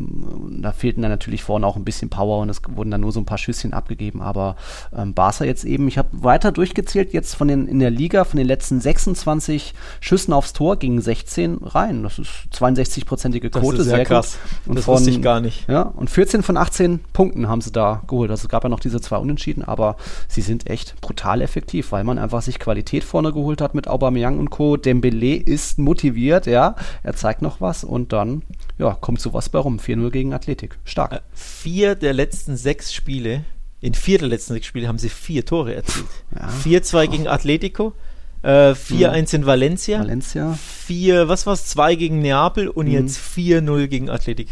Da 0.62 0.72
fehlten 0.72 1.02
dann 1.02 1.12
natürlich 1.12 1.44
vorne 1.44 1.66
auch 1.66 1.76
ein 1.76 1.86
bisschen 1.86 2.10
Power 2.10 2.42
und 2.42 2.50
es 2.50 2.62
wurden 2.70 2.92
dann 2.92 3.02
nur 3.02 3.12
so 3.12 3.20
ein 3.20 3.26
paar 3.26 3.38
Schüsschen 3.38 3.74
abgegeben, 3.74 4.22
aber 4.22 4.56
ähm, 4.96 5.14
Barca 5.14 5.46
jetzt 5.46 5.64
eben, 5.64 5.88
ich 5.88 5.98
habe 5.98 6.10
weiter 6.12 6.52
durchgezählt, 6.52 7.14
jetzt 7.14 7.36
von 7.36 7.48
den 7.48 7.68
in 7.68 7.80
der 7.80 7.92
Liga, 7.92 8.24
von 8.24 8.38
den 8.38 8.48
letzten 8.48 8.80
26 8.80 9.74
Schüssen 10.00 10.34
aufs 10.34 10.54
Tor 10.54 10.78
gingen 10.78 11.02
16 11.02 11.60
rein. 11.64 12.04
Das 12.04 12.20
ist 12.20 12.30
62-prozentige 12.54 13.50
Quote. 13.50 13.78
Das 13.78 13.88
ist 13.88 13.92
sehr 13.92 14.06
krass. 14.06 14.38
Und 14.66 14.76
das 14.76 14.86
von, 14.86 14.96
wusste 14.96 15.10
ich 15.10 15.22
gar 15.22 15.42
nicht. 15.42 15.68
Ja, 15.68 15.82
und 15.82 16.10
14 16.10 16.44
von 16.44 16.58
18 16.58 17.00
Punkten 17.14 17.48
haben 17.48 17.62
sie 17.62 17.72
da 17.72 18.02
geholt. 18.08 18.32
Also 18.32 18.44
es 18.46 18.50
gab 18.50 18.64
ja 18.64 18.70
noch 18.70 18.80
diese 18.80 19.02
zwei 19.02 19.18
Unentschieden, 19.18 19.64
aber 19.64 19.98
sie 20.28 20.42
sind 20.42 20.70
echt 20.70 21.00
brutal 21.02 21.42
effektiv, 21.42 21.92
weil 21.92 22.04
man 22.04 22.20
einfach 22.20 22.42
sich 22.42 22.60
Qualität 22.60 23.04
vorne 23.04 23.32
geholt 23.34 23.62
hat 23.62 23.76
mit 23.76 23.88
Aubameyang 23.88 24.40
und 24.40 24.50
Co. 24.50 24.78
Dembele 24.78 25.36
ist 25.36 25.80
motiviert, 25.80 26.46
ja, 26.46 26.76
er 27.04 27.14
zeigt 27.14 27.42
noch 27.42 27.62
was 27.62 27.84
und 27.84 28.14
dann 28.14 28.44
ja, 28.78 28.98
kommt 29.00 29.22
sowas 29.22 29.50
bei 29.50 29.60
rum. 29.60 29.80
4-0 29.80 30.10
gegen 30.12 30.34
Athletik. 30.34 30.78
Stark. 30.84 31.14
Äh, 31.14 31.20
vier 31.34 31.96
der 31.96 32.14
letzten 32.14 32.58
sechs 32.58 32.94
Spiele 32.94 33.46
in 33.84 33.94
vier 33.94 34.18
der 34.18 34.30
letzten 34.30 34.54
sechs 34.54 34.66
Spiele 34.66 34.88
haben 34.88 34.98
sie 34.98 35.10
vier 35.10 35.46
Tore 35.46 35.76
erzielt. 35.76 36.06
Ja. 36.34 36.48
4-2 36.64 37.08
gegen 37.08 37.28
Atletico, 37.28 37.92
äh, 38.42 38.72
4-1 38.72 39.36
in 39.36 39.46
Valencia, 39.46 40.00
Valencia. 40.00 40.54
4, 40.54 41.28
was 41.28 41.46
war's, 41.46 41.66
2 41.66 41.96
gegen 41.96 42.20
Neapel 42.20 42.70
und 42.70 42.86
mhm. 42.88 42.94
jetzt 42.94 43.20
4-0 43.20 43.88
gegen 43.88 44.10
Athletik. 44.10 44.48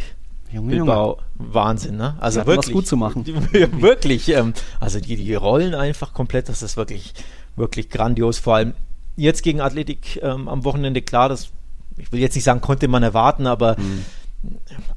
Junge, 0.51 0.75
Bilbao. 0.75 1.19
Junge. 1.39 1.53
Wahnsinn, 1.53 1.95
ne? 1.95 2.17
Also 2.19 2.45
wirklich. 2.45 2.57
Was 2.57 2.71
gut 2.73 2.87
zu 2.87 2.97
machen. 2.97 3.25
wirklich. 3.81 4.27
Ähm, 4.27 4.53
also 4.81 4.99
die, 4.99 5.15
die 5.15 5.33
rollen 5.33 5.75
einfach 5.75 6.13
komplett. 6.13 6.49
Das 6.49 6.61
ist 6.61 6.75
wirklich, 6.75 7.13
wirklich 7.55 7.89
grandios. 7.89 8.37
Vor 8.39 8.55
allem 8.55 8.73
jetzt 9.15 9.43
gegen 9.43 9.61
Athletik 9.61 10.19
ähm, 10.21 10.49
am 10.49 10.65
Wochenende, 10.65 11.01
klar, 11.01 11.29
das, 11.29 11.51
ich 11.95 12.11
will 12.11 12.19
jetzt 12.19 12.35
nicht 12.35 12.43
sagen, 12.43 12.59
konnte 12.59 12.89
man 12.89 13.01
erwarten, 13.01 13.47
aber 13.47 13.77
mhm 13.79 14.03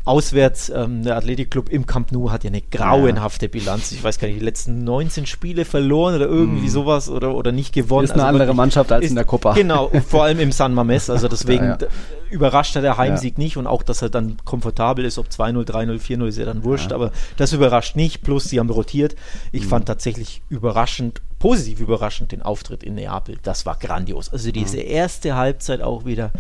auswärts, 0.04 0.70
ähm, 0.70 1.02
der 1.02 1.16
Athletikclub 1.16 1.68
im 1.68 1.86
Camp 1.86 2.12
Nou 2.12 2.30
hat 2.30 2.44
ja 2.44 2.48
eine 2.48 2.62
grauenhafte 2.62 3.48
Bilanz. 3.48 3.92
Ich 3.92 4.02
weiß 4.02 4.18
gar 4.18 4.28
nicht, 4.28 4.40
die 4.40 4.44
letzten 4.44 4.84
19 4.84 5.26
Spiele 5.26 5.64
verloren 5.64 6.14
oder 6.14 6.26
irgendwie 6.26 6.66
mm. 6.66 6.70
sowas 6.70 7.10
oder, 7.10 7.34
oder 7.34 7.52
nicht 7.52 7.74
gewonnen. 7.74 8.04
Ist 8.04 8.12
eine 8.12 8.24
also 8.24 8.34
andere 8.34 8.54
Mannschaft 8.54 8.90
als 8.90 9.04
ist, 9.04 9.10
in 9.10 9.16
der 9.16 9.24
Copa. 9.24 9.52
Genau, 9.52 9.90
vor 10.08 10.24
allem 10.24 10.40
im 10.40 10.50
San 10.50 10.72
Mames. 10.72 11.10
Also 11.10 11.28
deswegen 11.34 11.64
ja, 11.64 11.78
ja. 11.78 11.88
überrascht 12.30 12.74
er 12.76 12.82
der 12.82 12.96
Heimsieg 12.96 13.36
ja. 13.36 13.44
nicht 13.44 13.56
und 13.58 13.66
auch, 13.66 13.82
dass 13.82 14.00
er 14.00 14.08
dann 14.08 14.38
komfortabel 14.44 15.04
ist, 15.04 15.18
ob 15.18 15.28
2-0, 15.28 15.68
3-0, 15.68 16.00
4-0 16.00 16.26
ist 16.26 16.38
ja 16.38 16.46
dann 16.46 16.64
wurscht. 16.64 16.92
Aber 16.92 17.12
das 17.36 17.52
überrascht 17.52 17.96
nicht. 17.96 18.22
Plus, 18.22 18.44
sie 18.44 18.58
haben 18.58 18.70
rotiert. 18.70 19.14
Ich 19.52 19.66
mm. 19.66 19.68
fand 19.68 19.86
tatsächlich 19.86 20.42
überraschend 20.48 21.20
positiv 21.38 21.80
überraschend 21.80 22.32
den 22.32 22.40
Auftritt 22.40 22.82
in 22.82 22.94
Neapel. 22.94 23.36
Das 23.42 23.66
war 23.66 23.76
grandios. 23.76 24.32
Also 24.32 24.50
diese 24.50 24.78
erste 24.78 25.36
Halbzeit 25.36 25.82
auch 25.82 26.06
wieder 26.06 26.32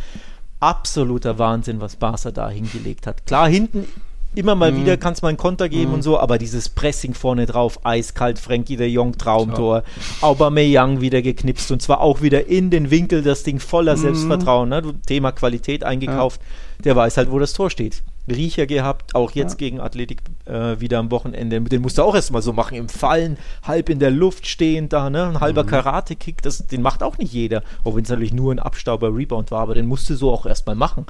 absoluter 0.60 1.38
Wahnsinn, 1.38 1.80
was 1.80 1.96
Barca 1.96 2.30
da 2.30 2.48
hingelegt 2.48 3.06
hat. 3.06 3.26
Klar, 3.26 3.48
hinten 3.48 3.86
immer 4.34 4.54
mal 4.54 4.72
mhm. 4.72 4.80
wieder 4.80 4.96
kann 4.96 5.12
es 5.12 5.22
mal 5.22 5.28
einen 5.28 5.36
Konter 5.36 5.68
geben 5.68 5.88
mhm. 5.88 5.94
und 5.94 6.02
so, 6.02 6.18
aber 6.18 6.38
dieses 6.38 6.68
Pressing 6.68 7.14
vorne 7.14 7.46
drauf, 7.46 7.84
eiskalt, 7.84 8.38
Frankie 8.38 8.76
de 8.76 8.88
Jong 8.88 9.16
Traumtor, 9.16 9.78
ja. 9.78 9.82
Aubameyang 10.22 11.00
wieder 11.00 11.22
geknipst 11.22 11.70
und 11.70 11.82
zwar 11.82 12.00
auch 12.00 12.22
wieder 12.22 12.46
in 12.46 12.70
den 12.70 12.90
Winkel, 12.90 13.22
das 13.22 13.42
Ding 13.42 13.60
voller 13.60 13.96
mhm. 13.96 14.00
Selbstvertrauen, 14.00 14.68
ne? 14.68 14.82
Thema 15.06 15.32
Qualität 15.32 15.84
eingekauft, 15.84 16.40
ja. 16.78 16.82
der 16.84 16.96
weiß 16.96 17.16
halt, 17.16 17.30
wo 17.30 17.38
das 17.38 17.52
Tor 17.52 17.70
steht. 17.70 18.02
Riecher 18.28 18.66
gehabt, 18.66 19.14
auch 19.14 19.32
jetzt 19.32 19.52
ja. 19.52 19.58
gegen 19.58 19.80
Athletik 19.80 20.22
äh, 20.46 20.80
wieder 20.80 20.98
am 20.98 21.10
Wochenende. 21.10 21.60
Den 21.60 21.82
musst 21.82 21.98
du 21.98 22.02
auch 22.02 22.14
erstmal 22.14 22.42
so 22.42 22.52
machen, 22.52 22.76
im 22.76 22.88
Fallen, 22.88 23.36
halb 23.62 23.90
in 23.90 23.98
der 23.98 24.10
Luft 24.10 24.46
stehend 24.46 24.92
da, 24.92 25.10
ne? 25.10 25.26
Ein 25.26 25.40
halber 25.40 25.64
mhm. 25.64 25.68
Karate-Kick, 25.68 26.42
den 26.70 26.82
macht 26.82 27.02
auch 27.02 27.18
nicht 27.18 27.32
jeder, 27.32 27.62
auch 27.84 27.96
wenn 27.96 28.04
es 28.04 28.10
natürlich 28.10 28.32
nur 28.32 28.52
ein 28.52 28.58
Abstauber-Rebound 28.58 29.50
war, 29.50 29.60
aber 29.60 29.74
den 29.74 29.86
musst 29.86 30.08
du 30.08 30.16
so 30.16 30.32
auch 30.32 30.46
erstmal 30.46 30.76
machen. 30.76 31.06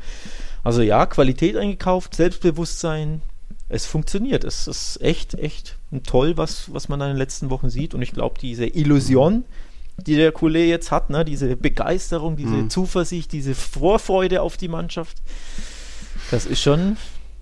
Also 0.64 0.82
ja, 0.82 1.06
Qualität 1.06 1.56
eingekauft, 1.56 2.14
Selbstbewusstsein, 2.14 3.22
es 3.68 3.86
funktioniert. 3.86 4.44
Es 4.44 4.66
ist 4.66 5.00
echt, 5.02 5.34
echt 5.34 5.76
toll, 6.04 6.36
was, 6.36 6.72
was 6.72 6.88
man 6.88 7.00
in 7.00 7.08
den 7.08 7.16
letzten 7.16 7.50
Wochen 7.50 7.70
sieht. 7.70 7.94
Und 7.94 8.02
ich 8.02 8.12
glaube, 8.12 8.38
diese 8.40 8.66
Illusion, 8.66 9.44
die 9.96 10.16
der 10.16 10.32
Coulet 10.32 10.68
jetzt 10.68 10.90
hat, 10.90 11.10
ne? 11.10 11.24
diese 11.24 11.56
Begeisterung, 11.56 12.36
diese 12.36 12.54
mhm. 12.54 12.70
Zuversicht, 12.70 13.32
diese 13.32 13.54
Vorfreude 13.54 14.42
auf 14.42 14.56
die 14.56 14.68
Mannschaft, 14.68 15.22
das 16.34 16.46
ist 16.46 16.60
schon 16.60 16.96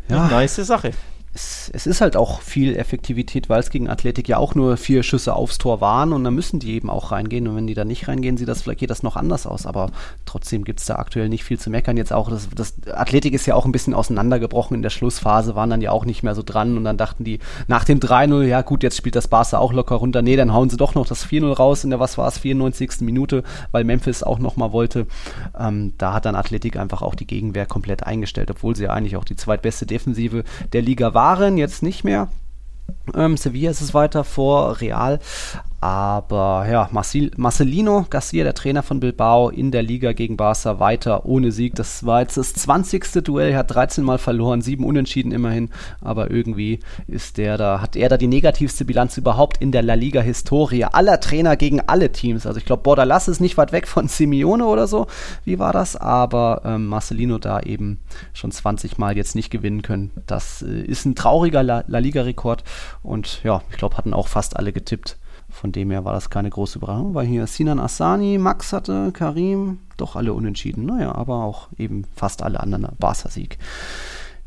ja. 0.08 0.24
eine 0.24 0.34
nice 0.34 0.56
Sache 0.56 0.92
es, 1.34 1.70
es, 1.72 1.86
ist 1.86 2.00
halt 2.02 2.16
auch 2.16 2.42
viel 2.42 2.76
Effektivität, 2.76 3.48
weil 3.48 3.60
es 3.60 3.70
gegen 3.70 3.88
Athletik 3.88 4.28
ja 4.28 4.36
auch 4.36 4.54
nur 4.54 4.76
vier 4.76 5.02
Schüsse 5.02 5.34
aufs 5.34 5.56
Tor 5.56 5.80
waren 5.80 6.12
und 6.12 6.24
dann 6.24 6.34
müssen 6.34 6.60
die 6.60 6.74
eben 6.74 6.90
auch 6.90 7.10
reingehen 7.10 7.48
und 7.48 7.56
wenn 7.56 7.66
die 7.66 7.74
da 7.74 7.84
nicht 7.84 8.06
reingehen, 8.06 8.36
sieht 8.36 8.48
das 8.48 8.62
vielleicht 8.62 8.80
geht 8.80 8.90
das 8.90 9.02
noch 9.02 9.16
anders 9.16 9.46
aus, 9.46 9.64
aber 9.64 9.90
trotzdem 10.26 10.64
gibt 10.64 10.80
es 10.80 10.86
da 10.86 10.96
aktuell 10.96 11.30
nicht 11.30 11.44
viel 11.44 11.58
zu 11.58 11.70
meckern. 11.70 11.96
Jetzt 11.96 12.12
auch, 12.12 12.28
das, 12.28 12.48
das 12.54 12.74
Athletik 12.92 13.32
ist 13.32 13.46
ja 13.46 13.54
auch 13.54 13.64
ein 13.64 13.72
bisschen 13.72 13.94
auseinandergebrochen 13.94 14.76
in 14.76 14.82
der 14.82 14.90
Schlussphase, 14.90 15.54
waren 15.54 15.70
dann 15.70 15.80
ja 15.80 15.90
auch 15.90 16.04
nicht 16.04 16.22
mehr 16.22 16.34
so 16.34 16.42
dran 16.42 16.76
und 16.76 16.84
dann 16.84 16.98
dachten 16.98 17.24
die 17.24 17.38
nach 17.66 17.84
dem 17.84 17.98
3-0, 17.98 18.42
ja 18.42 18.60
gut, 18.60 18.82
jetzt 18.82 18.98
spielt 18.98 19.16
das 19.16 19.28
Barca 19.28 19.58
auch 19.58 19.72
locker 19.72 19.96
runter, 19.96 20.20
nee, 20.20 20.36
dann 20.36 20.52
hauen 20.52 20.68
sie 20.68 20.76
doch 20.76 20.94
noch 20.94 21.06
das 21.06 21.26
4-0 21.26 21.52
raus 21.54 21.84
in 21.84 21.90
der, 21.90 22.00
was 22.00 22.18
war 22.18 22.28
es, 22.28 22.38
94. 22.38 23.00
Minute, 23.00 23.42
weil 23.70 23.84
Memphis 23.84 24.22
auch 24.22 24.38
nochmal 24.38 24.72
wollte. 24.72 25.06
Ähm, 25.58 25.94
da 25.98 26.12
hat 26.12 26.26
dann 26.26 26.34
Athletik 26.34 26.76
einfach 26.76 27.02
auch 27.02 27.14
die 27.14 27.26
Gegenwehr 27.26 27.66
komplett 27.66 28.04
eingestellt, 28.04 28.50
obwohl 28.50 28.76
sie 28.76 28.84
ja 28.84 28.92
eigentlich 28.92 29.16
auch 29.16 29.24
die 29.24 29.36
zweitbeste 29.36 29.86
Defensive 29.86 30.44
der 30.72 30.82
Liga 30.82 31.14
war 31.14 31.21
waren, 31.22 31.56
jetzt 31.56 31.84
nicht 31.84 32.02
mehr. 32.02 32.26
Ähm, 33.14 33.36
Sevilla 33.36 33.70
ist 33.70 33.80
es 33.80 33.94
weiter 33.94 34.24
vor 34.24 34.80
Real. 34.80 35.18
Aber 35.82 36.64
ja, 36.70 36.88
Marcel, 36.92 37.32
Marcelino 37.36 38.06
Garcia, 38.08 38.44
der 38.44 38.54
Trainer 38.54 38.84
von 38.84 39.00
Bilbao, 39.00 39.48
in 39.48 39.72
der 39.72 39.82
Liga 39.82 40.12
gegen 40.12 40.36
Barca 40.36 40.78
weiter 40.78 41.26
ohne 41.26 41.50
Sieg. 41.50 41.74
Das 41.74 42.06
war 42.06 42.20
jetzt 42.20 42.36
das 42.36 42.54
20. 42.54 43.24
Duell. 43.24 43.50
Er 43.50 43.58
hat 43.58 43.74
13 43.74 44.04
Mal 44.04 44.18
verloren, 44.18 44.62
sieben 44.62 44.84
Unentschieden 44.84 45.32
immerhin. 45.32 45.70
Aber 46.00 46.30
irgendwie 46.30 46.78
ist 47.08 47.36
der 47.36 47.58
da, 47.58 47.80
hat 47.80 47.96
er 47.96 48.08
da 48.08 48.16
die 48.16 48.28
negativste 48.28 48.84
Bilanz 48.84 49.16
überhaupt 49.16 49.56
in 49.56 49.72
der 49.72 49.82
La 49.82 49.94
Liga-Historie. 49.94 50.84
Aller 50.84 51.18
Trainer 51.18 51.56
gegen 51.56 51.80
alle 51.80 52.12
Teams. 52.12 52.46
Also 52.46 52.58
ich 52.58 52.64
glaube, 52.64 52.84
Bordalas 52.84 53.26
ist 53.26 53.40
nicht 53.40 53.56
weit 53.56 53.72
weg 53.72 53.88
von 53.88 54.06
Simeone 54.06 54.66
oder 54.66 54.86
so. 54.86 55.08
Wie 55.44 55.58
war 55.58 55.72
das? 55.72 55.96
Aber 55.96 56.62
ähm, 56.64 56.86
Marcelino 56.86 57.38
da 57.38 57.58
eben 57.58 57.98
schon 58.34 58.52
20 58.52 58.98
Mal 58.98 59.16
jetzt 59.16 59.34
nicht 59.34 59.50
gewinnen 59.50 59.82
können. 59.82 60.12
Das 60.28 60.62
äh, 60.62 60.82
ist 60.82 61.06
ein 61.06 61.16
trauriger 61.16 61.64
La, 61.64 61.82
La 61.88 61.98
Liga-Rekord. 61.98 62.62
Und 63.02 63.42
ja, 63.42 63.62
ich 63.70 63.76
glaube, 63.76 63.96
hatten 63.96 64.14
auch 64.14 64.28
fast 64.28 64.56
alle 64.56 64.72
getippt. 64.72 65.18
Von 65.48 65.70
dem 65.70 65.90
her 65.90 66.04
war 66.04 66.14
das 66.14 66.30
keine 66.30 66.50
große 66.50 66.78
Überraschung, 66.78 67.14
weil 67.14 67.26
hier 67.26 67.46
Sinan 67.46 67.78
Assani, 67.78 68.38
Max 68.38 68.72
hatte, 68.72 69.12
Karim, 69.12 69.80
doch 69.98 70.16
alle 70.16 70.32
unentschieden. 70.32 70.86
Naja, 70.86 71.14
aber 71.14 71.44
auch 71.44 71.68
eben 71.76 72.04
fast 72.16 72.42
alle 72.42 72.60
anderen 72.60 72.88
Barca-Sieg. 72.98 73.58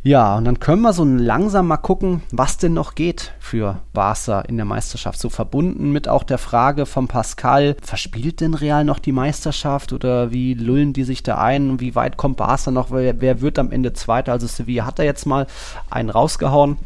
Ja, 0.05 0.35
und 0.37 0.45
dann 0.45 0.59
können 0.59 0.83
wir 0.83 0.93
so 0.93 1.03
langsam 1.03 1.65
mal 1.65 1.77
gucken, 1.77 2.21
was 2.31 2.57
denn 2.57 2.75
noch 2.75 2.93
geht 2.93 3.33
für 3.39 3.81
Barca 3.91 4.41
in 4.41 4.55
der 4.55 4.65
Meisterschaft. 4.65 5.19
So 5.19 5.29
verbunden 5.29 5.91
mit 5.91 6.07
auch 6.07 6.21
der 6.21 6.37
Frage 6.37 6.85
von 6.85 7.07
Pascal, 7.07 7.75
verspielt 7.81 8.39
denn 8.39 8.53
Real 8.53 8.83
noch 8.83 8.99
die 8.99 9.11
Meisterschaft 9.11 9.93
oder 9.93 10.31
wie 10.31 10.53
lullen 10.53 10.93
die 10.93 11.05
sich 11.05 11.23
da 11.23 11.39
ein? 11.39 11.79
Wie 11.79 11.95
weit 11.95 12.17
kommt 12.17 12.37
Barca 12.37 12.69
noch? 12.69 12.91
Wer, 12.91 13.19
wer 13.19 13.41
wird 13.41 13.57
am 13.57 13.71
Ende 13.71 13.93
Zweiter? 13.93 14.33
Also 14.33 14.45
Sevilla 14.45 14.85
hat 14.85 14.99
da 14.99 15.03
jetzt 15.03 15.25
mal 15.25 15.47
einen 15.89 16.11
rausgehauen. 16.11 16.77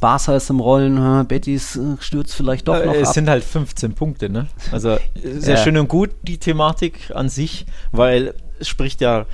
Barca 0.00 0.36
ist 0.36 0.50
im 0.50 0.60
Rollen, 0.60 1.26
Betis 1.26 1.76
äh, 1.76 1.96
stürzt 2.00 2.34
vielleicht 2.34 2.68
doch 2.68 2.84
noch 2.84 2.94
äh, 2.94 3.00
Es 3.00 3.08
ab. 3.08 3.14
sind 3.14 3.28
halt 3.28 3.44
15 3.44 3.94
Punkte, 3.94 4.30
ne? 4.30 4.48
Also 4.72 4.98
sehr 5.22 5.56
ja. 5.56 5.62
schön 5.62 5.76
und 5.76 5.88
gut 5.88 6.10
die 6.22 6.38
Thematik 6.38 7.12
an 7.14 7.28
sich, 7.28 7.66
weil 7.92 8.34
es 8.58 8.68
spricht 8.68 9.00
ja 9.00 9.26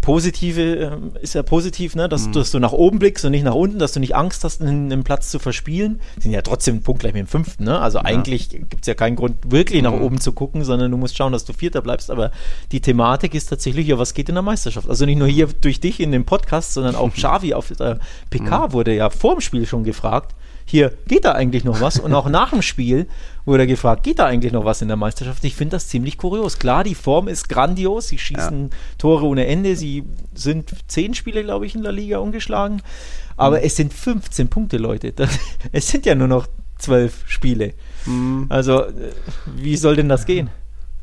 Positive 0.00 0.60
ähm, 0.60 1.12
ist 1.20 1.34
ja 1.34 1.44
positiv, 1.44 1.94
ne? 1.94 2.08
dass, 2.08 2.26
mhm. 2.26 2.32
dass, 2.32 2.50
du 2.50 2.58
nach 2.58 2.72
oben 2.72 2.98
blickst 2.98 3.24
und 3.24 3.30
nicht 3.30 3.44
nach 3.44 3.54
unten, 3.54 3.78
dass 3.78 3.92
du 3.92 4.00
nicht 4.00 4.16
Angst 4.16 4.42
hast, 4.42 4.60
einen, 4.60 4.90
einen 4.92 5.04
Platz 5.04 5.30
zu 5.30 5.38
verspielen. 5.38 6.00
Sind 6.18 6.32
ja 6.32 6.42
trotzdem 6.42 6.82
punktgleich 6.82 7.14
mit 7.14 7.20
dem 7.20 7.26
fünften. 7.28 7.62
Ne? 7.62 7.78
Also 7.78 7.98
ja. 7.98 8.04
eigentlich 8.04 8.48
gibt 8.50 8.80
es 8.80 8.86
ja 8.88 8.94
keinen 8.94 9.14
Grund, 9.14 9.36
wirklich 9.52 9.82
nach 9.82 9.92
mhm. 9.92 10.02
oben 10.02 10.20
zu 10.20 10.32
gucken, 10.32 10.64
sondern 10.64 10.90
du 10.90 10.96
musst 10.96 11.16
schauen, 11.16 11.32
dass 11.32 11.44
du 11.44 11.52
Vierter 11.52 11.80
bleibst. 11.80 12.10
Aber 12.10 12.32
die 12.72 12.80
Thematik 12.80 13.34
ist 13.34 13.46
tatsächlich, 13.46 13.86
ja, 13.86 13.98
was 13.98 14.14
geht 14.14 14.28
in 14.28 14.34
der 14.34 14.42
Meisterschaft? 14.42 14.88
Also 14.88 15.06
nicht 15.06 15.18
nur 15.18 15.28
hier 15.28 15.46
durch 15.46 15.78
dich 15.78 16.00
in 16.00 16.10
dem 16.10 16.24
Podcast, 16.24 16.74
sondern 16.74 16.96
auch 16.96 17.12
Xavi 17.14 17.54
auf 17.54 17.68
der 17.68 18.00
PK 18.30 18.66
mhm. 18.66 18.72
wurde 18.72 18.96
ja 18.96 19.10
vor 19.10 19.36
dem 19.36 19.40
Spiel 19.40 19.64
schon 19.64 19.84
gefragt 19.84 20.34
hier, 20.70 20.92
geht 21.06 21.24
da 21.24 21.32
eigentlich 21.32 21.64
noch 21.64 21.80
was? 21.80 21.98
Und 21.98 22.12
auch 22.12 22.28
nach 22.28 22.50
dem 22.50 22.60
Spiel 22.60 23.06
wurde 23.46 23.62
er 23.62 23.66
gefragt, 23.66 24.02
geht 24.02 24.18
da 24.18 24.26
eigentlich 24.26 24.52
noch 24.52 24.66
was 24.66 24.82
in 24.82 24.88
der 24.88 24.98
Meisterschaft? 24.98 25.42
Ich 25.44 25.56
finde 25.56 25.76
das 25.76 25.88
ziemlich 25.88 26.18
kurios. 26.18 26.58
Klar, 26.58 26.84
die 26.84 26.94
Form 26.94 27.26
ist 27.26 27.48
grandios, 27.48 28.08
sie 28.08 28.18
schießen 28.18 28.64
ja. 28.64 28.76
Tore 28.98 29.24
ohne 29.24 29.46
Ende, 29.46 29.76
sie 29.76 30.04
sind 30.34 30.70
zehn 30.86 31.14
Spiele, 31.14 31.42
glaube 31.42 31.64
ich, 31.64 31.74
in 31.74 31.84
der 31.84 31.92
Liga 31.92 32.18
ungeschlagen. 32.18 32.82
Aber 33.38 33.60
mhm. 33.60 33.64
es 33.64 33.76
sind 33.76 33.94
15 33.94 34.48
Punkte, 34.48 34.76
Leute. 34.76 35.12
Das, 35.12 35.30
es 35.72 35.88
sind 35.88 36.04
ja 36.04 36.14
nur 36.14 36.28
noch 36.28 36.48
zwölf 36.76 37.24
Spiele. 37.26 37.72
Mhm. 38.04 38.44
Also, 38.50 38.82
äh, 38.82 39.12
wie 39.46 39.76
soll 39.78 39.96
denn 39.96 40.10
das 40.10 40.26
gehen? 40.26 40.50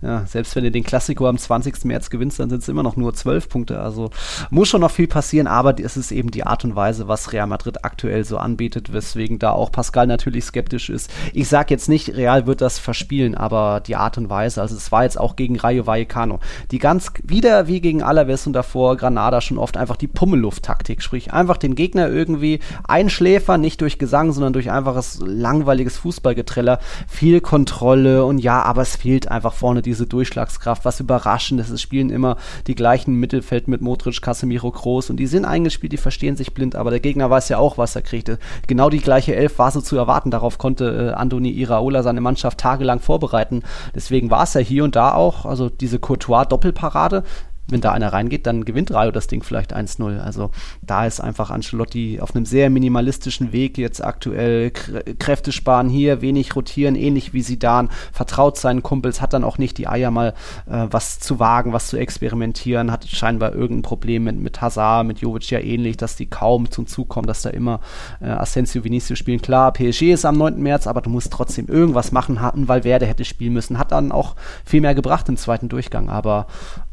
Ja, 0.02 0.26
selbst 0.28 0.56
wenn 0.56 0.66
du 0.66 0.72
den 0.72 0.84
Klassiko 0.84 1.28
am 1.28 1.38
20. 1.38 1.86
März 1.86 2.10
gewinnst, 2.10 2.40
dann 2.40 2.50
sind 2.50 2.62
es 2.62 2.68
immer 2.68 2.84
noch 2.84 2.98
nur 2.98 3.14
zwölf 3.14 3.48
Punkte. 3.48 3.80
Also 3.80 4.10
muss 4.50 4.68
schon 4.68 4.82
noch 4.82 4.92
viel 4.92 5.08
passieren, 5.08 5.48
aber 5.48 5.80
es 5.80 5.96
ist 5.96 6.12
eben 6.12 6.32
die 6.32 6.46
Art 6.46 6.66
und 6.66 6.76
Weise, 6.76 7.08
was 7.08 7.32
Real 7.32 7.48
Madrid 7.48 7.86
aktuell 7.86 8.26
so 8.26 8.38
anbietet, 8.38 8.92
weswegen 8.92 9.40
da 9.40 9.52
auch 9.52 9.72
Pascal 9.72 10.06
natürlich 10.06 10.44
skeptisch 10.44 10.90
ist. 10.90 11.10
Ich 11.34 11.48
sage 11.48 11.74
jetzt 11.74 11.88
nicht, 11.88 12.16
Real 12.16 12.46
wird 12.46 12.60
das 12.60 12.78
verspielen, 12.78 13.36
aber 13.36 13.80
die 13.80 13.96
Art 13.96 14.18
und 14.18 14.30
Weise, 14.30 14.62
also 14.62 14.76
es 14.76 14.92
war 14.92 15.04
jetzt 15.04 15.18
auch 15.18 15.38
gegen 15.38 15.58
Rayo 15.58 15.88
Vallecano, 15.88 16.40
die 16.72 16.80
ganz 16.80 17.12
wieder 17.24 17.68
wie 17.68 17.80
gegen 17.80 18.04
Alaves 18.04 18.46
und 18.46 18.54
davor 18.54 18.98
Granada 18.98 19.40
schon 19.40 19.58
oft 19.58 19.78
einfach 19.78 19.96
die 19.96 20.08
Pummelluft-Taktik, 20.08 21.02
sprich 21.02 21.32
einfach 21.32 21.58
den 21.58 21.74
Gegner 21.74 22.10
irgendwie 22.10 22.60
einschläfern, 22.86 23.62
nicht 23.62 23.80
durch 23.80 23.98
Gesang, 23.98 24.34
sondern 24.34 24.52
durch 24.52 24.70
einfaches 24.70 25.20
langweiliges 25.26 25.98
Fußballgetreller, 25.98 26.80
viel 27.08 27.40
Kontrolle 27.40 28.26
und 28.26 28.40
ja, 28.40 28.62
aber 28.62 28.82
es 28.82 28.98
fehlt 28.98 29.32
einfach 29.32 29.54
vorne 29.54 29.86
diese 29.96 30.08
Durchschlagskraft, 30.08 30.86
was 30.86 31.00
überraschend 31.00 31.62
ist. 31.62 31.70
Es 31.70 31.82
spielen 31.82 32.10
immer 32.10 32.36
die 32.68 32.76
gleichen 32.76 33.16
Mittelfeld 33.16 33.68
mit 33.68 33.82
Modric, 33.82 34.22
Casemiro, 34.22 34.70
Groß 34.70 35.10
und 35.10 35.18
die 35.18 35.28
sind 35.28 35.46
eingespielt, 35.46 35.94
die 35.94 35.98
verstehen 35.98 36.36
sich 36.36 36.54
blind, 36.54 36.76
aber 36.76 36.90
der 36.90 37.00
Gegner 37.00 37.30
weiß 37.30 37.50
ja 37.50 37.58
auch, 37.58 37.78
was 37.78 37.96
er 37.96 38.02
kriegte. 38.02 38.38
Genau 38.68 38.90
die 38.90 39.00
gleiche 39.00 39.36
Elf 39.36 39.58
war 39.58 39.72
so 39.72 39.82
zu 39.82 39.96
erwarten. 39.96 40.32
Darauf 40.32 40.58
konnte 40.58 41.12
äh, 41.12 41.14
Andoni 41.14 41.52
Iraola 41.52 42.04
seine 42.04 42.22
Mannschaft 42.22 42.60
tagelang 42.60 43.00
vorbereiten. 43.00 43.64
Deswegen 43.96 44.30
war 44.30 44.44
es 44.44 44.54
ja 44.54 44.62
hier 44.62 44.84
und 44.84 44.96
da 44.96 45.14
auch, 45.14 45.46
also 45.46 45.70
diese 45.70 46.00
Courtois-Doppelparade, 46.00 47.24
wenn 47.68 47.82
da 47.82 47.92
einer 47.92 48.14
reingeht, 48.14 48.46
dann 48.46 48.64
gewinnt 48.64 48.92
Rayo 48.92 49.12
das 49.12 49.28
Ding 49.28 49.42
vielleicht 49.44 49.76
1-0. 49.76 50.20
Also 50.20 50.52
da 50.82 51.06
ist 51.06 51.20
einfach 51.20 51.50
Ancelotti 51.50 52.20
auf 52.22 52.36
einem 52.36 52.46
sehr 52.46 52.70
minimalistischen 52.70 53.52
Weg 53.52 53.78
jetzt 53.78 54.04
aktuell. 54.04 54.72
Kräfte 54.72 55.52
sparen 55.52 55.90
hier, 55.90 56.22
wenig 56.22 56.56
rotieren, 56.56 56.96
ähnlich 56.96 57.34
wie 57.34 57.42
Sidan. 57.42 57.90
Vertraut 58.12 58.58
seinen 58.58 58.84
Kumpels, 58.84 59.20
hat 59.20 59.34
dann 59.34 59.44
auch 59.44 59.58
nicht 59.58 59.78
die 59.78 59.88
Eier 59.88 60.12
mal 60.12 60.34
äh, 60.68 60.88
was 60.92 61.20
zu 61.20 61.40
wagen, 61.40 61.74
was 61.74 61.88
zu 61.88 61.98
experimentieren. 61.98 62.92
Hat 62.92 63.08
scheinbar 63.08 63.54
irgendein 63.54 63.82
Problem 63.82 64.26
mit, 64.26 64.40
mit 64.40 64.62
Hazard, 64.62 65.08
mit 65.08 65.20
Jovic 65.20 65.50
ja 65.50 65.60
ähnlich, 65.60 65.98
dass 65.98 66.16
die 66.16 66.28
kaum 66.28 66.70
zum 66.70 66.86
Zug 66.86 67.10
kommen, 67.10 67.28
dass 67.28 67.42
da 67.42 67.50
immer 67.50 67.80
äh, 68.22 68.26
Asensio, 68.26 68.84
Vinicius 68.84 69.18
spielen. 69.18 69.42
Klar, 69.42 69.74
PSG 69.74 70.12
ist 70.12 70.26
am 70.26 70.38
9. 70.38 70.62
März, 70.62 70.86
aber 70.86 71.02
du 71.02 71.10
musst 71.10 71.34
trotzdem 71.34 71.68
irgendwas 71.68 72.12
machen 72.12 72.42
hatten, 72.42 72.68
weil 72.68 72.84
Werde 72.84 73.08
hätte 73.08 73.26
spielen 73.26 73.54
müssen. 73.54 73.80
Hat 73.80 73.92
dann 73.92 74.12
auch 74.12 74.36
viel 74.64 74.82
mehr 74.82 74.94
gebracht 74.94 75.28
im 75.30 75.38
zweiten 75.38 75.70
Durchgang, 75.70 76.10
aber 76.10 76.46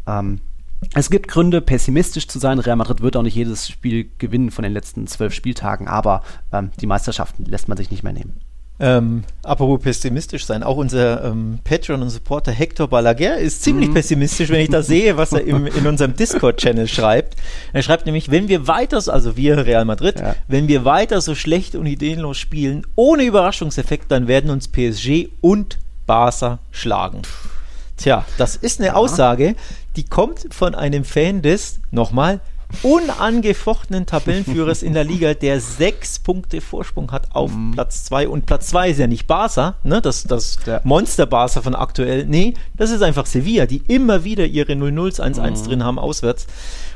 ähm, 0.06 0.40
es 0.94 1.10
gibt 1.10 1.28
Gründe, 1.28 1.60
pessimistisch 1.60 2.28
zu 2.28 2.38
sein. 2.38 2.58
Real 2.58 2.76
Madrid 2.76 3.00
wird 3.00 3.16
auch 3.16 3.22
nicht 3.22 3.36
jedes 3.36 3.68
Spiel 3.68 4.08
gewinnen 4.18 4.50
von 4.50 4.62
den 4.62 4.72
letzten 4.72 5.06
zwölf 5.06 5.32
Spieltagen, 5.32 5.88
aber 5.88 6.22
ähm, 6.52 6.70
die 6.80 6.86
Meisterschaften 6.86 7.44
lässt 7.44 7.68
man 7.68 7.76
sich 7.76 7.90
nicht 7.90 8.02
mehr 8.02 8.12
nehmen. 8.12 8.40
Ähm, 8.80 9.22
apropos 9.44 9.80
pessimistisch 9.80 10.44
sein, 10.44 10.64
auch 10.64 10.76
unser 10.76 11.22
ähm, 11.24 11.60
Patron 11.62 12.02
und 12.02 12.10
Supporter 12.10 12.50
Hector 12.50 12.88
Balaguer 12.88 13.36
ist 13.36 13.62
ziemlich 13.62 13.90
mm. 13.90 13.94
pessimistisch, 13.94 14.48
wenn 14.48 14.60
ich 14.60 14.70
da 14.70 14.82
sehe, 14.82 15.16
was 15.16 15.32
er 15.32 15.44
im, 15.44 15.66
in 15.66 15.86
unserem 15.86 16.16
Discord-Channel 16.16 16.88
schreibt. 16.88 17.36
Er 17.72 17.82
schreibt 17.82 18.06
nämlich, 18.06 18.32
wenn 18.32 18.48
wir 18.48 18.66
weiter, 18.66 19.00
also 19.06 19.36
wir 19.36 19.64
Real 19.66 19.84
Madrid, 19.84 20.18
ja. 20.18 20.34
wenn 20.48 20.66
wir 20.66 20.84
weiter 20.84 21.20
so 21.20 21.36
schlecht 21.36 21.76
und 21.76 21.86
ideenlos 21.86 22.38
spielen, 22.38 22.84
ohne 22.96 23.22
Überraschungseffekt, 23.22 24.10
dann 24.10 24.26
werden 24.26 24.50
uns 24.50 24.66
PSG 24.66 25.28
und 25.40 25.78
Barca 26.06 26.58
schlagen. 26.72 27.22
Tja, 27.98 28.24
das 28.36 28.56
ist 28.56 28.80
eine 28.80 28.88
ja. 28.88 28.94
Aussage, 28.94 29.54
die 29.96 30.04
kommt 30.04 30.46
von 30.50 30.74
einem 30.74 31.04
Fan 31.04 31.42
des, 31.42 31.80
nochmal, 31.90 32.40
unangefochtenen 32.82 34.06
Tabellenführers 34.06 34.82
in 34.82 34.94
der 34.94 35.04
Liga, 35.04 35.34
der 35.34 35.60
sechs 35.60 36.18
Punkte 36.18 36.60
Vorsprung 36.60 37.12
hat 37.12 37.28
auf 37.34 37.52
mm. 37.54 37.72
Platz 37.72 38.04
zwei 38.04 38.28
Und 38.28 38.46
Platz 38.46 38.68
zwei 38.68 38.90
ist 38.90 38.98
ja 38.98 39.06
nicht 39.06 39.26
Barca, 39.26 39.74
ne? 39.82 40.00
das, 40.00 40.24
das 40.24 40.58
ja. 40.66 40.80
Monster 40.82 41.26
Barca 41.26 41.60
von 41.60 41.74
aktuell. 41.74 42.24
Nee, 42.26 42.54
das 42.76 42.90
ist 42.90 43.02
einfach 43.02 43.26
Sevilla, 43.26 43.66
die 43.66 43.82
immer 43.88 44.24
wieder 44.24 44.46
ihre 44.46 44.72
0-0s 44.72 45.20
1-1 45.20 45.50
mm. 45.50 45.68
drin 45.68 45.84
haben 45.84 45.98
auswärts. 45.98 46.46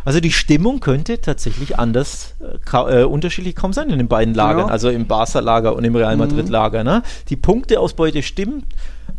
Also 0.05 0.21
die 0.21 0.33
Stimmung 0.33 0.81
könnte 0.81 1.21
tatsächlich 1.21 1.79
anders, 1.79 2.35
äh, 2.73 3.03
äh, 3.03 3.05
unterschiedlich 3.05 3.55
kaum 3.55 3.73
sein 3.73 3.91
in 3.91 3.99
den 3.99 4.09
beiden 4.09 4.35
Lagern, 4.35 4.69
ja. 4.69 4.73
also 4.73 4.89
im 4.89 5.07
Barca-Lager 5.07 5.77
und 5.77 5.85
im 5.85 5.95
Real 5.95 6.17
Madrid-Lager. 6.17 6.85
Ne? 6.85 7.03
Die 7.29 7.37
Punkteausbeute 7.37 8.23
stimmt, 8.23 8.65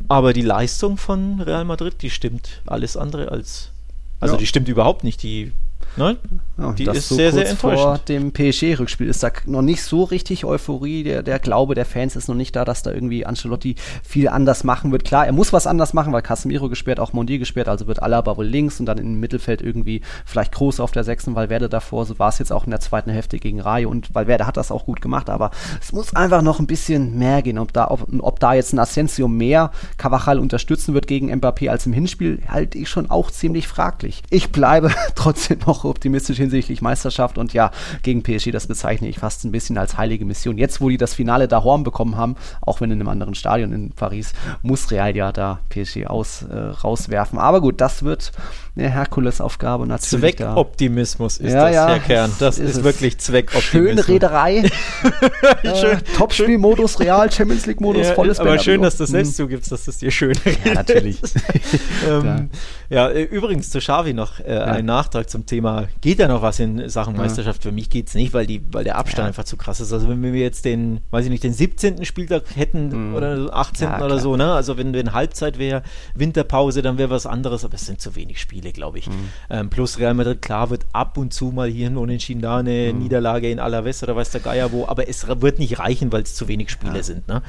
aber 0.07 0.33
die 0.33 0.41
Leistung 0.41 0.97
von 0.97 1.41
Real 1.41 1.65
Madrid, 1.65 2.01
die 2.01 2.09
stimmt 2.09 2.61
alles 2.65 2.97
andere 2.97 3.31
als. 3.31 3.71
Also 4.19 4.35
ja. 4.35 4.39
die 4.39 4.47
stimmt 4.47 4.67
überhaupt 4.67 5.03
nicht. 5.03 5.21
Die 5.23 5.51
Ne? 5.97 6.17
Ja, 6.57 6.71
die 6.73 6.85
ist 6.85 7.09
so 7.09 7.15
sehr, 7.15 7.31
sehr 7.31 7.49
enttäuschend. 7.49 7.79
Vor 7.79 7.97
dem 8.07 8.31
PSG-Rückspiel 8.31 9.07
ist 9.07 9.21
da 9.21 9.31
noch 9.45 9.61
nicht 9.61 9.83
so 9.83 10.03
richtig 10.03 10.45
Euphorie. 10.45 11.03
Der, 11.03 11.21
der 11.21 11.39
Glaube 11.39 11.75
der 11.75 11.85
Fans 11.85 12.15
ist 12.15 12.27
noch 12.27 12.35
nicht 12.35 12.55
da, 12.55 12.65
dass 12.65 12.81
da 12.81 12.91
irgendwie 12.91 13.25
Ancelotti 13.25 13.75
viel 14.03 14.27
anders 14.27 14.63
machen 14.63 14.91
wird. 14.91 15.03
Klar, 15.03 15.27
er 15.27 15.33
muss 15.33 15.53
was 15.53 15.67
anders 15.67 15.93
machen, 15.93 16.13
weil 16.13 16.23
Casemiro 16.23 16.69
gesperrt, 16.69 16.99
auch 16.99 17.13
Mondi 17.13 17.37
gesperrt, 17.37 17.67
also 17.67 17.87
wird 17.87 18.01
Alaba 18.01 18.37
wohl 18.37 18.45
links 18.45 18.79
und 18.79 18.85
dann 18.87 18.97
im 18.97 19.19
Mittelfeld 19.19 19.61
irgendwie 19.61 20.01
vielleicht 20.25 20.53
Groß 20.53 20.79
auf 20.79 20.91
der 20.91 21.03
sechsten, 21.03 21.35
Valverde 21.35 21.69
davor. 21.69 22.05
So 22.05 22.17
war 22.17 22.29
es 22.29 22.39
jetzt 22.39 22.51
auch 22.51 22.65
in 22.65 22.71
der 22.71 22.79
zweiten 22.79 23.11
Hälfte 23.11 23.37
gegen 23.37 23.59
Rayo 23.59 23.89
und 23.89 24.13
Valverde 24.15 24.47
hat 24.47 24.57
das 24.57 24.71
auch 24.71 24.85
gut 24.85 25.01
gemacht, 25.01 25.29
aber 25.29 25.51
es 25.81 25.91
muss 25.91 26.15
einfach 26.15 26.41
noch 26.41 26.59
ein 26.59 26.67
bisschen 26.67 27.17
mehr 27.17 27.41
gehen. 27.41 27.59
Ob 27.59 27.73
da, 27.73 27.89
ob, 27.89 28.07
ob 28.19 28.39
da 28.39 28.53
jetzt 28.53 28.73
ein 28.73 28.79
Asensio 28.79 29.27
mehr 29.27 29.71
Cavachal 29.97 30.39
unterstützen 30.39 30.93
wird 30.93 31.07
gegen 31.07 31.31
Mbappé 31.31 31.69
als 31.69 31.85
im 31.85 31.93
Hinspiel, 31.93 32.41
halte 32.47 32.77
ich 32.77 32.89
schon 32.89 33.09
auch 33.09 33.29
ziemlich 33.31 33.67
fraglich. 33.67 34.23
Ich 34.29 34.51
bleibe 34.51 34.91
trotzdem 35.15 35.59
noch 35.65 35.83
optimistisch 35.89 36.37
hinsichtlich 36.37 36.81
Meisterschaft 36.81 37.37
und 37.37 37.53
ja, 37.53 37.71
gegen 38.03 38.23
PSG, 38.23 38.51
das 38.51 38.67
bezeichne 38.67 39.07
ich 39.07 39.19
fast 39.19 39.45
ein 39.45 39.51
bisschen 39.51 39.77
als 39.77 39.97
heilige 39.97 40.25
Mission. 40.25 40.57
Jetzt, 40.57 40.81
wo 40.81 40.89
die 40.89 40.97
das 40.97 41.13
Finale 41.13 41.47
da 41.47 41.63
Horn 41.63 41.83
bekommen 41.83 42.17
haben, 42.17 42.35
auch 42.61 42.81
wenn 42.81 42.91
in 42.91 42.99
einem 42.99 43.09
anderen 43.09 43.35
Stadion 43.35 43.73
in 43.73 43.91
Paris, 43.91 44.33
muss 44.61 44.91
Real 44.91 45.15
ja 45.15 45.31
da 45.31 45.59
PSG 45.69 46.07
aus, 46.07 46.43
äh, 46.43 46.55
rauswerfen. 46.55 47.39
Aber 47.39 47.61
gut, 47.61 47.81
das 47.81 48.03
wird 48.03 48.31
eine 48.75 48.89
Herkulesaufgabe 48.89 49.87
natürlich. 49.87 50.37
Zweckoptimismus 50.37 51.37
ist 51.37 51.53
ja, 51.53 51.65
das, 51.65 51.75
ja, 51.75 51.87
Herr 51.87 51.99
Kern. 51.99 52.31
Das 52.39 52.59
ist, 52.59 52.77
ist 52.77 52.83
wirklich 52.83 53.17
Zweckoptimismus. 53.17 54.05
Schöne 54.05 54.07
Reederei. 54.07 54.57
äh, 55.63 55.97
Topspielmodus, 56.15 56.99
Real, 56.99 57.31
Champions 57.31 57.65
League-Modus, 57.65 58.07
ja, 58.07 58.13
volles 58.13 58.39
Aber 58.39 58.59
schön, 58.59 58.81
dass 58.81 58.97
du 58.97 59.05
selbst 59.05 59.31
mhm. 59.31 59.43
zugibst, 59.43 59.71
dass 59.71 59.87
es 59.87 59.97
dir 59.97 60.11
schön 60.11 60.35
Ja, 60.63 60.73
natürlich. 60.75 61.21
ähm, 62.07 62.49
ja, 62.89 63.09
äh, 63.09 63.23
übrigens 63.23 63.69
zu 63.69 63.79
Xavi 63.79 64.13
noch 64.13 64.39
äh, 64.39 64.57
ein 64.57 64.85
Nachtrag 64.85 65.29
zum 65.29 65.45
Thema, 65.45 65.66
geht 66.01 66.19
da 66.19 66.27
noch 66.27 66.41
was 66.41 66.59
in 66.59 66.89
Sachen 66.89 67.15
Meisterschaft? 67.15 67.63
Für 67.63 67.71
mich 67.71 67.89
geht 67.89 68.07
es 68.07 68.15
nicht, 68.15 68.33
weil, 68.33 68.45
die, 68.45 68.61
weil 68.71 68.83
der 68.83 68.97
Abstand 68.97 69.27
einfach 69.27 69.43
zu 69.43 69.57
krass 69.57 69.79
ist. 69.79 69.93
Also 69.93 70.09
wenn 70.09 70.21
wir 70.21 70.33
jetzt 70.33 70.65
den, 70.65 71.01
weiß 71.11 71.25
ich 71.25 71.31
nicht, 71.31 71.43
den 71.43 71.53
17. 71.53 72.05
Spieltag 72.05 72.43
hätten 72.55 73.09
mhm. 73.09 73.15
oder 73.15 73.53
18. 73.53 74.01
oder 74.01 74.19
so, 74.19 74.35
ne? 74.35 74.53
Also 74.53 74.77
wenn, 74.77 74.93
wenn 74.93 75.13
Halbzeit 75.13 75.57
wäre, 75.57 75.83
Winterpause, 76.13 76.81
dann 76.81 76.97
wäre 76.97 77.09
was 77.09 77.25
anderes, 77.25 77.65
aber 77.65 77.75
es 77.75 77.85
sind 77.85 78.01
zu 78.01 78.15
wenig 78.15 78.39
Spiele. 78.39 78.71
Glaube 78.71 78.99
ich. 78.99 79.07
Mhm. 79.07 79.29
Ähm, 79.49 79.69
plus 79.69 79.97
Real 79.99 80.13
Madrid, 80.13 80.41
klar, 80.41 80.69
wird 80.69 80.85
ab 80.93 81.17
und 81.17 81.33
zu 81.33 81.45
mal 81.51 81.69
hier 81.69 81.87
ein 81.87 81.97
Unentschieden 81.97 82.41
da, 82.41 82.57
eine 82.57 82.91
mhm. 82.93 82.99
Niederlage 82.99 83.49
in 83.49 83.59
Alaves 83.59 84.03
oder 84.03 84.15
weiß 84.15 84.31
der 84.31 84.41
Geier 84.41 84.71
wo, 84.71 84.85
aber 84.87 85.07
es 85.07 85.27
wird 85.27 85.59
nicht 85.59 85.79
reichen, 85.79 86.11
weil 86.11 86.23
es 86.23 86.35
zu 86.35 86.47
wenig 86.47 86.69
Spiele 86.69 86.97
ja. 86.97 87.03
sind. 87.03 87.27
Ne? 87.27 87.41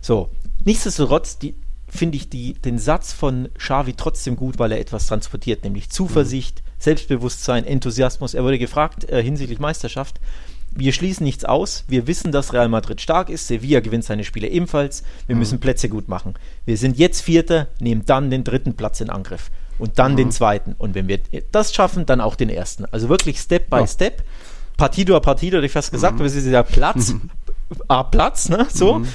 So, 0.00 0.30
nichtsdestotrotz, 0.64 1.38
finde 1.90 2.16
ich 2.16 2.28
die, 2.28 2.54
den 2.54 2.78
Satz 2.78 3.12
von 3.12 3.48
Xavi 3.58 3.94
trotzdem 3.94 4.36
gut, 4.36 4.58
weil 4.58 4.72
er 4.72 4.80
etwas 4.80 5.06
transportiert, 5.06 5.64
nämlich 5.64 5.90
Zuversicht. 5.90 6.62
Selbstbewusstsein, 6.80 7.64
Enthusiasmus. 7.64 8.34
Er 8.34 8.42
wurde 8.42 8.58
gefragt 8.58 9.08
äh, 9.08 9.22
hinsichtlich 9.22 9.60
Meisterschaft. 9.60 10.18
Wir 10.72 10.92
schließen 10.92 11.24
nichts 11.24 11.44
aus. 11.44 11.84
Wir 11.88 12.06
wissen, 12.06 12.32
dass 12.32 12.52
Real 12.52 12.68
Madrid 12.68 13.00
stark 13.00 13.28
ist. 13.28 13.46
Sevilla 13.46 13.80
gewinnt 13.80 14.04
seine 14.04 14.24
Spiele 14.24 14.48
ebenfalls. 14.48 15.02
Wir 15.26 15.36
mhm. 15.36 15.40
müssen 15.40 15.60
Plätze 15.60 15.88
gut 15.88 16.08
machen. 16.08 16.34
Wir 16.64 16.76
sind 16.76 16.98
jetzt 16.98 17.20
Vierter, 17.20 17.68
nehmen 17.80 18.04
dann 18.06 18.30
den 18.30 18.44
dritten 18.44 18.74
Platz 18.74 19.00
in 19.00 19.10
Angriff 19.10 19.50
und 19.78 19.98
dann 19.98 20.12
mhm. 20.12 20.16
den 20.16 20.30
zweiten. 20.32 20.74
Und 20.78 20.94
wenn 20.94 21.06
wir 21.06 21.20
das 21.52 21.74
schaffen, 21.74 22.06
dann 22.06 22.20
auch 22.20 22.34
den 22.34 22.48
ersten. 22.48 22.86
Also 22.86 23.08
wirklich 23.08 23.38
Step 23.38 23.68
by 23.68 23.80
oh. 23.80 23.86
Step. 23.86 24.22
Partido 24.76 25.14
a 25.14 25.20
Partido, 25.20 25.58
hätte 25.58 25.66
ich 25.66 25.72
fast 25.72 25.92
gesagt, 25.92 26.14
mhm. 26.14 26.20
aber 26.20 26.26
es 26.26 26.34
ist 26.34 26.46
ja 26.46 26.62
Platz, 26.62 27.14
A 27.88 28.02
Platz, 28.02 28.48
ne? 28.48 28.66
So. 28.72 29.00
Mhm 29.00 29.08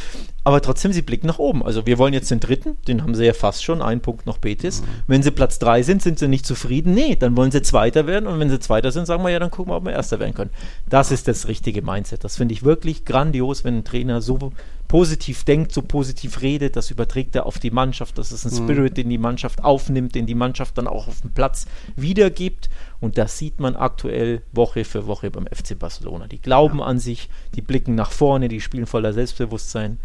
aber 0.46 0.62
trotzdem, 0.62 0.94
sie 0.94 1.02
blicken 1.02 1.26
nach 1.26 1.40
oben. 1.40 1.64
Also 1.64 1.88
wir 1.88 1.98
wollen 1.98 2.14
jetzt 2.14 2.30
den 2.30 2.40
dritten, 2.40 2.78
den 2.88 3.02
haben 3.02 3.16
sie 3.16 3.26
ja 3.26 3.34
fast 3.34 3.64
schon, 3.64 3.82
ein 3.82 4.00
Punkt 4.00 4.28
noch 4.28 4.38
Betis. 4.38 4.82
Mhm. 4.82 4.86
Wenn 5.08 5.24
sie 5.24 5.32
Platz 5.32 5.58
drei 5.58 5.82
sind, 5.82 6.04
sind 6.04 6.20
sie 6.20 6.28
nicht 6.28 6.46
zufrieden. 6.46 6.94
Nee, 6.94 7.16
dann 7.16 7.36
wollen 7.36 7.50
sie 7.50 7.64
Zweiter 7.64 8.06
werden 8.06 8.28
und 8.28 8.40
wenn 8.40 8.52
sie 8.52 8.60
Zweiter 8.60 8.92
sind, 8.92 9.08
sagen 9.08 9.24
wir 9.24 9.32
ja, 9.32 9.40
dann 9.40 9.50
gucken 9.50 9.74
wir, 9.74 9.78
ob 9.78 9.86
wir 9.86 9.94
Erster 9.94 10.20
werden 10.20 10.36
können. 10.36 10.52
Das 10.88 11.10
ist 11.10 11.28
das 11.28 11.48
richtige 11.48 11.82
Mindset. 11.82 12.24
Das 12.24 12.38
finde 12.38 12.54
ich 12.54 12.64
wirklich 12.64 13.06
grandios, 13.06 13.64
wenn 13.64 13.80
ein 13.80 13.84
Trainer 13.84 14.22
so 14.22 14.52
positiv 14.88 15.46
denkt, 15.46 15.72
so 15.74 15.82
positiv 15.82 16.44
redet, 16.44 16.76
das 16.76 16.92
überträgt 16.92 17.36
er 17.36 17.48
auf 17.48 17.58
die 17.58 17.72
Mannschaft. 17.72 18.20
Das 18.20 18.32
ist 18.32 18.46
ein 18.46 18.52
mhm. 18.54 18.70
Spirit, 18.70 18.98
den 18.98 19.10
die 19.10 19.18
Mannschaft 19.18 19.64
aufnimmt, 19.64 20.14
den 20.14 20.28
die 20.28 20.36
Mannschaft 20.36 20.78
dann 20.78 20.88
auch 20.88 21.08
auf 21.08 21.22
dem 21.22 21.32
Platz 21.32 21.66
wiedergibt. 21.96 22.70
Und 23.00 23.18
das 23.18 23.40
sieht 23.40 23.60
man 23.60 23.76
aktuell 23.76 24.44
Woche 24.52 24.86
für 24.86 25.08
Woche 25.08 25.32
beim 25.32 25.48
FC 25.48 25.78
Barcelona. 25.80 26.28
Die 26.28 26.40
glauben 26.40 26.78
ja. 26.78 26.86
an 26.86 27.00
sich, 27.00 27.30
die 27.56 27.62
blicken 27.62 27.96
nach 27.96 28.12
vorne, 28.12 28.48
die 28.48 28.62
spielen 28.62 28.86
voller 28.86 29.12
Selbstbewusstsein. 29.12 29.98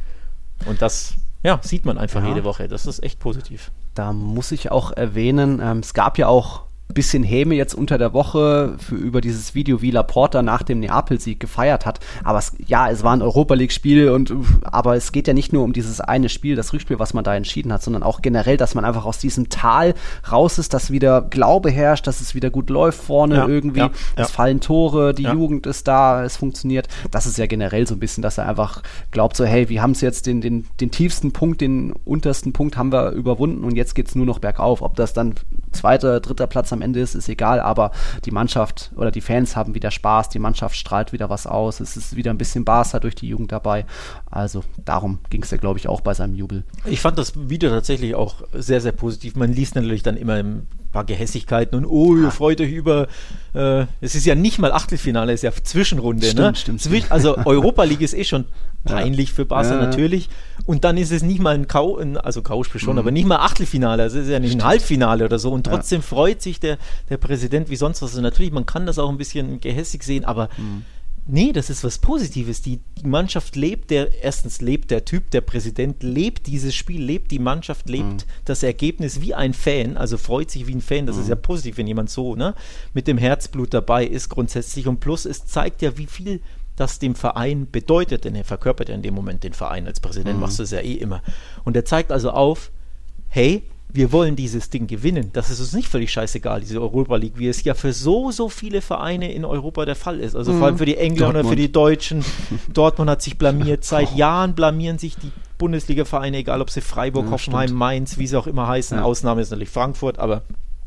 Und 0.67 0.83
das 0.83 1.15
ja, 1.43 1.59
sieht 1.63 1.85
man 1.85 1.99
einfach 1.99 2.23
ja. 2.23 2.29
jede 2.29 2.45
Woche. 2.45 2.69
Das 2.69 2.87
ist 2.87 3.03
echt 3.03 3.19
positiv. 3.19 3.71
Da 3.95 4.13
muss 4.13 4.53
ich 4.53 4.71
auch 4.71 4.93
erwähnen, 4.93 5.61
ähm, 5.63 5.79
es 5.79 5.95
gab 5.95 6.19
ja 6.19 6.29
auch 6.29 6.65
bisschen 6.95 7.23
Häme 7.23 7.55
jetzt 7.55 7.75
unter 7.75 7.99
der 7.99 8.13
Woche 8.13 8.75
für, 8.79 8.95
über 8.95 9.21
dieses 9.21 9.55
Video, 9.55 9.83
wie 9.83 9.91
Laporta 9.91 10.43
nach 10.43 10.63
dem 10.63 10.81
Neapel-Sieg 10.81 11.41
gefeiert 11.41 11.87
hat. 11.87 12.01
Aber 12.25 12.39
es, 12.39 12.53
ja, 12.67 12.91
es 12.91 13.03
war 13.03 13.13
ein 13.13 13.23
Europa 13.23 13.55
League-Spiel 13.55 14.11
und 14.11 14.33
aber 14.63 14.97
es 14.97 15.13
geht 15.13 15.29
ja 15.29 15.35
nicht 15.35 15.53
nur 15.53 15.65
um 15.65 15.73
dieses 15.73 16.01
eine 16.01 16.29
Spiel, 16.29 16.57
das 16.57 16.73
Rückspiel, 16.73 16.99
was 16.99 17.15
man 17.15 17.25
da 17.25 17.35
entschieden 17.35 17.73
hat, 17.73 17.83
sondern 17.83 18.03
auch 18.03 18.23
generell, 18.23 18.57
dass 18.57 18.75
man 18.75 18.85
einfach 18.85 19.05
aus 19.05 19.19
diesem 19.19 19.49
Tal 19.49 19.95
raus 20.31 20.59
ist, 20.59 20.75
dass 20.75 20.91
wieder 20.91 21.23
Glaube 21.23 21.71
herrscht, 21.71 22.07
dass 22.07 22.21
es 22.21 22.35
wieder 22.35 22.51
gut 22.51 22.71
läuft 22.71 23.03
vorne 23.03 23.37
ja, 23.37 23.49
irgendwie. 23.49 23.81
Ja, 23.81 23.91
es 24.17 24.29
ja. 24.29 24.35
fallen 24.35 24.61
Tore, 24.61 25.15
die 25.15 25.25
Jugend 25.25 25.67
ist 25.67 25.89
da, 25.89 26.25
es 26.25 26.37
funktioniert. 26.37 26.89
Das 27.11 27.27
ist 27.27 27.39
ja 27.39 27.47
generell 27.47 27.87
so 27.87 27.95
ein 27.95 28.01
bisschen, 28.01 28.23
dass 28.23 28.39
er 28.39 28.49
einfach 28.49 28.83
glaubt, 29.11 29.37
so, 29.37 29.45
hey, 29.45 29.69
wir 29.69 29.83
haben 29.83 29.93
es 29.93 30.01
jetzt 30.01 30.27
den, 30.27 30.41
den, 30.41 30.67
den 30.81 30.91
tiefsten 30.91 31.33
Punkt, 31.33 31.61
den 31.61 31.93
untersten 32.05 32.53
Punkt 32.53 32.77
haben 32.77 32.93
wir 32.93 33.11
überwunden 33.13 33.65
und 33.65 33.77
jetzt 33.77 33.95
geht 33.95 34.09
es 34.09 34.15
nur 34.15 34.27
noch 34.27 34.39
bergauf. 34.39 34.83
Ob 34.83 34.97
das 34.97 35.13
dann 35.13 35.35
zweiter, 35.73 36.21
dritter 36.21 36.47
Platz 36.47 36.73
am 36.73 36.83
Ende 36.83 37.01
ist, 37.01 37.15
ist 37.15 37.29
egal, 37.29 37.61
aber 37.61 37.91
die 38.25 38.31
Mannschaft 38.31 38.91
oder 38.97 39.11
die 39.11 39.21
Fans 39.21 39.57
haben 39.57 39.75
wieder 39.75 39.91
Spaß, 39.91 40.29
die 40.29 40.39
Mannschaft 40.39 40.77
strahlt 40.77 41.13
wieder 41.13 41.31
was 41.31 41.47
aus, 41.47 41.81
es 41.81 41.97
ist 41.97 42.17
wieder 42.17 42.31
ein 42.31 42.39
bisschen 42.39 42.65
Barca 42.65 42.99
durch 42.99 43.15
die 43.15 43.29
Jugend 43.29 43.53
dabei. 43.53 43.85
Also 44.31 44.63
darum 44.85 45.19
ging 45.31 45.43
es 45.43 45.51
ja, 45.51 45.59
glaube 45.59 45.79
ich, 45.79 45.89
auch 45.89 46.01
bei 46.01 46.15
seinem 46.15 46.35
Jubel. 46.35 46.65
Ich 46.85 47.01
fand 47.01 47.19
das 47.19 47.33
Video 47.49 47.71
tatsächlich 47.71 48.15
auch 48.15 48.43
sehr, 48.53 48.81
sehr 48.81 48.93
positiv. 48.93 49.37
Man 49.37 49.53
liest 49.53 49.75
natürlich 49.75 50.03
dann 50.03 50.17
immer 50.17 50.35
ein 50.35 50.67
paar 50.91 51.05
Gehässigkeiten 51.05 51.77
und 51.79 51.87
oh, 51.87 52.17
ihr 52.17 52.31
freut 52.31 52.61
euch 52.61 52.73
über, 52.73 53.09
äh, 53.55 53.87
es 54.01 54.15
ist 54.15 54.27
ja 54.27 54.35
nicht 54.35 54.59
mal 54.59 54.73
Achtelfinale, 54.73 55.33
es 55.33 55.43
ist 55.43 55.57
ja 55.57 55.63
Zwischenrunde. 55.63 56.27
Stimmt, 56.27 56.41
ne? 56.41 56.55
stimmt. 56.55 56.81
Zwisch 56.83 57.05
also 57.11 57.37
Europa 57.39 57.85
League 57.85 58.01
ist 58.01 58.15
eh 58.15 58.25
schon 58.25 58.45
peinlich 58.85 59.31
ja. 59.31 59.35
für 59.37 59.45
Barca 59.45 59.75
ja. 59.75 59.81
natürlich. 59.81 60.29
Und 60.67 60.85
dann 60.85 60.97
ist 60.97 61.13
es 61.13 61.23
nicht 61.23 61.41
mal 61.41 61.55
ein 61.55 61.69
Kau, 61.69 61.99
also 62.23 62.43
Kauspiel 62.43 62.81
schon, 62.81 62.95
mhm. 62.95 62.99
aber 62.99 63.11
nicht 63.11 63.27
mal 63.27 63.37
Achtelfinale. 63.37 64.05
Es 64.05 64.15
ist 64.15 64.29
ja 64.29 64.39
nicht 64.39 64.55
ein 64.55 64.65
Halbfinale 64.65 65.25
oder 65.25 65.39
so. 65.39 65.53
Und 65.53 65.65
trotzdem 65.65 66.01
ja. 66.01 66.07
freut 66.07 66.43
sich 66.43 66.61
der, 66.61 66.79
der 67.09 67.17
Präsident 67.17 67.71
wie 67.71 67.77
sonst 67.77 68.03
was. 68.03 68.15
Und 68.15 68.23
natürlich, 68.23 68.53
man 68.53 68.67
kann 68.67 68.87
das 68.87 68.99
auch 68.99 69.09
ein 69.09 69.19
bisschen 69.19 69.61
gehässig 69.61 70.03
sehen, 70.03 70.25
aber 70.25 70.49
mhm. 70.57 70.85
Nee, 71.31 71.53
das 71.53 71.71
ist 71.71 71.85
was 71.85 71.99
Positives. 71.99 72.63
Die, 72.63 72.81
die, 72.99 73.07
Mannschaft 73.07 73.57
lebt, 73.57 73.91
der, 73.91 74.23
erstens 74.23 74.61
lebt 74.61 74.91
der 74.91 75.05
Typ, 75.05 75.31
der 75.31 75.41
Präsident 75.41 76.03
lebt 76.03 76.47
dieses 76.47 76.75
Spiel, 76.75 77.03
lebt 77.03 77.31
die 77.31 77.39
Mannschaft, 77.39 77.89
lebt 77.89 78.05
mhm. 78.05 78.31
das 78.45 78.63
Ergebnis 78.63 79.21
wie 79.21 79.35
ein 79.35 79.55
Fan, 79.55 79.97
also 79.97 80.19
freut 80.19 80.51
sich 80.51 80.67
wie 80.67 80.75
ein 80.75 80.81
Fan. 80.81 81.07
Das 81.07 81.17
ist 81.17 81.29
ja 81.29 81.37
mhm. 81.37 81.43
positiv, 81.43 81.79
wenn 81.79 81.87
jemand 81.87 82.11
so, 82.11 82.35
ne, 82.35 82.55
mit 82.93 83.07
dem 83.07 83.19
Herzblut 83.19 83.73
dabei 83.73 84.07
ist 84.07 84.29
grundsätzlich. 84.29 84.87
Und 84.87 85.01
plus, 85.01 85.25
es 85.25 85.47
zeigt 85.47 85.83
ja, 85.83 85.97
wie 85.97 86.07
viel 86.07 86.41
das 86.77 86.99
dem 86.99 87.15
Verein 87.15 87.71
bedeutet, 87.71 88.25
denn 88.25 88.35
er 88.35 88.45
verkörpert 88.45 88.89
ja 88.89 88.95
in 88.95 89.03
dem 89.03 89.15
Moment 89.15 89.45
den 89.45 89.53
Verein. 89.53 89.87
Als 89.87 90.01
Präsident 90.01 90.37
mhm. 90.37 90.41
machst 90.41 90.59
du 90.59 90.63
es 90.63 90.71
ja 90.71 90.81
eh 90.81 90.95
immer. 90.95 91.23
Und 91.65 91.77
er 91.77 91.85
zeigt 91.85 92.11
also 92.11 92.31
auf, 92.31 92.71
hey, 93.29 93.63
wir 93.93 94.13
wollen 94.13 94.37
dieses 94.37 94.71
Ding 94.71 94.87
gewinnen. 94.87 95.31
Das 95.33 95.51
ist 95.51 95.61
uns 95.61 95.73
nicht 95.73 95.89
völlig 95.89 96.13
scheißegal, 96.13 96.61
diese 96.61 96.81
Europa 96.81 97.17
League, 97.17 97.35
wie 97.37 97.49
es 97.49 97.65
ja 97.65 97.75
für 97.75 97.93
so, 97.93 98.31
so 98.31 98.49
viele 98.49 98.81
Vereine 98.81 99.33
in 99.33 99.45
Europa 99.45 99.85
der 99.85 99.97
Fall 99.97 100.21
ist. 100.21 100.37
Also 100.37 100.53
mhm. 100.53 100.59
vor 100.59 100.67
allem 100.67 100.79
für 100.79 100.87
die 100.87 100.97
Engländer, 100.97 101.45
für 101.45 101.57
die 101.57 101.73
Deutschen. 101.73 102.25
Dortmund 102.73 103.11
hat 103.11 103.23
sich 103.23 103.39
blamiert. 103.39 103.85
Seit 103.85 104.15
Jahren 104.15 104.55
blamieren 104.55 104.99
sich 104.99 105.17
die 105.17 105.33
Bundesliga-Vereine, 105.59 106.39
egal 106.39 106.61
ob 106.61 106.71
sie 106.71 106.81
Freiburg, 106.81 107.27
ja, 107.27 107.33
Hoffenheim, 107.33 107.69
stimmt. 107.69 107.79
Mainz, 107.79 108.19
wie 108.19 108.27
sie 108.27 108.37
auch 108.39 108.47
immer 108.47 108.67
heißen. 108.67 108.99
Ja. 108.99 109.05
Ausnahme 109.05 109.43
ist 109.43 109.51
natürlich 109.51 109.71
Frankfurt, 109.71 110.19
aber 110.19 110.43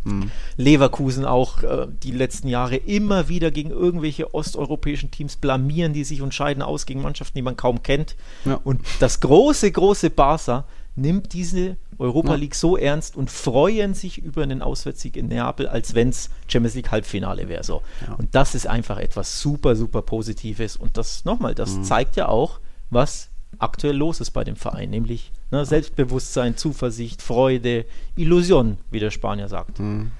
Mhm. 0.06 0.32
Leverkusen 0.58 1.26
auch 1.26 1.64
äh, 1.64 1.88
die 2.04 2.12
letzten 2.12 2.48
Jahre 2.48 2.76
immer 2.76 3.30
wieder 3.30 3.52
gegen 3.52 3.72
irgendwelche 3.72 4.34
osteuropäischen 4.34 5.12
Teams 5.12 5.38
blamieren 5.38 5.94
die 5.94 6.04
sich 6.04 6.22
und 6.22 6.34
scheiden 6.34 6.62
aus 6.62 6.86
gegen 6.86 7.02
Mannschaften, 7.02 7.38
die 7.38 7.42
man 7.42 7.58
kaum 7.58 7.84
kennt. 7.84 8.16
Ja. 8.46 8.60
Und 8.64 8.82
das 9.00 9.20
große, 9.22 9.72
große 9.72 10.10
Barca 10.10 10.66
nimmt 10.96 11.34
diese 11.34 11.78
Europa 11.98 12.36
League 12.36 12.56
so 12.56 12.78
ernst 12.78 13.16
und 13.16 13.32
freuen 13.32 13.94
sich 13.94 14.20
über 14.20 14.44
einen 14.44 14.62
Auswärtssieg 14.62 15.18
in 15.18 15.28
Neapel, 15.28 15.68
als 15.68 15.96
wenn 15.96 16.10
es 16.10 16.30
Champions 16.48 16.76
League 16.76 16.92
Halbfinale 16.92 17.48
wäre. 17.50 17.64
So. 17.64 17.82
Ja. 18.06 18.14
Und 18.16 18.36
das 18.36 18.56
ist 18.56 18.68
einfach 18.68 18.98
etwas 18.98 19.42
super, 19.42 19.76
super 19.76 20.02
Positives. 20.02 20.76
Und 20.76 20.98
das 20.98 21.26
nochmal, 21.26 21.56
das 21.56 21.76
mhm. 21.76 21.84
zeigt 21.84 22.16
ja 22.16 22.28
auch, 22.28 22.60
was 22.90 23.30
aktuell 23.60 23.96
los 23.96 24.20
ist 24.20 24.32
bei 24.32 24.44
dem 24.44 24.56
Verein, 24.56 24.90
nämlich 24.90 25.32
ne, 25.52 25.66
Selbstbewusstsein, 25.66 26.58
Zuversicht, 26.58 27.22
Freude, 27.22 27.86
Illusion, 28.16 28.78
wie 28.92 29.00
der 29.00 29.12
Spanier 29.12 29.48
sagt. 29.48 29.80
Mhm. 29.80 30.12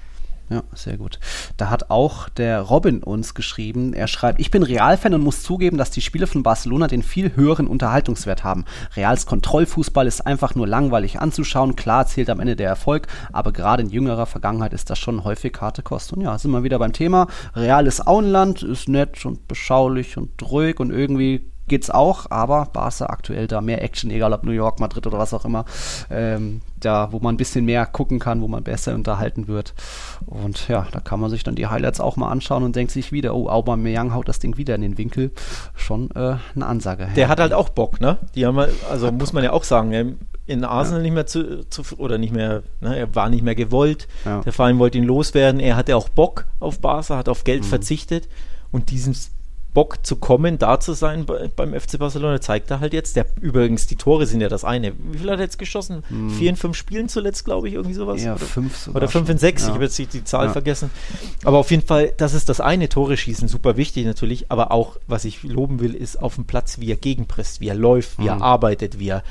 Ja, 0.50 0.62
sehr 0.74 0.98
gut. 0.98 1.18
Da 1.56 1.70
hat 1.70 1.90
auch 1.90 2.28
der 2.28 2.60
Robin 2.60 3.02
uns 3.02 3.34
geschrieben. 3.34 3.94
Er 3.94 4.06
schreibt, 4.06 4.40
ich 4.40 4.50
bin 4.50 4.62
Real-Fan 4.62 5.14
und 5.14 5.22
muss 5.22 5.42
zugeben, 5.42 5.78
dass 5.78 5.90
die 5.90 6.02
Spiele 6.02 6.26
von 6.26 6.42
Barcelona 6.42 6.86
den 6.86 7.02
viel 7.02 7.34
höheren 7.34 7.66
Unterhaltungswert 7.66 8.44
haben. 8.44 8.66
Reals 8.94 9.24
Kontrollfußball 9.24 10.06
ist 10.06 10.26
einfach 10.26 10.54
nur 10.54 10.66
langweilig 10.66 11.18
anzuschauen. 11.18 11.76
Klar 11.76 12.06
zählt 12.06 12.28
am 12.28 12.40
Ende 12.40 12.56
der 12.56 12.68
Erfolg, 12.68 13.06
aber 13.32 13.52
gerade 13.52 13.82
in 13.84 13.88
jüngerer 13.88 14.26
Vergangenheit 14.26 14.74
ist 14.74 14.90
das 14.90 14.98
schon 14.98 15.24
häufig 15.24 15.56
harte 15.60 15.82
Kost. 15.82 16.12
Und 16.12 16.20
ja, 16.20 16.36
sind 16.36 16.50
wir 16.50 16.62
wieder 16.62 16.78
beim 16.78 16.92
Thema. 16.92 17.26
Real 17.56 17.86
ist 17.86 18.06
Auenland, 18.06 18.62
ist 18.62 18.88
nett 18.88 19.24
und 19.24 19.48
beschaulich 19.48 20.18
und 20.18 20.30
ruhig 20.42 20.78
und 20.78 20.90
irgendwie 20.90 21.53
geht's 21.68 21.90
auch, 21.90 22.30
aber 22.30 22.68
Barca 22.72 23.06
aktuell 23.06 23.46
da 23.46 23.60
mehr 23.60 23.82
Action, 23.82 24.10
egal 24.10 24.32
ob 24.32 24.44
New 24.44 24.52
York, 24.52 24.80
Madrid 24.80 25.06
oder 25.06 25.18
was 25.18 25.32
auch 25.32 25.44
immer, 25.44 25.64
ähm, 26.10 26.60
da, 26.78 27.12
wo 27.12 27.20
man 27.20 27.34
ein 27.34 27.38
bisschen 27.38 27.64
mehr 27.64 27.86
gucken 27.86 28.18
kann, 28.18 28.40
wo 28.42 28.48
man 28.48 28.62
besser 28.62 28.94
unterhalten 28.94 29.48
wird. 29.48 29.74
Und 30.26 30.68
ja, 30.68 30.86
da 30.92 31.00
kann 31.00 31.20
man 31.20 31.30
sich 31.30 31.42
dann 31.42 31.54
die 31.54 31.66
Highlights 31.66 32.00
auch 32.00 32.16
mal 32.16 32.30
anschauen 32.30 32.62
und 32.62 32.76
denkt 32.76 32.92
sich 32.92 33.12
wieder, 33.12 33.34
oh, 33.34 33.48
Aubameyang 33.48 34.12
haut 34.12 34.28
das 34.28 34.38
Ding 34.38 34.56
wieder 34.56 34.74
in 34.74 34.82
den 34.82 34.98
Winkel. 34.98 35.30
Schon 35.74 36.10
äh, 36.12 36.36
eine 36.54 36.66
Ansage. 36.66 37.08
Der 37.16 37.24
ja. 37.24 37.28
hat 37.28 37.40
halt 37.40 37.52
auch 37.52 37.70
Bock, 37.70 38.00
ne? 38.00 38.18
Die 38.34 38.44
haben, 38.44 38.58
also 38.90 39.10
muss 39.10 39.32
man 39.32 39.44
ja 39.44 39.52
auch 39.52 39.64
sagen, 39.64 40.18
in 40.46 40.64
Arsenal 40.64 41.00
ja. 41.00 41.04
nicht 41.04 41.14
mehr 41.14 41.26
zu, 41.26 41.68
zu, 41.68 41.82
oder 41.96 42.18
nicht 42.18 42.34
mehr, 42.34 42.62
ne, 42.80 42.96
er 42.96 43.14
war 43.14 43.30
nicht 43.30 43.42
mehr 43.42 43.54
gewollt. 43.54 44.08
Ja. 44.24 44.42
Der 44.42 44.52
Verein 44.52 44.78
wollte 44.78 44.98
ihn 44.98 45.04
loswerden. 45.04 45.60
Er 45.60 45.76
hatte 45.76 45.96
auch 45.96 46.08
Bock 46.10 46.46
auf 46.60 46.80
Barca, 46.80 47.16
hat 47.16 47.28
auf 47.28 47.44
Geld 47.44 47.62
mhm. 47.62 47.68
verzichtet. 47.68 48.28
Und 48.70 48.90
dieses 48.90 49.30
Bock 49.74 50.06
zu 50.06 50.16
kommen, 50.16 50.56
da 50.58 50.78
zu 50.78 50.92
sein 50.92 51.26
bei, 51.26 51.50
beim 51.54 51.78
FC 51.78 51.98
Barcelona, 51.98 52.40
zeigt 52.40 52.70
er 52.70 52.78
halt 52.78 52.92
jetzt. 52.92 53.16
Der, 53.16 53.26
übrigens, 53.40 53.88
die 53.88 53.96
Tore 53.96 54.24
sind 54.24 54.40
ja 54.40 54.48
das 54.48 54.64
eine. 54.64 54.92
Wie 55.10 55.18
viel 55.18 55.30
hat 55.30 55.40
er 55.40 55.44
jetzt 55.44 55.58
geschossen? 55.58 56.04
Hm. 56.08 56.30
Vier 56.30 56.50
in 56.50 56.56
fünf 56.56 56.76
Spielen 56.76 57.08
zuletzt, 57.08 57.44
glaube 57.44 57.66
ich, 57.68 57.74
irgendwie 57.74 57.94
sowas? 57.94 58.22
Ja, 58.22 58.36
oder, 58.36 58.46
fünf 58.46 58.88
Oder 58.94 59.08
fünf 59.08 59.28
in 59.28 59.36
sechs, 59.36 59.62
ja. 59.62 59.68
ich 59.68 59.74
habe 59.74 59.84
jetzt 59.84 59.98
die, 59.98 60.06
die 60.06 60.22
Zahl 60.22 60.46
ja. 60.46 60.52
vergessen. 60.52 60.90
Aber 61.44 61.58
auf 61.58 61.72
jeden 61.72 61.84
Fall, 61.84 62.12
das 62.16 62.34
ist 62.34 62.48
das 62.48 62.60
eine, 62.60 62.88
Tore 62.88 63.16
schießen, 63.16 63.48
super 63.48 63.76
wichtig 63.76 64.06
natürlich. 64.06 64.50
Aber 64.50 64.70
auch, 64.70 64.96
was 65.08 65.24
ich 65.24 65.42
loben 65.42 65.80
will, 65.80 65.94
ist 65.94 66.22
auf 66.22 66.36
dem 66.36 66.44
Platz, 66.44 66.78
wie 66.78 66.90
er 66.90 66.96
gegenpresst, 66.96 67.60
wie 67.60 67.68
er 67.68 67.74
läuft, 67.74 68.18
wie 68.18 68.30
hm. 68.30 68.38
er 68.38 68.42
arbeitet, 68.42 69.00
wie 69.00 69.08
er 69.08 69.24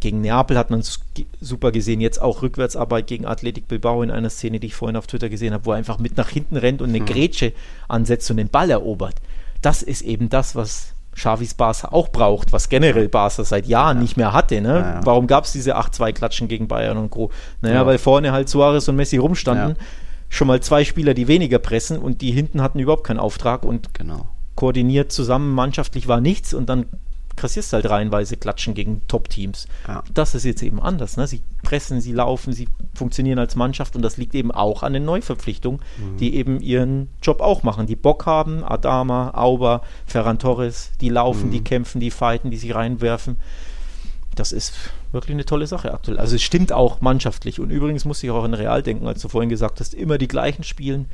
gegen 0.00 0.20
Neapel 0.20 0.58
hat 0.58 0.70
man 0.70 0.80
es 0.80 1.00
super 1.40 1.72
gesehen. 1.72 2.00
Jetzt 2.00 2.20
auch 2.20 2.42
Rückwärtsarbeit 2.42 3.06
gegen 3.08 3.26
Athletic 3.26 3.66
Bilbao 3.66 4.02
in 4.02 4.12
einer 4.12 4.30
Szene, 4.30 4.60
die 4.60 4.68
ich 4.68 4.74
vorhin 4.74 4.96
auf 4.96 5.06
Twitter 5.06 5.30
gesehen 5.30 5.54
habe, 5.54 5.64
wo 5.64 5.72
er 5.72 5.78
einfach 5.78 5.98
mit 5.98 6.16
nach 6.16 6.28
hinten 6.28 6.56
rennt 6.56 6.82
und 6.82 6.90
eine 6.90 6.98
hm. 6.98 7.06
Grätsche 7.06 7.52
ansetzt 7.88 8.30
und 8.30 8.36
den 8.36 8.48
Ball 8.48 8.70
erobert 8.70 9.16
das 9.62 9.82
ist 9.82 10.02
eben 10.02 10.28
das, 10.28 10.54
was 10.54 10.94
Xavis 11.14 11.54
Barca 11.54 11.88
auch 11.88 12.08
braucht, 12.08 12.52
was 12.52 12.68
generell 12.68 13.08
Barca 13.08 13.44
seit 13.44 13.66
Jahren 13.66 13.98
ja. 13.98 14.02
nicht 14.02 14.16
mehr 14.16 14.32
hatte. 14.32 14.60
Ne? 14.60 14.68
Ja, 14.68 14.78
ja. 14.78 15.00
Warum 15.04 15.26
gab 15.26 15.44
es 15.44 15.52
diese 15.52 15.76
8-2-Klatschen 15.76 16.48
gegen 16.48 16.68
Bayern 16.68 16.96
und 16.96 17.10
Co.? 17.10 17.30
Naja, 17.60 17.84
weil 17.86 17.98
vorne 17.98 18.32
halt 18.32 18.48
Suarez 18.48 18.88
und 18.88 18.96
Messi 18.96 19.16
rumstanden. 19.16 19.76
Schon 20.28 20.46
mal 20.46 20.60
zwei 20.60 20.84
Spieler, 20.84 21.14
die 21.14 21.26
weniger 21.26 21.58
pressen 21.58 21.98
und 21.98 22.20
die 22.20 22.30
hinten 22.30 22.62
hatten 22.62 22.78
überhaupt 22.78 23.04
keinen 23.04 23.18
Auftrag 23.18 23.64
und 23.64 23.94
genau. 23.94 24.28
koordiniert 24.54 25.10
zusammen 25.10 25.54
mannschaftlich 25.54 26.06
war 26.06 26.20
nichts 26.20 26.52
und 26.52 26.68
dann 26.68 26.86
kassierst 27.38 27.72
halt 27.72 27.88
reihenweise 27.88 28.36
Klatschen 28.36 28.74
gegen 28.74 29.06
Top-Teams. 29.08 29.68
Ja. 29.86 30.02
Das 30.12 30.34
ist 30.34 30.44
jetzt 30.44 30.62
eben 30.62 30.80
anders. 30.80 31.16
Ne? 31.16 31.26
Sie 31.26 31.42
pressen, 31.62 32.00
sie 32.00 32.12
laufen, 32.12 32.52
sie 32.52 32.68
funktionieren 32.94 33.38
als 33.38 33.56
Mannschaft 33.56 33.96
und 33.96 34.02
das 34.02 34.16
liegt 34.16 34.34
eben 34.34 34.50
auch 34.50 34.82
an 34.82 34.92
den 34.92 35.04
Neuverpflichtungen, 35.04 35.80
die 36.18 36.34
eben 36.34 36.60
ihren 36.60 37.08
Job 37.22 37.40
auch 37.40 37.62
machen, 37.62 37.86
die 37.86 37.96
Bock 37.96 38.26
haben, 38.26 38.64
Adama, 38.64 39.30
Auber, 39.34 39.82
Ferran 40.06 40.38
Torres, 40.38 40.90
die 41.00 41.08
laufen, 41.08 41.50
die 41.50 41.62
kämpfen, 41.62 42.00
die 42.00 42.10
fighten, 42.10 42.50
die 42.50 42.56
sich 42.56 42.74
reinwerfen. 42.74 43.36
Das 44.34 44.52
ist 44.52 44.74
wirklich 45.10 45.34
eine 45.34 45.44
tolle 45.44 45.66
Sache 45.66 45.92
aktuell. 45.92 46.18
Also 46.18 46.36
es 46.36 46.42
stimmt 46.42 46.72
auch 46.72 47.00
mannschaftlich. 47.00 47.60
Und 47.60 47.70
übrigens 47.70 48.04
muss 48.04 48.22
ich 48.22 48.30
auch 48.30 48.44
an 48.44 48.54
Real 48.54 48.82
denken, 48.82 49.06
als 49.06 49.22
du 49.22 49.28
vorhin 49.28 49.48
gesagt 49.48 49.80
hast, 49.80 49.94
immer 49.94 50.18
die 50.18 50.28
gleichen 50.28 50.62
spielen. 50.62 51.06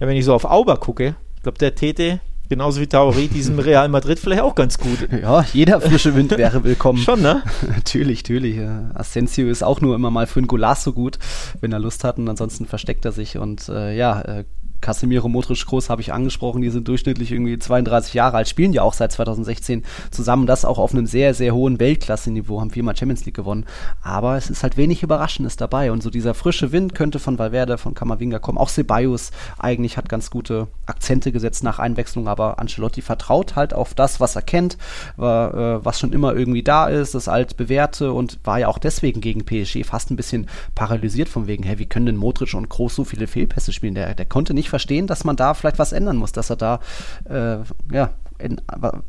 Ja, 0.00 0.06
wenn 0.06 0.16
ich 0.16 0.24
so 0.24 0.34
auf 0.34 0.44
Auber 0.44 0.76
gucke, 0.78 1.14
ich 1.36 1.42
glaube, 1.42 1.58
der 1.58 1.74
Tete, 1.74 2.20
genauso 2.52 2.82
wie 2.82 2.86
Tauri, 2.86 3.28
diesem 3.28 3.58
Real 3.58 3.88
Madrid 3.88 4.20
vielleicht 4.20 4.42
auch 4.42 4.54
ganz 4.54 4.76
gut. 4.76 5.08
Ja, 5.22 5.44
jeder 5.52 5.80
frische 5.80 6.14
Wind 6.14 6.32
wäre 6.36 6.64
willkommen. 6.64 6.98
Schon, 6.98 7.22
ne? 7.22 7.42
natürlich, 7.68 8.24
natürlich. 8.24 8.56
ja. 8.56 8.90
Asensio 8.92 9.48
ist 9.48 9.62
auch 9.62 9.80
nur 9.80 9.94
immer 9.94 10.10
mal 10.10 10.26
für 10.26 10.40
ein 10.40 10.46
Golasso 10.46 10.92
gut, 10.92 11.18
wenn 11.60 11.72
er 11.72 11.78
Lust 11.78 12.04
hat 12.04 12.18
und 12.18 12.28
ansonsten 12.28 12.66
versteckt 12.66 13.04
er 13.04 13.12
sich 13.12 13.38
und 13.38 13.68
äh, 13.68 13.96
ja, 13.96 14.20
äh, 14.20 14.44
Casemiro, 14.82 15.28
Modric, 15.28 15.64
Groß 15.64 15.88
habe 15.88 16.02
ich 16.02 16.12
angesprochen, 16.12 16.60
die 16.60 16.68
sind 16.68 16.86
durchschnittlich 16.88 17.32
irgendwie 17.32 17.58
32 17.58 18.12
Jahre 18.12 18.36
alt, 18.36 18.48
spielen 18.48 18.74
ja 18.74 18.82
auch 18.82 18.92
seit 18.92 19.12
2016 19.12 19.84
zusammen, 20.10 20.46
das 20.46 20.66
auch 20.66 20.78
auf 20.78 20.92
einem 20.92 21.06
sehr, 21.06 21.32
sehr 21.32 21.54
hohen 21.54 21.80
Weltklasse-Niveau, 21.80 22.60
haben 22.60 22.70
viermal 22.70 22.96
Champions 22.96 23.24
League 23.24 23.36
gewonnen, 23.36 23.64
aber 24.02 24.36
es 24.36 24.50
ist 24.50 24.62
halt 24.62 24.76
wenig 24.76 25.02
Überraschendes 25.02 25.56
dabei 25.56 25.90
und 25.92 26.02
so 26.02 26.10
dieser 26.10 26.34
frische 26.34 26.72
Wind 26.72 26.94
könnte 26.94 27.18
von 27.18 27.38
Valverde, 27.38 27.78
von 27.78 27.94
Kamavinga 27.94 28.38
kommen, 28.38 28.58
auch 28.58 28.68
Ceballos 28.68 29.30
eigentlich 29.58 29.96
hat 29.96 30.08
ganz 30.08 30.30
gute 30.30 30.66
Akzente 30.86 31.32
gesetzt 31.32 31.64
nach 31.64 31.78
Einwechslung, 31.78 32.28
aber 32.28 32.58
Ancelotti 32.58 33.00
vertraut 33.00 33.56
halt 33.56 33.72
auf 33.72 33.94
das, 33.94 34.20
was 34.20 34.36
er 34.36 34.42
kennt, 34.42 34.74
äh, 35.16 35.22
was 35.22 36.00
schon 36.00 36.12
immer 36.12 36.34
irgendwie 36.34 36.62
da 36.62 36.88
ist, 36.88 37.14
das 37.14 37.28
altbewährte 37.28 38.12
und 38.12 38.40
war 38.44 38.58
ja 38.58 38.68
auch 38.68 38.78
deswegen 38.78 39.20
gegen 39.20 39.44
PSG 39.44 39.84
fast 39.84 40.10
ein 40.10 40.16
bisschen 40.16 40.48
paralysiert 40.74 41.28
von 41.28 41.46
wegen, 41.46 41.62
hey, 41.62 41.78
wie 41.78 41.86
können 41.86 42.06
denn 42.06 42.16
Modric 42.16 42.54
und 42.54 42.68
Groß 42.68 42.94
so 42.94 43.04
viele 43.04 43.28
Fehlpässe 43.28 43.72
spielen? 43.72 43.94
Der, 43.94 44.14
der 44.14 44.26
konnte 44.26 44.54
nicht 44.54 44.71
verstehen, 44.72 45.06
dass 45.06 45.24
man 45.24 45.36
da 45.36 45.52
vielleicht 45.52 45.78
was 45.78 45.92
ändern 45.92 46.16
muss, 46.16 46.32
dass 46.32 46.48
er 46.48 46.56
da 46.56 46.80
äh, 47.28 47.58
ja, 47.92 48.10
in, 48.38 48.58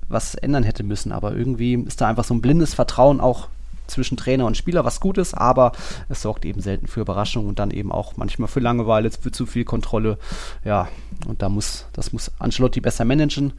was 0.09 0.35
ändern 0.35 0.63
hätte 0.63 0.83
müssen. 0.83 1.13
Aber 1.13 1.33
irgendwie 1.33 1.75
ist 1.75 2.01
da 2.01 2.07
einfach 2.07 2.25
so 2.25 2.33
ein 2.33 2.41
blindes 2.41 2.73
Vertrauen 2.73 3.21
auch 3.21 3.47
zwischen 3.87 4.17
Trainer 4.17 4.45
und 4.45 4.57
Spieler, 4.57 4.85
was 4.85 4.99
gut 4.99 5.17
ist, 5.17 5.33
aber 5.33 5.71
es 6.09 6.21
sorgt 6.21 6.45
eben 6.45 6.61
selten 6.61 6.87
für 6.87 7.01
Überraschungen 7.01 7.49
und 7.49 7.59
dann 7.59 7.71
eben 7.71 7.91
auch 7.91 8.17
manchmal 8.17 8.47
für 8.47 8.59
Langeweile, 8.59 9.11
für 9.11 9.31
zu 9.31 9.45
viel 9.45 9.65
Kontrolle. 9.65 10.17
Ja, 10.63 10.87
und 11.27 11.41
da 11.41 11.49
muss, 11.49 11.85
das 11.93 12.13
muss 12.13 12.31
Ancelotti 12.39 12.81
besser 12.81 13.05
managen. 13.05 13.53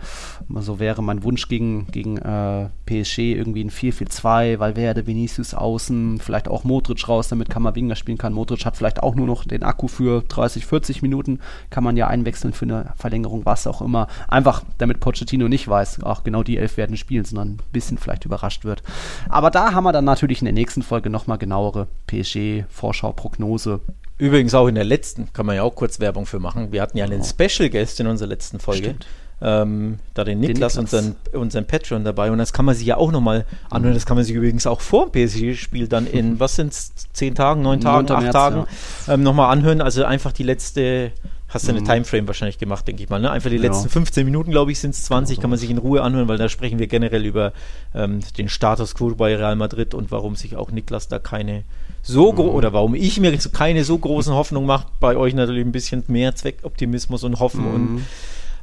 So 0.60 0.78
wäre 0.78 1.02
mein 1.02 1.22
Wunsch 1.22 1.48
gegen, 1.48 1.86
gegen 1.88 2.18
äh, 2.18 2.68
PSG 2.86 3.18
irgendwie 3.18 3.64
ein 3.64 3.70
4-4-2, 3.70 4.58
Valverde, 4.58 5.06
Vinicius 5.06 5.54
außen, 5.54 6.20
vielleicht 6.20 6.48
auch 6.48 6.64
Modric 6.64 7.08
raus, 7.08 7.28
damit 7.28 7.50
Kammerwinger 7.50 7.96
spielen 7.96 8.18
kann. 8.18 8.32
Modric 8.32 8.64
hat 8.64 8.76
vielleicht 8.76 9.02
auch 9.02 9.14
nur 9.14 9.26
noch 9.26 9.44
den 9.44 9.62
Akku 9.62 9.88
für 9.88 10.22
30, 10.22 10.66
40 10.66 11.02
Minuten, 11.02 11.40
kann 11.70 11.84
man 11.84 11.96
ja 11.96 12.08
einwechseln 12.08 12.52
für 12.52 12.64
eine 12.64 12.92
Verlängerung, 12.96 13.44
was 13.44 13.66
auch 13.66 13.80
immer. 13.82 14.08
Einfach, 14.28 14.62
damit 14.78 15.00
Pochettino 15.00 15.48
nicht 15.48 15.68
weiß, 15.68 16.00
ach, 16.04 16.24
genau 16.24 16.42
die 16.42 16.58
elf 16.58 16.76
werden 16.76 16.96
spielen, 16.96 17.24
sondern 17.24 17.48
ein 17.48 17.58
bisschen 17.72 17.98
vielleicht 17.98 18.24
überrascht 18.24 18.64
wird. 18.64 18.82
Aber 19.28 19.50
da 19.50 19.72
haben 19.72 19.84
wir 19.84 19.92
dann 19.92 20.04
natürlich 20.14 20.40
in 20.40 20.44
der 20.44 20.54
nächsten 20.54 20.82
Folge 20.82 21.10
nochmal 21.10 21.38
genauere 21.38 21.88
PSG-Vorschau, 22.06 23.12
Prognose. 23.12 23.80
Übrigens 24.16 24.54
auch 24.54 24.68
in 24.68 24.76
der 24.76 24.84
letzten, 24.84 25.32
kann 25.32 25.44
man 25.44 25.56
ja 25.56 25.64
auch 25.64 25.74
kurz 25.74 25.98
Werbung 25.98 26.24
für 26.24 26.38
machen. 26.38 26.70
Wir 26.70 26.82
hatten 26.82 26.96
ja 26.96 27.04
einen 27.04 27.24
Special 27.24 27.68
Guest 27.68 27.98
in 27.98 28.06
unserer 28.06 28.28
letzten 28.28 28.60
Folge. 28.60 28.94
Ähm, 29.42 29.98
da 30.14 30.22
den 30.22 30.38
Niklas, 30.38 30.76
Niklas. 30.76 30.78
unseren, 30.78 31.16
unseren 31.32 31.66
Patreon 31.66 32.04
dabei. 32.04 32.30
Und 32.30 32.38
das 32.38 32.52
kann 32.52 32.64
man 32.64 32.76
sich 32.76 32.86
ja 32.86 32.96
auch 32.96 33.10
nochmal 33.10 33.44
anhören. 33.70 33.94
Das 33.94 34.06
kann 34.06 34.16
man 34.16 34.24
sich 34.24 34.36
übrigens 34.36 34.68
auch 34.68 34.80
vor 34.80 35.10
dem 35.10 35.28
PSG-Spiel 35.28 35.88
dann 35.88 36.06
in, 36.06 36.38
was 36.40 36.54
sind 36.54 36.72
es, 36.72 36.92
zehn 37.12 37.34
Tagen, 37.34 37.62
neun 37.62 37.80
Tagen, 37.80 38.06
9. 38.06 38.16
acht 38.16 38.22
März, 38.22 38.32
Tagen 38.32 38.66
ähm, 39.08 39.24
nochmal 39.24 39.50
anhören. 39.50 39.80
Also 39.80 40.04
einfach 40.04 40.30
die 40.30 40.44
letzte, 40.44 41.10
hast 41.54 41.66
du 41.68 41.70
eine 41.72 41.82
Timeframe 41.84 42.26
wahrscheinlich 42.26 42.58
gemacht, 42.58 42.86
denke 42.88 43.02
ich 43.02 43.08
mal. 43.08 43.20
Ne? 43.20 43.30
Einfach 43.30 43.48
die 43.50 43.56
Ja. 43.56 43.62
letzten 43.62 43.88
15 43.88 44.24
Minuten, 44.24 44.50
glaube 44.50 44.72
ich, 44.72 44.78
sind 44.80 44.90
es 44.94 45.04
20, 45.04 45.40
kann 45.40 45.50
man 45.50 45.58
sich 45.58 45.70
in 45.70 45.78
Ruhe 45.78 46.02
anhören, 46.02 46.28
weil 46.28 46.36
da 46.38 46.48
sprechen 46.48 46.78
wir 46.78 46.86
generell 46.88 47.24
über 47.24 47.52
ähm, 47.94 48.20
den 48.36 48.48
Status 48.48 48.94
quo 48.94 49.14
bei 49.14 49.36
Real 49.36 49.56
Madrid 49.56 49.94
und 49.94 50.10
warum 50.10 50.36
sich 50.36 50.56
auch 50.56 50.70
Niklas 50.70 51.08
da 51.08 51.18
keine 51.18 51.62
so 52.02 52.32
gro 52.34 52.48
oder 52.50 52.72
warum 52.74 52.94
ich 52.94 53.18
mir 53.18 53.34
keine 53.52 53.82
so 53.84 53.96
großen 53.96 54.34
Hoffnungen 54.34 54.66
mache, 54.66 54.88
bei 55.00 55.16
euch 55.16 55.32
natürlich 55.32 55.64
ein 55.64 55.72
bisschen 55.72 56.04
mehr 56.08 56.34
Zweckoptimismus 56.34 57.24
und 57.24 57.38
Hoffen 57.40 57.64
und 57.66 58.02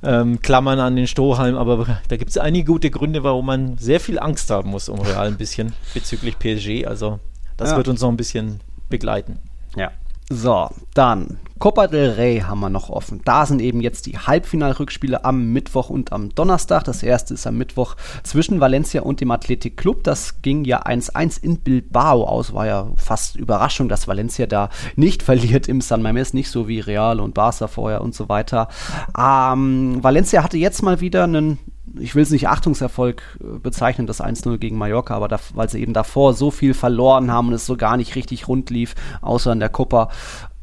ähm, 0.03 0.41
Klammern 0.41 0.79
an 0.79 0.95
den 0.95 1.07
Strohhalm, 1.07 1.55
aber 1.55 1.99
da 2.07 2.17
gibt 2.17 2.29
es 2.31 2.37
einige 2.37 2.65
gute 2.65 2.89
Gründe, 2.91 3.23
warum 3.23 3.45
man 3.47 3.77
sehr 3.77 3.99
viel 3.99 4.19
Angst 4.19 4.49
haben 4.49 4.69
muss 4.71 4.89
um 4.89 4.99
Real 4.99 5.27
ein 5.27 5.37
bisschen 5.37 5.73
bezüglich 5.93 6.37
PSG. 6.39 6.85
Also 6.87 7.19
das 7.57 7.71
Ja. 7.71 7.77
wird 7.77 7.87
uns 7.87 8.01
noch 8.01 8.09
ein 8.09 8.17
bisschen 8.17 8.59
begleiten. 8.89 9.37
Ja. 9.75 9.91
So, 10.33 10.69
dann 10.93 11.39
Copa 11.59 11.87
del 11.87 12.11
Rey 12.11 12.39
haben 12.39 12.61
wir 12.61 12.69
noch 12.69 12.89
offen. 12.89 13.19
Da 13.25 13.45
sind 13.45 13.61
eben 13.61 13.81
jetzt 13.81 14.05
die 14.05 14.17
Halbfinalrückspiele 14.17 15.25
am 15.25 15.51
Mittwoch 15.51 15.89
und 15.89 16.13
am 16.13 16.33
Donnerstag. 16.33 16.85
Das 16.85 17.03
erste 17.03 17.33
ist 17.33 17.45
am 17.45 17.57
Mittwoch 17.57 17.97
zwischen 18.23 18.61
Valencia 18.61 19.01
und 19.01 19.19
dem 19.19 19.29
Athletic 19.29 19.75
Club. 19.75 20.05
Das 20.05 20.41
ging 20.41 20.63
ja 20.63 20.83
1-1 20.83 21.43
in 21.43 21.59
Bilbao 21.59 22.23
aus. 22.23 22.53
War 22.53 22.65
ja 22.65 22.87
fast 22.95 23.35
Überraschung, 23.35 23.89
dass 23.89 24.07
Valencia 24.07 24.47
da 24.47 24.69
nicht 24.95 25.21
verliert 25.23 25.67
im 25.67 25.81
San 25.81 26.01
Mamés, 26.01 26.33
nicht 26.33 26.49
so 26.49 26.69
wie 26.69 26.79
Real 26.79 27.19
und 27.19 27.33
Barca 27.33 27.67
vorher 27.67 28.01
und 28.01 28.15
so 28.15 28.29
weiter. 28.29 28.69
Ähm, 29.17 30.01
Valencia 30.01 30.43
hatte 30.43 30.57
jetzt 30.57 30.81
mal 30.81 31.01
wieder 31.01 31.25
einen 31.25 31.59
ich 31.99 32.15
will 32.15 32.23
es 32.23 32.31
nicht 32.31 32.47
Achtungserfolg 32.47 33.21
äh, 33.41 33.59
bezeichnen, 33.59 34.07
das 34.07 34.21
1-0 34.21 34.57
gegen 34.57 34.77
Mallorca, 34.77 35.15
aber 35.15 35.27
da, 35.27 35.39
weil 35.53 35.69
sie 35.69 35.81
eben 35.81 35.93
davor 35.93 36.33
so 36.33 36.51
viel 36.51 36.73
verloren 36.73 37.31
haben 37.31 37.47
und 37.49 37.53
es 37.53 37.65
so 37.65 37.75
gar 37.77 37.97
nicht 37.97 38.15
richtig 38.15 38.47
rund 38.47 38.69
lief, 38.69 38.95
außer 39.21 39.51
in 39.51 39.59
der 39.59 39.69
Copa, 39.69 40.09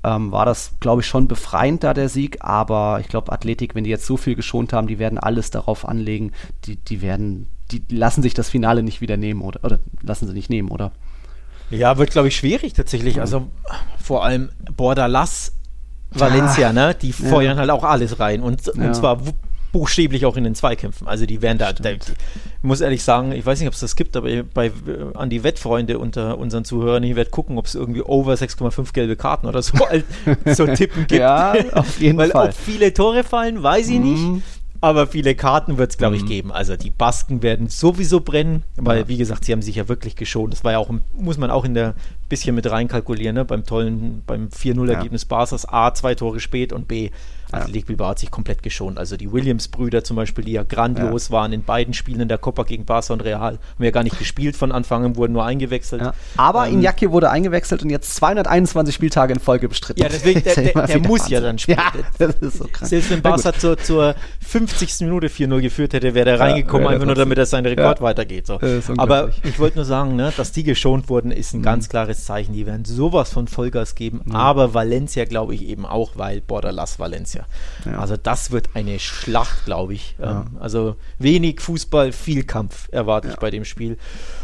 ähm, 0.05 0.31
war 0.31 0.45
das, 0.47 0.72
glaube 0.81 1.03
ich, 1.03 1.07
schon 1.09 1.26
befreiend 1.29 1.83
da 1.85 1.93
der 1.93 2.09
Sieg. 2.09 2.39
Aber 2.45 2.99
ich 3.01 3.09
glaube, 3.09 3.33
Athletik, 3.33 3.74
wenn 3.74 3.85
die 3.85 3.91
jetzt 3.91 4.07
so 4.07 4.16
viel 4.16 4.37
geschont 4.37 4.72
haben, 4.72 4.87
die 4.87 4.99
werden 5.01 5.18
alles 5.18 5.51
darauf 5.51 5.87
anlegen, 5.89 6.33
die, 6.66 6.76
die 6.76 7.03
werden, 7.03 7.49
die 7.72 7.83
lassen 7.91 8.22
sich 8.22 8.33
das 8.33 8.49
Finale 8.49 8.83
nicht 8.85 9.01
wieder 9.01 9.16
nehmen 9.16 9.41
oder, 9.43 9.64
oder 9.64 9.79
lassen 10.03 10.29
sie 10.29 10.35
nicht 10.35 10.51
nehmen, 10.51 10.68
oder? 10.70 10.93
Ja, 11.70 11.99
wird, 11.99 12.12
glaube 12.12 12.29
ich, 12.29 12.37
schwierig 12.37 12.72
tatsächlich. 12.74 13.20
Also 13.20 13.49
vor 14.03 14.24
allem 14.24 14.51
Bordalas, 14.76 15.53
Valencia, 16.11 16.72
ne? 16.72 16.95
Die 16.95 17.12
feuern 17.12 17.59
halt 17.59 17.68
auch 17.70 17.85
alles 17.85 18.18
rein 18.20 18.41
und, 18.41 18.64
Ja. 18.74 18.87
und 18.87 18.95
zwar 18.95 19.26
wu- 19.26 19.33
buchstäblich 19.73 20.25
auch 20.27 20.37
in 20.37 20.45
den 20.45 20.55
Zweikämpfen. 20.55 21.07
Also 21.07 21.27
die 21.27 21.43
werden 21.43 21.59
da, 21.59 21.73
da 21.73 21.91
ich 21.91 22.01
muss 22.62 22.81
ehrlich 22.81 23.03
sagen, 23.03 23.33
ich 23.33 23.45
weiß 23.45 23.59
nicht, 23.61 23.69
ob 23.69 23.75
es 23.75 23.81
das 23.81 23.97
gibt, 23.97 24.16
aber 24.16 24.29
bei, 24.43 24.66
äh, 24.66 24.71
an 25.14 25.31
die 25.31 25.45
Wettfreunde 25.45 25.99
unter 25.99 26.39
unseren 26.39 26.64
Zuhörern, 26.64 27.03
ich 27.03 27.16
werde 27.16 27.31
gucken, 27.31 27.59
ob 27.59 27.66
es 27.66 27.75
irgendwie 27.75 28.03
over 28.03 28.35
6,5 28.35 28.93
gelbe 28.93 29.16
Karten 29.16 29.47
oder 29.47 29.62
so, 29.62 29.75
so 30.47 30.66
Tippen 30.66 31.07
gibt. 31.07 31.21
Ja, 31.21 31.55
auf 31.73 32.01
jeden 32.01 32.19
Weil 32.19 32.31
Fall. 32.31 32.49
ob 32.49 32.55
viele 32.55 32.93
Tore 32.95 33.25
fallen, 33.25 33.62
weiß 33.62 33.89
ich 33.89 33.99
nicht. 34.01 34.43
Aber 34.81 35.09
viele 35.09 35.35
Karten 35.35 35.77
wird 35.77 35.91
es, 35.91 35.99
glaube 35.99 36.14
ich, 36.14 36.25
geben. 36.25 36.53
Also 36.53 36.77
die 36.77 36.91
Basken 36.91 37.43
werden 37.43 37.69
sowieso 37.69 38.21
brennen, 38.21 38.62
weil, 38.77 39.01
Ja. 39.01 39.09
wie 39.09 39.16
gesagt, 39.16 39.45
sie 39.45 39.51
haben 39.53 39.61
sich 39.62 39.75
ja 39.75 39.89
wirklich 39.89 40.14
geschont. 40.14 40.53
Das 40.53 40.62
war 40.62 40.71
ja 40.71 40.79
auch, 40.79 40.89
muss 41.16 41.37
man 41.37 41.51
auch 41.51 41.64
in 41.64 41.75
der 41.75 41.95
bisschen 42.29 42.55
mit 42.55 42.71
reinkalkulieren, 42.71 43.35
ne? 43.35 43.45
beim 43.45 43.64
tollen, 43.64 44.23
beim 44.25 44.49
4-0-Ergebnis 44.51 45.25
Barca's. 45.25 45.66
A, 45.69 45.93
zwei 45.95 46.14
Tore 46.14 46.39
spät 46.39 46.73
und 46.73 46.87
B, 46.87 47.11
Athletic 47.53 47.87
Bilbao 47.87 48.09
hat 48.09 48.19
sich 48.19 48.31
komplett 48.31 48.63
geschont. 48.63 48.99
Also 48.99 49.17
die 49.17 49.33
Williams-Brüder 49.33 50.05
zum 50.05 50.17
Beispiel, 50.17 50.45
die 50.45 50.53
ja 50.53 50.63
grandios 50.65 51.31
waren 51.31 51.53
in 51.53 51.63
beiden 51.63 51.95
Spielen 51.95 52.21
in 52.21 52.29
der 52.29 52.39
Copa 52.39 52.63
gegen 52.65 52.85
Barca 52.85 53.13
und 53.15 53.23
Real, 53.25 53.59
haben 53.59 53.85
ja 53.85 53.91
gar 53.91 54.03
nicht 54.03 54.19
gespielt 54.19 54.57
von 54.57 54.71
Anfang 54.73 55.05
an, 55.05 55.17
wurden 55.17 55.33
nur 55.33 55.45
eingewechselt. 55.45 56.03
Ja. 56.03 56.13
Aber 56.37 56.69
Ähm, 56.69 56.81
Iñaki 56.81 57.11
wurde 57.11 57.31
eingewechselt 57.31 57.83
und 57.83 57.91
jetzt 57.91 58.15
221 58.17 58.95
Spieltage 58.95 59.33
in 59.33 59.41
Folge 59.41 59.69
bestritten. 59.69 60.03
Ja, 60.03 60.09
deswegen, 60.09 60.43
der, 60.43 60.55
der, 60.73 60.87
der 60.87 60.99
muss 61.01 61.29
ja 61.29 61.39
Wahnsinn. 61.39 61.43
dann 61.43 61.59
spielen. 61.59 61.79
Ja, 61.79 61.93
das 62.19 62.35
ist 62.37 62.59
so 62.59 62.65
krank. 62.71 62.89
Selbst 62.89 63.11
wenn. 63.11 63.23
Barca 63.23 63.53
zur, 63.53 63.79
zur 63.79 64.15
50. 64.47 65.01
Minute 65.01 65.29
4-0 65.29 65.61
geführt 65.61 65.93
hätte, 65.93 66.15
wäre 66.15 66.31
er 66.31 66.37
Ja, 66.37 66.45
reingekommen, 66.45 66.87
einfach 66.89 67.07
nur 67.07 67.15
damit 67.15 67.39
er 67.39 67.47
seinen 67.47 67.67
Rekord 67.67 67.99
Ja. 67.99 68.05
weitergeht. 68.05 68.47
So. 68.47 68.59
Aber 68.97 69.31
ich 69.45 69.59
wollte 69.59 69.77
nur 69.77 69.85
sagen, 69.85 70.17
ne, 70.17 70.33
dass 70.37 70.53
die 70.53 70.65
geschont 70.65 71.09
wurden, 71.09 71.31
ist 71.31 71.55
ein 71.55 71.59
Mhm. 71.61 71.63
ganz 71.65 71.89
klares 71.89 72.25
Zeichen. 72.25 72.53
Die 72.53 72.67
werden 72.67 72.85
sowas 72.85 73.31
von 73.33 73.49
Vollgas 73.49 73.95
geben. 73.95 74.23
Aber 74.33 74.75
Valencia 74.75 75.25
glaube 75.25 75.55
ich 75.55 75.67
eben 75.67 75.85
auch, 75.87 76.13
weil 76.15 76.41
Borderlass 76.41 76.99
Valencia. 76.99 77.38
Ja. 77.84 77.99
Also 77.99 78.16
das 78.16 78.51
wird 78.51 78.70
eine 78.74 78.99
Schlacht, 78.99 79.64
glaube 79.64 79.95
ich. 79.95 80.16
Ähm, 80.20 80.57
also 80.61 80.97
wenig 81.18 81.61
Fußball, 81.61 82.12
viel 82.12 82.45
Kampf 82.45 82.89
erwarte 82.93 83.28
ich 83.28 83.36
bei 83.36 83.51
dem 83.51 83.64
Spiel. 83.64 83.99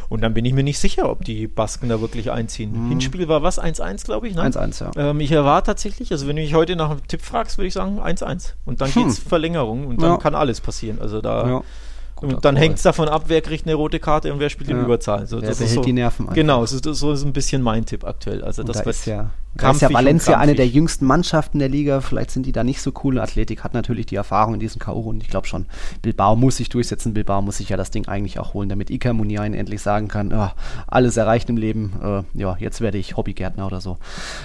Und 0.09 0.21
dann 0.21 0.35
bin 0.35 0.45
ich 0.45 0.53
mir 0.53 0.63
nicht 0.63 0.79
sicher, 0.79 1.09
ob 1.11 1.25
die 1.25 1.49
Basken 1.49 1.89
da 1.89 2.01
wirklich 2.01 2.31
einziehen. 2.31 2.89
Hinspiel 2.89 3.27
war 3.27 3.43
was? 3.43 3.59
1-1, 3.59 4.05
glaube 4.05 4.29
ich. 4.29 4.35
Ne? 4.35 4.43
1-1, 4.43 4.83
ja. 4.85 4.91
Ähm, 5.11 5.21
ich 5.21 5.33
erwarte 5.33 5.67
tatsächlich, 5.67 6.13
also 6.13 6.27
wenn 6.29 6.37
du 6.37 6.43
mich 6.43 6.55
heute 6.55 6.77
nach 6.77 6.91
einem 6.91 7.07
Tipp 7.09 7.23
fragst, 7.23 7.59
würde 7.59 7.69
ich 7.69 7.75
sagen 7.75 7.99
1-1. 8.01 8.53
Und 8.65 8.81
dann 8.81 8.95
Hm. 8.95 9.05
geht's 9.05 9.19
Verlängerung 9.19 9.87
und 9.87 10.01
dann 10.03 10.13
Ja. 10.13 10.17
kann 10.19 10.35
alles 10.35 10.61
passieren. 10.61 11.01
Also 11.01 11.21
da 11.21 11.63
Ja. 12.23 12.29
und 12.29 12.45
dann 12.45 12.57
hängt 12.57 12.77
es 12.77 12.83
davon 12.83 13.09
ab, 13.09 13.25
wer 13.27 13.41
kriegt 13.41 13.67
eine 13.67 13.75
rote 13.75 14.01
Karte 14.01 14.33
und 14.33 14.41
wer 14.41 14.51
spielt 14.51 14.71
ja. 14.71 14.77
in 14.77 14.85
Überzahl. 14.85 15.27
So, 15.27 15.41
wer 15.41 15.49
das 15.49 15.61
ist 15.61 15.75
so, 15.75 15.83
die 15.83 15.93
Nerven 15.93 16.25
einfach. 16.25 16.35
Genau, 16.35 16.65
so, 16.67 16.93
so 16.93 17.13
ist 17.13 17.25
ein 17.25 17.33
bisschen 17.33 17.63
mein 17.63 17.85
Tipp 17.85 18.05
aktuell. 18.05 18.43
Also 18.43 18.63
das 18.63 18.79
da 18.79 18.85
wird 18.85 18.97
ist 18.97 19.07
ja 19.07 19.31
da 19.57 19.71
ist 19.71 19.83
ja 19.83 19.93
Valencia 19.93 20.39
eine 20.39 20.55
der 20.55 20.67
jüngsten 20.67 21.07
Mannschaften 21.07 21.61
der 21.61 21.69
Liga. 21.69 22.01
Vielleicht 22.01 22.33
sind 22.33 22.45
die 22.45 22.53
da 22.53 22.65
nicht 22.65 22.83
so 22.83 22.93
cool. 23.05 23.21
Athletik 23.21 23.63
hat 23.63 23.73
natürlich 23.73 24.07
die 24.07 24.17
Erfahrung 24.17 24.55
in 24.55 24.61
diesen 24.61 24.81
K.O.-Runden. 24.81 25.21
Ich 25.23 25.29
glaube 25.29 25.47
schon, 25.47 25.67
Bilbao 26.03 26.35
muss 26.35 26.57
sich 26.57 26.69
durchsetzen. 26.69 27.15
Bilbao 27.15 27.41
muss 27.41 27.59
sich 27.59 27.69
ja 27.69 27.77
das 27.77 27.91
Ding 27.91 28.09
eigentlich 28.09 28.39
auch 28.39 28.55
holen, 28.55 28.69
damit 28.69 28.91
Iker 28.91 29.13
Muniain 29.13 29.55
endlich 29.55 29.81
sagen 29.81 30.09
kann, 30.09 30.33
oh, 30.33 30.51
alles 30.89 31.17
erreicht 31.17 31.49
im 31.51 31.57
Leben. 31.57 31.93
Äh, 32.03 32.39
ja, 32.39 32.57
jetzt 32.59 32.81
werde 32.81 32.99
ich 32.99 33.17
Hobbygärtner 33.17 33.67
oder 33.67 33.81
so. 33.81 33.99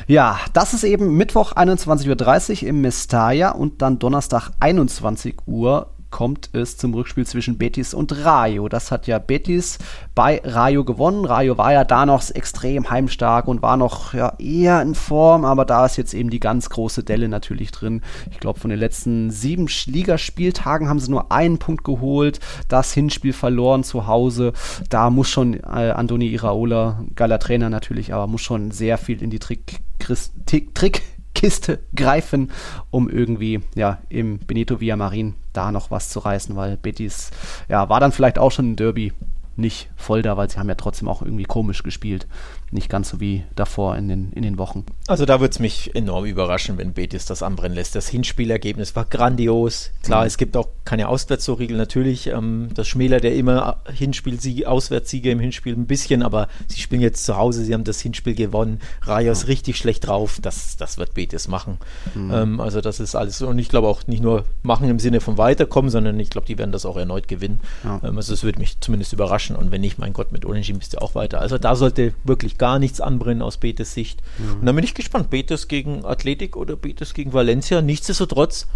Ja, 0.08 0.40
das 0.54 0.74
ist 0.74 0.84
eben 0.84 1.18
Mittwoch 1.18 1.54
21.30 1.54 2.64
Uhr 2.64 2.70
im 2.70 2.82
Mestalla 2.82 3.52
und 3.52 3.82
dann 3.82 3.98
Donnerstag 3.98 4.52
21 4.60 5.38
Uhr 5.48 5.88
kommt 6.12 6.50
es 6.54 6.78
zum 6.78 6.94
Rückspiel 6.94 7.26
zwischen 7.26 7.58
Betis 7.58 7.94
und 7.94 8.26
Rayo. 8.26 8.70
Das 8.70 8.92
hat 8.92 9.08
ja 9.08 9.20
Betis 9.20 9.78
bei 10.16 10.42
Rayo 10.44 10.84
gewonnen. 10.84 11.26
Rayo 11.26 11.58
war 11.58 11.74
ja 11.74 11.84
da 11.84 12.06
noch 12.06 12.30
extrem 12.32 12.90
heimstark 12.90 13.48
und 13.48 13.62
war 13.62 13.78
noch 13.78 14.14
ja, 14.14 14.34
eher 14.40 14.82
in 14.82 14.96
Form, 14.96 15.46
aber 15.46 15.66
da 15.66 15.86
ist 15.86 15.98
jetzt 15.98 16.14
eben 16.14 16.30
die 16.30 16.40
ganz 16.40 16.70
große 16.70 17.04
Delle 17.04 17.30
natürlich 17.30 17.72
drin. 17.72 18.02
Ich 18.32 18.40
glaube, 18.40 18.60
von 18.60 18.70
den 18.70 18.80
letzten 18.80 19.32
sieben 19.32 19.68
Ligaspieltagen 19.86 20.90
haben 20.90 21.00
sie 21.00 21.12
nur 21.12 21.32
einen 21.32 21.60
Punkt 21.60 21.84
geholt. 21.84 22.40
Das 22.68 22.94
Hinspiel 22.94 23.34
verloren 23.34 23.84
zu 23.84 24.08
Hause. 24.08 24.54
Da 24.90 25.10
muss 25.10 25.30
schon 25.30 25.54
äh, 25.54 25.94
Andoni 25.96 26.28
Iraola, 26.28 27.04
geiler 27.16 27.40
Trainer 27.40 27.70
natürlich, 27.70 28.14
aber 28.14 28.28
muss 28.28 28.42
schon 28.42 28.72
sehr 28.72 28.98
viel 28.98 29.22
in 29.22 29.30
die 29.30 29.40
Trick, 29.40 29.80
Trick, 30.00 30.76
Trick 30.76 31.04
Kiste 31.36 31.80
greifen, 31.96 32.52
um 32.90 33.10
irgendwie 33.10 33.62
ja 33.76 34.00
im 34.10 34.40
Benito 34.40 34.80
Villamarin 34.80 35.36
da 35.54 35.72
noch 35.72 35.92
was 35.92 36.10
zu 36.10 36.20
reißen, 36.20 36.56
weil 36.56 36.78
Betis 36.78 37.32
ja 37.68 37.90
war 37.90 38.00
dann 38.00 38.12
vielleicht 38.12 38.40
auch 38.40 38.52
schon 38.52 38.72
ein 38.72 38.76
Derby 38.76 39.14
nicht 39.60 39.90
voll 39.96 40.22
da, 40.22 40.38
weil 40.38 40.50
sie 40.50 40.58
haben 40.58 40.70
ja 40.70 40.76
trotzdem 40.76 41.08
auch 41.08 41.22
irgendwie 41.22 41.44
komisch 41.44 41.84
gespielt. 41.84 42.28
Nicht 42.72 42.90
ganz 42.90 43.10
so 43.10 43.20
wie 43.20 43.44
davor 43.56 43.96
in 43.96 44.08
den, 44.08 44.32
in 44.32 44.44
den 44.44 44.58
Wochen. 44.58 44.86
Also 45.08 45.26
da 45.26 45.40
würde 45.40 45.52
es 45.52 45.60
mich 45.60 45.96
enorm 45.96 46.26
überraschen, 46.26 46.78
wenn 46.78 46.94
Betis 46.94 47.26
das 47.26 47.42
anbrennen 47.42 47.76
lässt. 47.76 47.96
Das 47.96 48.08
Hinspielergebnis 48.08 48.96
war 48.96 49.06
grandios. 49.06 49.92
Klar, 50.04 50.22
mhm. 50.22 50.28
es 50.28 50.38
gibt 50.38 50.56
auch 50.56 50.68
keine 50.86 51.08
Auswärtstorregel 51.08 51.78
natürlich. 51.78 52.28
Ähm, 52.28 52.70
das 52.74 52.88
schmälert 52.88 53.24
ja 53.24 53.32
immer 53.32 53.78
Hinspielsiege, 53.92 54.68
Auswärtssiege 54.68 55.32
im 55.32 55.40
Hinspiel 55.40 55.74
ein 55.76 55.88
bisschen, 55.88 56.22
aber 56.22 56.48
sie 56.68 56.80
spielen 56.80 57.02
jetzt 57.02 57.26
zu 57.26 57.38
Hause, 57.38 57.64
sie 57.64 57.74
haben 57.74 57.84
das 57.84 58.02
Hinspiel 58.02 58.36
gewonnen. 58.36 58.80
Rayo 59.02 59.32
ist 59.32 59.48
richtig 59.48 59.78
schlecht 59.78 60.08
drauf. 60.08 60.40
Das, 60.42 60.78
das 60.78 60.98
wird 60.98 61.16
Betis 61.16 61.48
machen. 61.48 61.80
Mhm. 62.14 62.32
Ähm, 62.32 62.60
also 62.60 62.82
das 62.82 63.00
ist 63.00 63.16
alles. 63.16 63.42
Und 63.42 63.58
ich 63.58 63.70
glaube 63.70 63.88
auch 63.88 64.06
nicht 64.06 64.22
nur 64.22 64.46
machen 64.62 64.90
im 64.90 65.00
Sinne 65.00 65.22
von 65.22 65.38
weiterkommen, 65.38 65.90
sondern 65.90 66.20
ich 66.20 66.30
glaube, 66.30 66.48
die 66.48 66.58
werden 66.58 66.72
das 66.72 66.86
auch 66.86 66.98
erneut 66.98 67.28
gewinnen. 67.28 67.60
Ja. 67.84 68.00
Ähm, 68.04 68.18
also 68.18 68.34
es 68.34 68.44
würde 68.44 68.60
mich 68.60 68.80
zumindest 68.80 69.14
überraschen. 69.14 69.49
Und 69.56 69.72
wenn 69.72 69.82
nicht, 69.82 69.98
mein 69.98 70.14
Gott, 70.14 70.32
mit 70.32 70.46
Unentschieden 70.46 70.80
bist 70.80 70.94
du 70.94 71.02
auch 71.02 71.16
weiter. 71.16 71.42
Also 71.42 71.58
da 71.58 71.76
sollte 71.76 72.14
wirklich 72.24 72.58
gar 72.58 72.80
nichts 72.80 73.02
anbrennen 73.02 73.42
aus 73.42 73.58
Betes 73.58 73.94
Sicht. 73.94 74.22
Mhm. 74.38 74.60
Und 74.60 74.66
dann 74.66 74.76
bin 74.76 74.84
ich 74.84 74.94
gespannt, 74.94 75.30
Betes 75.30 75.68
gegen 75.68 76.06
Athletik 76.06 76.56
oder 76.56 76.76
Betes 76.76 77.14
gegen 77.14 77.34
Valencia. 77.34 77.82
Nichtsdestotrotz, 77.82 78.68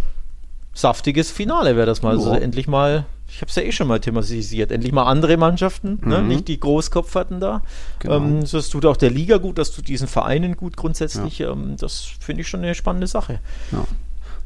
saftiges 0.74 1.32
Finale 1.32 1.76
wäre 1.76 1.86
das 1.86 2.02
mal. 2.02 2.12
Also 2.12 2.34
endlich 2.34 2.68
mal, 2.68 3.06
ich 3.28 3.42
habe 3.42 3.50
es 3.50 3.56
ja 3.56 3.64
eh 3.64 3.72
schon 3.72 3.88
mal 3.88 4.00
thematisiert, 4.00 4.72
endlich 4.72 4.92
mal 4.92 5.04
andere 5.04 5.38
Mannschaften, 5.38 6.00
ne? 6.02 6.22
mhm. 6.22 6.28
ne? 6.28 6.36
nicht 6.36 6.48
die 6.48 6.60
Großkopferten 6.60 7.40
da. 7.40 7.62
Genau. 8.00 8.18
Ähm, 8.18 8.42
das 8.50 8.70
tut 8.70 8.86
auch 8.86 8.98
der 8.98 9.12
Liga 9.12 9.38
gut, 9.38 9.58
das 9.58 9.72
tut 9.72 9.88
diesen 9.88 10.08
Vereinen 10.08 10.58
gut 10.58 10.76
grundsätzlich. 10.76 11.40
Ja. 11.40 11.52
Ähm, 11.52 11.76
das 11.78 12.02
finde 12.20 12.42
ich 12.42 12.48
schon 12.48 12.62
eine 12.62 12.76
spannende 12.76 13.08
Sache. 13.08 13.40
Ja. 13.72 13.86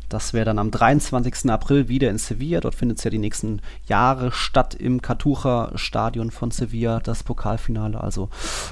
Das 0.10 0.34
wäre 0.34 0.46
dann 0.46 0.60
am 0.60 0.72
23. 0.72 1.50
April 1.50 1.90
wieder 1.90 2.10
in 2.10 2.18
Sevilla. 2.18 2.62
Dort 2.62 2.76
findet 2.76 3.00
es 3.00 3.04
ja 3.04 3.12
die 3.12 3.18
nächsten 3.18 3.62
Jahre 3.88 4.32
statt 4.32 4.74
im 4.74 5.02
Cartuja-Stadion 5.02 6.32
von 6.32 6.52
Sevilla, 6.52 7.00
das 7.00 7.24
Pokalfinale. 7.24 8.02
Also 8.02 8.30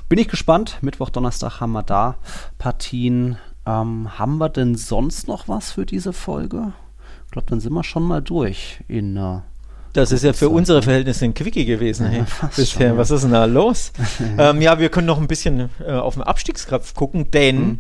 bin 0.08 0.20
ich 0.20 0.28
gespannt. 0.28 0.78
Mittwoch, 0.82 1.10
Donnerstag 1.10 1.60
haben 1.60 1.74
wir 1.74 1.84
da 1.84 2.16
Partien. 2.58 3.38
Ähm, 3.66 4.18
haben 4.18 4.38
wir 4.38 4.50
denn 4.50 4.76
sonst 4.76 5.28
noch 5.28 5.48
was 5.48 5.72
für 5.72 5.86
diese 5.86 6.14
Folge? 6.14 6.74
Ich 7.26 7.32
glaube, 7.32 7.50
dann 7.50 7.60
sind 7.60 7.74
wir 7.74 7.84
schon 7.84 8.04
mal 8.04 8.22
durch 8.22 8.84
in 8.88 9.18
äh, 9.18 9.40
das 9.96 10.12
ist 10.12 10.26
ja 10.26 10.34
für 10.34 10.50
unsere 10.50 10.82
Verhältnisse 10.82 11.24
ein 11.24 11.34
Quickie 11.34 11.64
gewesen. 11.66 12.08
Hey. 12.08 12.26
Ja, 12.42 12.50
Bisher. 12.54 12.90
Schon, 12.90 12.98
Was 12.98 13.12
ist 13.12 13.24
denn 13.24 13.32
da 13.32 13.46
los? 13.46 13.94
ähm, 14.38 14.62
ja, 14.62 14.78
wir 14.78 14.90
können 14.90 15.08
noch 15.08 15.22
ein 15.22 15.28
bisschen 15.28 15.70
äh, 15.80 15.92
auf 15.94 16.16
den 16.16 16.24
Abstiegskampf 16.24 16.94
gucken, 16.96 17.32
denn 17.32 17.58
mhm. 17.58 17.80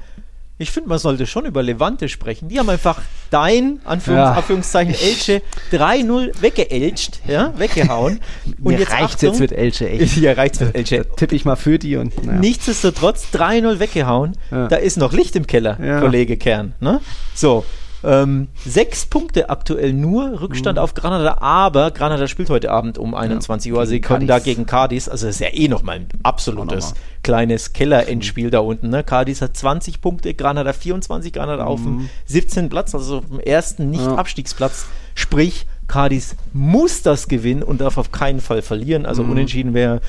Ich 0.57 0.71
finde, 0.71 0.87
man 0.87 0.99
sollte 0.99 1.27
schon 1.27 1.45
über 1.45 1.61
Levante 1.61 2.07
sprechen. 2.07 2.47
Die 2.47 2.59
haben 2.59 2.69
einfach 2.69 3.01
dein, 3.29 3.81
Anführungs 3.83 4.19
ja. 4.21 4.33
Anführungszeichen, 4.33 4.93
Elche 4.93 5.41
3-0 5.73 6.41
weggeelcht, 6.41 7.19
ja, 7.27 7.53
weggehauen. 7.57 8.21
Und 8.45 8.63
Mir 8.63 8.79
jetzt 8.79 8.93
reicht 8.93 9.21
jetzt 9.21 9.41
mit 9.41 9.51
Elche, 9.51 9.89
echt. 9.89 10.15
Ja, 10.25 10.31
reicht's 10.31 10.61
mit 10.61 10.73
Elche. 10.73 11.05
Tippe 11.17 11.35
ich 11.35 11.43
mal 11.43 11.57
für 11.57 11.77
die 11.77 11.97
und. 11.97 12.23
Naja. 12.23 12.39
Nichtsdestotrotz 12.39 13.27
3-0 13.33 13.79
weggehauen. 13.79 14.37
Ja. 14.49 14.69
Da 14.69 14.77
ist 14.77 14.95
noch 14.95 15.11
Licht 15.11 15.35
im 15.35 15.45
Keller, 15.45 15.77
ja. 15.83 15.99
Kollege 15.99 16.37
Kern. 16.37 16.73
Ne? 16.79 17.01
So, 17.33 17.65
ähm, 18.05 18.47
sechs 18.65 19.05
Punkte 19.05 19.49
aktuell 19.49 19.91
nur, 19.91 20.41
Rückstand 20.41 20.77
mhm. 20.77 20.83
auf 20.83 20.93
Granada, 20.93 21.37
aber 21.39 21.91
Granada 21.91 22.27
spielt 22.27 22.49
heute 22.49 22.71
Abend 22.71 22.97
um 22.97 23.15
21 23.15 23.71
ja, 23.71 23.77
Uhr. 23.77 23.85
Sie 23.87 23.99
können 23.99 24.27
da 24.27 24.39
gegen 24.39 24.65
Cadiz, 24.65 25.07
also 25.07 25.25
das 25.25 25.35
ist 25.35 25.41
ja 25.41 25.53
eh 25.53 25.67
nochmal 25.67 25.97
ein 25.97 26.07
absolutes 26.23 26.93
kleines 27.23 27.73
Keller-Endspiel 27.73 28.47
mhm. 28.47 28.51
da 28.51 28.59
unten. 28.59 28.89
Ne? 28.89 29.03
Cadiz 29.03 29.41
hat 29.41 29.57
20 29.57 30.01
Punkte, 30.01 30.33
Granada 30.33 30.73
24, 30.73 31.33
Granada 31.33 31.63
mhm. 31.63 31.69
auf 31.69 31.81
dem 31.81 32.09
17. 32.25 32.69
Platz, 32.69 32.93
also 32.93 33.17
auf 33.17 33.25
dem 33.25 33.39
ersten 33.39 33.89
Nicht-Abstiegsplatz. 33.89 34.85
Sprich, 35.15 35.65
Cadiz 35.87 36.35
muss 36.53 37.01
das 37.01 37.27
gewinnen 37.27 37.63
und 37.63 37.81
darf 37.81 37.97
auf 37.97 38.11
keinen 38.11 38.41
Fall 38.41 38.61
verlieren. 38.61 39.05
Also 39.05 39.23
mhm. 39.23 39.31
unentschieden 39.31 39.73
wäre 39.73 40.01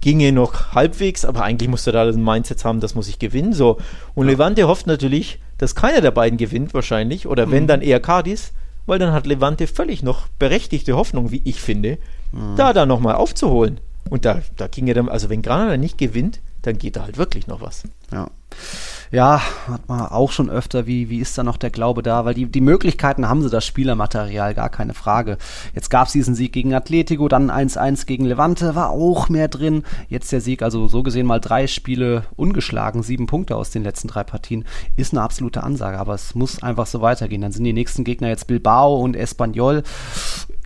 ginge 0.00 0.32
noch 0.32 0.72
halbwegs, 0.72 1.24
aber 1.24 1.44
eigentlich 1.44 1.70
musste 1.70 1.90
da 1.92 2.02
ein 2.02 2.22
Mindset 2.22 2.64
haben, 2.64 2.80
das 2.80 2.94
muss 2.94 3.08
ich 3.08 3.18
gewinnen. 3.18 3.52
So. 3.52 3.78
Und 4.14 4.26
ja. 4.26 4.32
Levante 4.32 4.68
hofft 4.68 4.86
natürlich, 4.86 5.38
dass 5.58 5.74
keiner 5.74 6.00
der 6.00 6.10
beiden 6.10 6.38
gewinnt 6.38 6.74
wahrscheinlich, 6.74 7.26
oder 7.26 7.50
wenn, 7.50 7.64
mhm. 7.64 7.68
dann 7.68 7.82
eher 7.82 8.00
Cadiz, 8.00 8.52
weil 8.86 8.98
dann 8.98 9.12
hat 9.12 9.26
Levante 9.26 9.66
völlig 9.66 10.02
noch 10.02 10.28
berechtigte 10.38 10.96
Hoffnung, 10.96 11.30
wie 11.30 11.42
ich 11.44 11.60
finde, 11.60 11.98
mhm. 12.32 12.56
da 12.56 12.72
dann 12.72 12.88
nochmal 12.88 13.14
aufzuholen. 13.14 13.80
Und 14.10 14.24
da, 14.24 14.42
da 14.56 14.66
ging 14.66 14.86
ja 14.86 14.94
dann, 14.94 15.08
also 15.08 15.30
wenn 15.30 15.42
Granada 15.42 15.76
nicht 15.76 15.96
gewinnt, 15.96 16.40
dann 16.62 16.78
geht 16.78 16.96
da 16.96 17.04
halt 17.04 17.16
wirklich 17.16 17.46
noch 17.46 17.60
was. 17.60 17.84
Ja. 18.12 18.30
Ja, 19.10 19.40
hat 19.68 19.88
man 19.88 20.00
auch 20.00 20.32
schon 20.32 20.50
öfter, 20.50 20.86
wie, 20.86 21.08
wie 21.08 21.20
ist 21.20 21.38
da 21.38 21.44
noch 21.44 21.56
der 21.56 21.70
Glaube 21.70 22.02
da? 22.02 22.24
Weil 22.24 22.34
die, 22.34 22.46
die 22.46 22.60
Möglichkeiten 22.60 23.28
haben 23.28 23.42
sie, 23.42 23.50
das 23.50 23.64
Spielermaterial, 23.64 24.54
gar 24.54 24.70
keine 24.70 24.92
Frage. 24.92 25.38
Jetzt 25.72 25.88
gab 25.88 26.08
es 26.08 26.12
diesen 26.12 26.34
Sieg 26.34 26.52
gegen 26.52 26.74
Atletico, 26.74 27.28
dann 27.28 27.50
1-1 27.50 28.06
gegen 28.06 28.24
Levante, 28.24 28.74
war 28.74 28.90
auch 28.90 29.28
mehr 29.28 29.46
drin. 29.46 29.84
Jetzt 30.08 30.32
der 30.32 30.40
Sieg, 30.40 30.62
also 30.62 30.88
so 30.88 31.04
gesehen 31.04 31.26
mal 31.26 31.38
drei 31.38 31.68
Spiele 31.68 32.24
ungeschlagen, 32.34 33.04
sieben 33.04 33.26
Punkte 33.26 33.54
aus 33.54 33.70
den 33.70 33.84
letzten 33.84 34.08
drei 34.08 34.24
Partien, 34.24 34.64
ist 34.96 35.12
eine 35.12 35.22
absolute 35.22 35.62
Ansage, 35.62 35.98
aber 35.98 36.14
es 36.14 36.34
muss 36.34 36.62
einfach 36.62 36.86
so 36.86 37.00
weitergehen. 37.00 37.42
Dann 37.42 37.52
sind 37.52 37.64
die 37.64 37.72
nächsten 37.72 38.02
Gegner 38.02 38.28
jetzt 38.28 38.48
Bilbao 38.48 38.96
und 38.96 39.14
Espanyol 39.14 39.84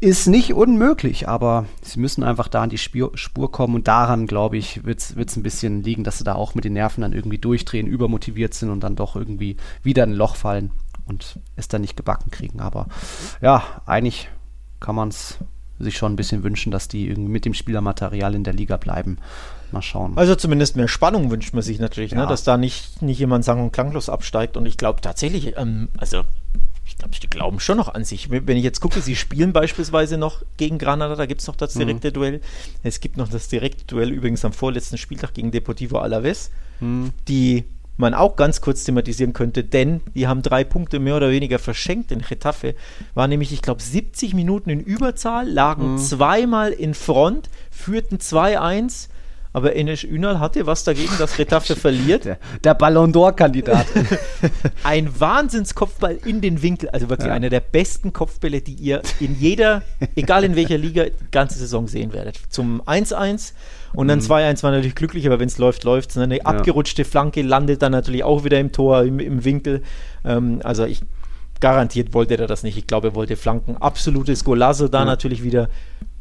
ist 0.01 0.29
nicht 0.29 0.55
unmöglich, 0.55 1.29
aber 1.29 1.67
sie 1.83 1.99
müssen 1.99 2.23
einfach 2.23 2.47
da 2.47 2.63
an 2.63 2.71
die 2.71 2.79
Spur, 2.79 3.11
Spur 3.15 3.51
kommen 3.51 3.75
und 3.75 3.89
daran, 3.89 4.27
glaube 4.27 4.57
ich, 4.57 4.85
wird 4.85 5.01
es 5.01 5.37
ein 5.37 5.43
bisschen 5.43 5.83
liegen, 5.83 6.05
dass 6.05 6.19
sie 6.19 6.25
da 6.25 6.37
auch 6.37 6.55
mit 6.55 6.65
den 6.65 6.75
Nerven 6.75 7.01
dann 7.01 7.13
irgendwie 7.13 7.39
durchdrehen, 7.39 7.78
übermotiviert 7.87 8.55
sind 8.55 8.71
und 8.71 8.81
dann 8.81 8.97
doch 8.97 9.17
irgendwie 9.17 9.57
wieder 9.83 10.05
in 10.05 10.11
ein 10.11 10.17
Loch 10.17 10.37
fallen 10.37 10.71
und 11.07 11.39
es 11.57 11.69
dann 11.69 11.81
nicht 11.81 11.97
gebacken 11.97 12.31
kriegen. 12.31 12.61
Aber 12.61 12.87
ja, 13.41 13.63
eigentlich 13.87 14.29
kann 14.81 14.95
man 14.95 15.09
es 15.09 15.39
sich 15.79 15.97
schon 15.97 16.13
ein 16.13 16.17
bisschen 16.17 16.43
wünschen, 16.43 16.73
dass 16.73 16.89
die 16.89 17.09
irgendwie 17.09 17.31
mit 17.31 17.45
dem 17.45 17.55
Spielermaterial 17.55 18.35
in 18.35 18.45
der 18.45 18.53
Liga 18.53 18.77
bleiben. 18.77 19.19
Mal 19.71 19.83
schauen. 19.83 20.17
Also 20.17 20.35
zumindest 20.35 20.77
mehr 20.77 20.89
Spannung 20.89 21.31
wünscht 21.31 21.53
man 21.53 21.63
sich 21.63 21.79
natürlich, 21.79 22.13
ne? 22.13 22.19
ja. 22.19 22.25
ne? 22.25 22.31
dass 22.31 22.43
da 22.43 22.57
nicht, 22.57 23.03
nicht 23.03 23.19
jemand 23.19 23.45
sang- 23.45 23.63
und 23.63 23.73
klanglos 23.73 24.09
absteigt. 24.09 24.57
Und 24.57 24.67
ich 24.67 24.77
glaube 24.77 25.01
tatsächlich, 25.03 25.57
ähm, 25.57 25.89
also 25.99 26.23
glaube, 26.99 27.15
die 27.21 27.29
glauben 27.29 27.61
schon 27.61 27.77
noch 27.77 27.95
an 27.95 28.05
sich. 28.05 28.31
Wenn 28.31 28.57
ich 28.57 28.65
jetzt 28.65 28.81
gucke, 28.81 29.01
sie 29.01 29.17
spielen 29.17 29.53
beispielsweise 29.53 30.19
noch 30.19 30.43
gegen 30.57 30.79
Granada, 30.79 31.17
da 31.17 31.27
gibt 31.27 31.41
es 31.41 31.47
noch 31.47 31.57
das 31.57 31.75
mhm. 31.75 31.81
direkte 31.81 32.09
mhm. 32.09 32.13
Duell. 32.13 32.41
Es 32.83 33.01
gibt 33.01 33.17
noch 33.17 33.29
das 33.29 33.49
direkte 33.49 33.85
Duell 33.85 34.11
übrigens 34.11 34.45
am 34.45 34.53
vorletzten 34.53 34.99
Spieltag 34.99 35.35
gegen 35.35 35.51
Deportivo 35.51 35.99
Alaves, 35.99 36.51
mhm. 36.81 37.13
die 37.29 37.65
man 37.97 38.15
auch 38.15 38.37
ganz 38.37 38.61
kurz 38.61 38.85
thematisieren 38.85 39.33
könnte, 39.33 39.65
denn 39.65 40.01
die 40.15 40.29
haben 40.29 40.43
drei 40.43 40.63
Punkte 40.63 41.01
mehr 41.01 41.17
oder 41.17 41.31
weniger 41.31 41.59
verschenkt 41.59 42.13
in 42.13 42.23
Getafe. 42.23 42.77
War 43.15 43.27
nämlich, 43.27 43.53
ich 43.53 43.61
glaube, 43.61 43.83
70 43.83 44.35
Minuten 44.35 44.71
in 44.71 44.81
Überzahl, 44.81 45.49
lagen 45.49 45.93
mhm. 45.93 45.99
zweimal 45.99 46.71
in 46.71 46.95
Front, 46.95 47.51
führten 47.71 48.19
2-1 48.19 49.09
aber 49.53 49.75
Enes 49.77 50.05
Ünal 50.05 50.41
hatte 50.41 50.67
was 50.67 50.85
dagegen, 50.85 51.13
dass 51.19 51.39
Retafe 51.39 51.77
verliert. 51.77 52.25
Der, 52.25 52.39
der 52.65 52.75
Ballon 52.75 53.13
d'Or-Kandidat. 53.13 53.87
Ein 54.85 55.19
Wahnsinnskopfball 55.19 56.19
in 56.25 56.41
den 56.41 56.63
Winkel. 56.63 56.91
Also 56.91 57.09
wirklich 57.09 57.29
ja. 57.29 57.35
einer 57.35 57.49
der 57.49 57.61
besten 57.61 58.13
Kopfbälle, 58.13 58.61
die 58.61 58.75
ihr 58.75 59.03
in 59.21 59.39
jeder, 59.39 59.83
egal 60.17 60.45
in 60.45 60.57
welcher 60.57 60.79
Liga, 60.79 61.05
die 61.05 61.31
ganze 61.31 61.59
Saison 61.59 61.89
sehen 61.89 62.13
werdet. 62.13 62.39
Zum 62.51 62.83
1-1 62.83 63.53
und 63.95 64.09
dann 64.09 64.21
2-1 64.21 64.59
mhm. 64.59 64.63
war 64.63 64.71
natürlich 64.73 64.95
glücklich, 64.95 65.27
aber 65.27 65.41
wenn 65.41 65.49
es 65.49 65.59
läuft, 65.59 65.85
läuft 65.85 66.11
es. 66.11 66.19
Eine 66.19 66.39
ja. 66.39 66.45
abgerutschte 66.45 67.05
Flanke 67.05 67.43
landet 67.43 67.83
dann 67.83 67.93
natürlich 67.93 68.25
auch 68.25 68.45
wieder 68.45 68.61
im 68.61 68.73
Tor, 68.73 69.03
im, 69.03 69.19
im 69.19 69.45
Winkel. 69.45 69.83
Ähm, 70.25 70.61
also 70.63 70.85
ich 70.85 71.01
garantiert 71.61 72.15
wollte 72.15 72.37
er 72.37 72.47
das 72.47 72.63
nicht. 72.63 72.77
Ich 72.77 72.87
glaube, 72.87 73.09
er 73.09 73.15
wollte 73.15 73.37
flanken. 73.37 73.77
Absolutes 73.79 74.45
Golasso 74.45 74.89
da 74.89 75.01
ja. 75.01 75.05
natürlich 75.05 75.43
wieder 75.43 75.69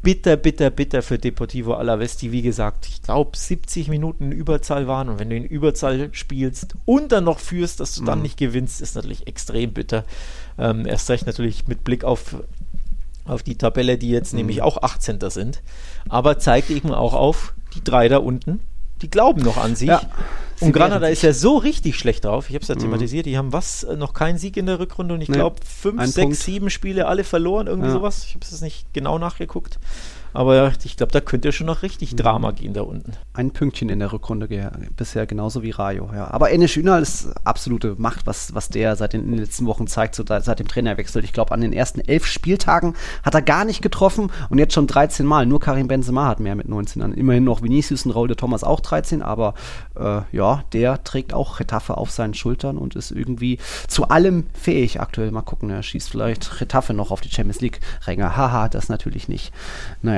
bitter, 0.02 0.36
bitter, 0.36 0.70
bitter 0.70 1.02
für 1.02 1.18
Deportivo 1.18 1.74
Alaves, 1.74 2.16
die 2.16 2.32
wie 2.32 2.42
gesagt, 2.42 2.86
ich 2.88 3.02
glaube 3.02 3.36
70 3.36 3.88
Minuten 3.88 4.24
in 4.24 4.32
Überzahl 4.32 4.86
waren 4.86 5.08
und 5.08 5.18
wenn 5.18 5.30
du 5.30 5.36
in 5.36 5.44
Überzahl 5.44 6.08
spielst 6.12 6.74
und 6.84 7.12
dann 7.12 7.24
noch 7.24 7.40
führst, 7.40 7.80
dass 7.80 7.94
du 7.94 8.04
dann 8.04 8.18
Mhm. 8.18 8.22
nicht 8.22 8.36
gewinnst, 8.38 8.80
ist 8.80 8.94
natürlich 8.94 9.26
extrem 9.26 9.72
bitter. 9.72 10.04
Ähm, 10.58 10.86
erst 10.86 11.10
recht 11.10 11.26
natürlich 11.26 11.66
mit 11.66 11.84
Blick 11.84 12.04
auf, 12.04 12.36
auf 13.24 13.42
die 13.42 13.56
Tabelle, 13.58 13.98
die 13.98 14.10
jetzt 14.10 14.32
Mhm. 14.32 14.38
nämlich 14.38 14.62
auch 14.62 14.82
18. 14.82 15.30
sind, 15.30 15.60
aber 16.08 16.38
zeigt 16.38 16.70
eben 16.70 16.92
auch 16.92 17.14
auf, 17.14 17.52
die 17.74 17.82
drei 17.84 18.08
da 18.08 18.18
unten, 18.18 18.60
die 19.02 19.10
glauben 19.10 19.42
noch 19.42 19.56
an 19.58 19.76
sich. 19.76 19.88
Ja, 19.88 20.00
sie 20.00 20.06
und 20.60 20.72
Granada 20.72 21.06
ist 21.08 21.22
ja 21.22 21.32
so 21.32 21.56
richtig 21.56 21.96
schlecht 21.98 22.24
drauf. 22.24 22.48
Ich 22.48 22.54
habe 22.54 22.62
es 22.62 22.68
ja 22.68 22.74
Mhm. 22.74 22.80
thematisiert. 22.80 23.26
Die 23.26 23.36
haben 23.38 23.52
was? 23.52 23.84
äh, 23.84 23.96
Noch 23.96 24.12
keinen 24.14 24.38
Sieg 24.38 24.56
in 24.56 24.66
der 24.66 24.78
Rückrunde 24.78 25.14
und 25.14 25.20
ich 25.20 25.28
Nee, 25.28 25.36
glaube 25.36 25.56
fünf, 25.64 26.02
sechs, 26.06 26.14
Punkt. 26.16 26.36
sieben 26.36 26.70
Spiele 26.70 27.06
alle 27.06 27.24
verloren, 27.24 27.66
irgendwie 27.66 27.88
Ja. 27.88 27.94
sowas. 27.94 28.24
Ich 28.24 28.34
habe 28.34 28.44
es 28.44 28.60
nicht 28.60 28.92
genau 28.92 29.18
nachgeguckt. 29.18 29.78
Aber 30.34 30.72
ich 30.84 30.96
glaube, 30.96 31.12
da 31.12 31.20
könnte 31.20 31.52
schon 31.52 31.66
noch 31.66 31.82
richtig 31.82 32.12
Mhm. 32.12 32.16
Drama 32.16 32.50
gehen 32.52 32.74
da 32.74 32.82
unten. 32.82 33.12
Ein 33.34 33.50
Pünktchen 33.52 33.88
in 33.88 33.98
der 33.98 34.12
Rückrunde 34.12 34.48
ge- 34.48 34.68
bisher 34.96 35.26
genauso 35.26 35.62
wie 35.62 35.70
Rayo. 35.70 36.10
Ja. 36.14 36.30
Aber 36.30 36.50
Enes 36.50 36.76
Ünal 36.76 37.02
ist 37.02 37.28
absolute 37.44 37.94
Macht, 37.98 38.26
was, 38.26 38.54
was 38.54 38.68
der 38.68 38.96
seit 38.96 39.12
den, 39.12 39.22
in 39.24 39.30
den 39.32 39.40
letzten 39.40 39.66
Wochen 39.66 39.86
zeigt, 39.86 40.14
so 40.14 40.22
da, 40.22 40.40
seit 40.40 40.58
dem 40.58 40.68
Trainerwechsel. 40.68 41.24
Ich 41.24 41.32
glaube, 41.32 41.52
an 41.52 41.60
den 41.60 41.72
ersten 41.72 42.00
elf 42.00 42.26
Spieltagen 42.26 42.94
hat 43.22 43.34
er 43.34 43.42
gar 43.42 43.64
nicht 43.64 43.82
getroffen 43.82 44.30
und 44.50 44.58
jetzt 44.58 44.74
schon 44.74 44.86
13 44.86 45.24
Mal. 45.26 45.46
Nur 45.46 45.60
Karim 45.60 45.88
Benzema 45.88 46.26
hat 46.26 46.40
mehr 46.40 46.54
mit 46.56 46.68
19 46.68 47.02
an. 47.02 47.12
Immerhin 47.14 47.44
noch 47.44 47.62
Vinicius 47.62 48.04
und 48.06 48.12
Raul 48.12 48.28
de 48.28 48.36
Thomas 48.36 48.64
auch 48.64 48.80
13, 48.80 49.22
aber 49.22 49.54
äh, 49.98 50.20
ja, 50.32 50.64
der 50.72 51.02
trägt 51.04 51.32
auch 51.34 51.60
Retafe 51.60 51.96
auf 51.96 52.10
seinen 52.10 52.34
Schultern 52.34 52.76
und 52.78 52.96
ist 52.96 53.10
irgendwie 53.10 53.58
zu 53.86 54.08
allem 54.08 54.44
fähig 54.52 55.00
aktuell. 55.00 55.30
Mal 55.30 55.42
gucken, 55.42 55.70
er 55.70 55.82
schießt 55.82 56.10
vielleicht 56.10 56.60
Retafe 56.60 56.92
noch 56.94 57.10
auf 57.10 57.20
die 57.20 57.30
Champions 57.30 57.60
League-Ränge. 57.60 58.36
Haha, 58.36 58.68
das 58.68 58.88
natürlich 58.88 59.28
nicht. 59.28 59.52
Naja, 60.02 60.17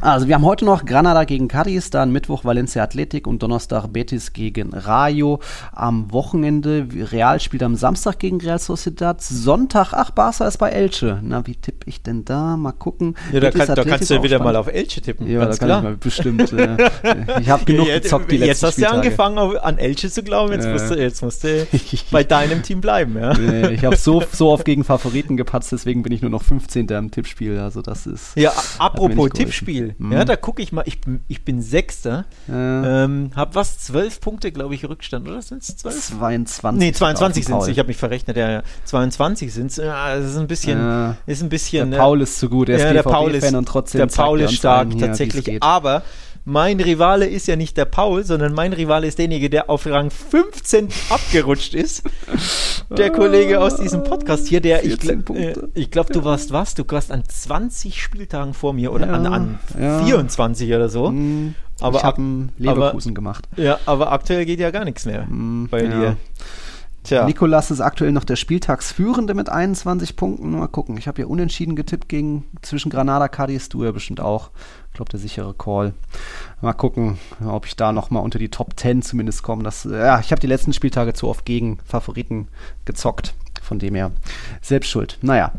also 0.00 0.28
wir 0.28 0.34
haben 0.34 0.44
heute 0.44 0.64
noch 0.64 0.84
Granada 0.84 1.24
gegen 1.24 1.48
Cadiz, 1.48 1.90
dann 1.90 2.12
Mittwoch 2.12 2.44
Valencia 2.44 2.82
Athletic 2.82 3.26
und 3.26 3.42
Donnerstag 3.42 3.86
Betis 3.88 4.32
gegen 4.32 4.72
Rayo. 4.72 5.40
Am 5.72 6.12
Wochenende 6.12 6.86
Real 7.12 7.40
spielt 7.40 7.62
am 7.62 7.74
Samstag 7.74 8.18
gegen 8.18 8.40
Real 8.40 8.58
Sociedad. 8.58 9.20
Sonntag, 9.20 9.92
ach, 9.92 10.10
Barca 10.10 10.46
ist 10.46 10.58
bei 10.58 10.70
Elche. 10.70 11.20
Na, 11.22 11.46
wie 11.46 11.56
tippe 11.56 11.88
ich 11.88 12.02
denn 12.02 12.24
da? 12.24 12.56
Mal 12.56 12.72
gucken. 12.72 13.16
Ja, 13.32 13.40
da, 13.40 13.50
kann, 13.50 13.74
da 13.74 13.84
kannst 13.84 14.10
du 14.10 14.14
ja 14.14 14.22
wieder 14.22 14.38
mal 14.38 14.50
spannend. 14.52 14.68
auf 14.68 14.74
Elche 14.74 15.00
tippen. 15.00 15.28
Ja, 15.28 15.40
ganz 15.40 15.58
da 15.58 15.66
kann 15.66 15.68
klar. 15.68 15.78
ich 15.78 15.84
mal 15.84 15.96
bestimmt. 15.96 16.52
Äh, 16.52 17.40
ich 17.40 17.50
habe 17.50 17.64
genug 17.64 17.86
jetzt, 17.88 18.04
gezockt 18.04 18.30
die 18.30 18.36
letzten 18.36 18.48
jetzt 18.48 18.62
hast 18.62 18.78
du 18.78 18.82
ja 18.82 18.88
Spieltage. 18.88 19.08
angefangen, 19.08 19.38
auf, 19.38 19.64
an 19.64 19.78
Elche 19.78 20.10
zu 20.10 20.22
glauben. 20.22 20.52
Jetzt, 20.52 20.68
musst 20.68 20.90
du, 20.90 20.94
jetzt 20.94 21.22
musst 21.22 21.44
du 21.44 21.66
bei 22.10 22.24
deinem 22.24 22.62
Team 22.62 22.80
bleiben. 22.80 23.16
Ja. 23.18 23.34
Nee, 23.34 23.68
ich 23.70 23.84
habe 23.84 23.96
so, 23.96 24.22
so 24.32 24.50
oft 24.50 24.64
gegen 24.64 24.84
Favoriten 24.84 25.36
gepatzt, 25.36 25.72
deswegen 25.72 26.02
bin 26.02 26.12
ich 26.12 26.22
nur 26.22 26.30
noch 26.30 26.42
15. 26.42 26.86
im 26.88 27.10
Tippspiel. 27.10 27.58
Also 27.58 27.82
das 27.82 28.06
ist. 28.06 28.36
Ja, 28.36 28.52
apropos 28.78 29.30
nicht 29.32 29.87
Mhm. 29.98 30.12
Ja, 30.12 30.24
da 30.24 30.36
gucke 30.36 30.60
ich 30.62 30.72
mal. 30.72 30.82
Ich, 30.86 31.00
bin- 31.00 31.20
ich 31.28 31.44
bin 31.44 31.62
Sechster. 31.62 32.24
Äh, 32.48 32.52
Ähm, 32.52 33.30
hab 33.34 33.54
was? 33.54 33.78
Zwölf 33.78 34.20
Punkte, 34.20 34.52
glaube 34.52 34.74
ich, 34.74 34.88
Rückstand, 34.88 35.28
oder? 35.28 35.40
Sind 35.40 35.62
es 35.62 35.76
zwölf? 35.76 35.94
22. 35.98 36.78
Nee, 36.78 36.92
22 36.92 37.44
auf 37.44 37.46
sind 37.46 37.62
es. 37.62 37.68
Ich 37.68 37.78
habe 37.78 37.88
mich 37.88 37.96
verrechnet. 37.96 38.36
Ja, 38.36 38.62
22 38.84 39.52
sind 39.52 39.70
es. 39.70 39.76
Ja, 39.76 40.16
das 40.16 40.30
ist 40.32 40.36
ein 40.36 40.46
bisschen. 40.46 40.78
Ja. 40.78 41.16
Ist 41.26 41.40
ein 41.40 41.44
Der 41.44 41.48
bisschen. 41.48 41.90
Paul 41.92 42.20
ist 42.22 42.38
zu 42.38 42.48
gut, 42.48 42.68
er 42.68 42.76
ist 42.76 42.82
ja, 42.84 42.92
der 42.92 43.02
Paul 43.02 43.34
ist, 43.34 43.52
und 43.54 43.66
trotzdem 43.66 43.98
der 44.00 44.06
Paul 44.06 44.40
ist 44.40 44.54
stark, 44.54 44.98
tatsächlich. 44.98 45.62
Aber 45.62 46.02
mein 46.48 46.80
Rivale 46.80 47.26
ist 47.26 47.46
ja 47.46 47.56
nicht 47.56 47.76
der 47.76 47.84
Paul, 47.84 48.24
sondern 48.24 48.54
mein 48.54 48.72
Rivale 48.72 49.06
ist 49.06 49.18
derjenige, 49.18 49.50
der 49.50 49.68
auf 49.68 49.84
Rang 49.86 50.10
15 50.10 50.88
abgerutscht 51.10 51.74
ist. 51.74 52.02
Der 52.90 53.10
Kollege 53.10 53.60
aus 53.60 53.76
diesem 53.76 54.02
Podcast 54.02 54.48
hier, 54.48 54.62
der, 54.62 54.82
ich, 54.82 54.92
14 54.92 55.24
gl 55.26 55.36
äh, 55.36 55.54
ich 55.74 55.90
glaube, 55.90 56.12
du 56.12 56.24
warst 56.24 56.50
was? 56.52 56.74
Du 56.74 56.84
warst 56.88 57.12
an 57.12 57.22
20 57.28 58.02
Spieltagen 58.02 58.54
vor 58.54 58.72
mir 58.72 58.92
oder 58.92 59.08
Ja, 59.08 59.12
an, 59.12 59.26
an 59.26 59.58
ja. 59.78 60.02
24 60.04 60.72
oder 60.72 60.88
so. 60.88 61.08
Hm, 61.08 61.54
Aber 61.80 61.98
ich 61.98 62.04
ab- 62.04 62.16
habe 62.16 62.48
Leverkusen 62.56 63.14
gemacht. 63.14 63.44
Ja, 63.56 63.78
aber 63.84 64.10
aktuell 64.12 64.46
geht 64.46 64.58
ja 64.60 64.70
gar 64.70 64.86
nichts 64.86 65.04
mehr 65.04 65.26
Hm, 65.26 65.68
bei 65.70 65.82
dir. 65.82 66.16
Tja. 67.08 67.24
Nikolas 67.24 67.70
ist 67.70 67.80
aktuell 67.80 68.12
noch 68.12 68.24
der 68.24 68.36
Spieltagsführende 68.36 69.32
mit 69.32 69.48
21 69.48 70.14
Punkten. 70.14 70.50
Mal 70.50 70.68
gucken. 70.68 70.98
Ich 70.98 71.08
habe 71.08 71.22
ja 71.22 71.26
unentschieden 71.26 71.74
getippt 71.74 72.10
gegen 72.10 72.44
zwischen 72.60 72.90
Granada, 72.90 73.28
Cadiz, 73.28 73.70
du 73.70 73.82
ja 73.82 73.92
bestimmt 73.92 74.20
auch. 74.20 74.50
Ich 74.88 74.92
glaube, 74.92 75.10
der 75.10 75.18
sichere 75.18 75.54
Call. 75.54 75.94
Mal 76.60 76.74
gucken, 76.74 77.16
ob 77.42 77.64
ich 77.64 77.76
da 77.76 77.92
noch 77.92 78.10
mal 78.10 78.20
unter 78.20 78.38
die 78.38 78.50
Top 78.50 78.78
10 78.78 79.00
zumindest 79.00 79.42
komme. 79.42 79.62
Das, 79.62 79.84
ja, 79.84 80.20
ich 80.20 80.32
habe 80.32 80.40
die 80.40 80.46
letzten 80.46 80.74
Spieltage 80.74 81.14
zu 81.14 81.28
oft 81.28 81.46
gegen 81.46 81.78
Favoriten 81.86 82.48
gezockt. 82.84 83.32
Von 83.62 83.78
dem 83.78 83.94
her 83.94 84.10
selbst 84.60 84.90
schuld. 84.90 85.16
Naja, 85.22 85.52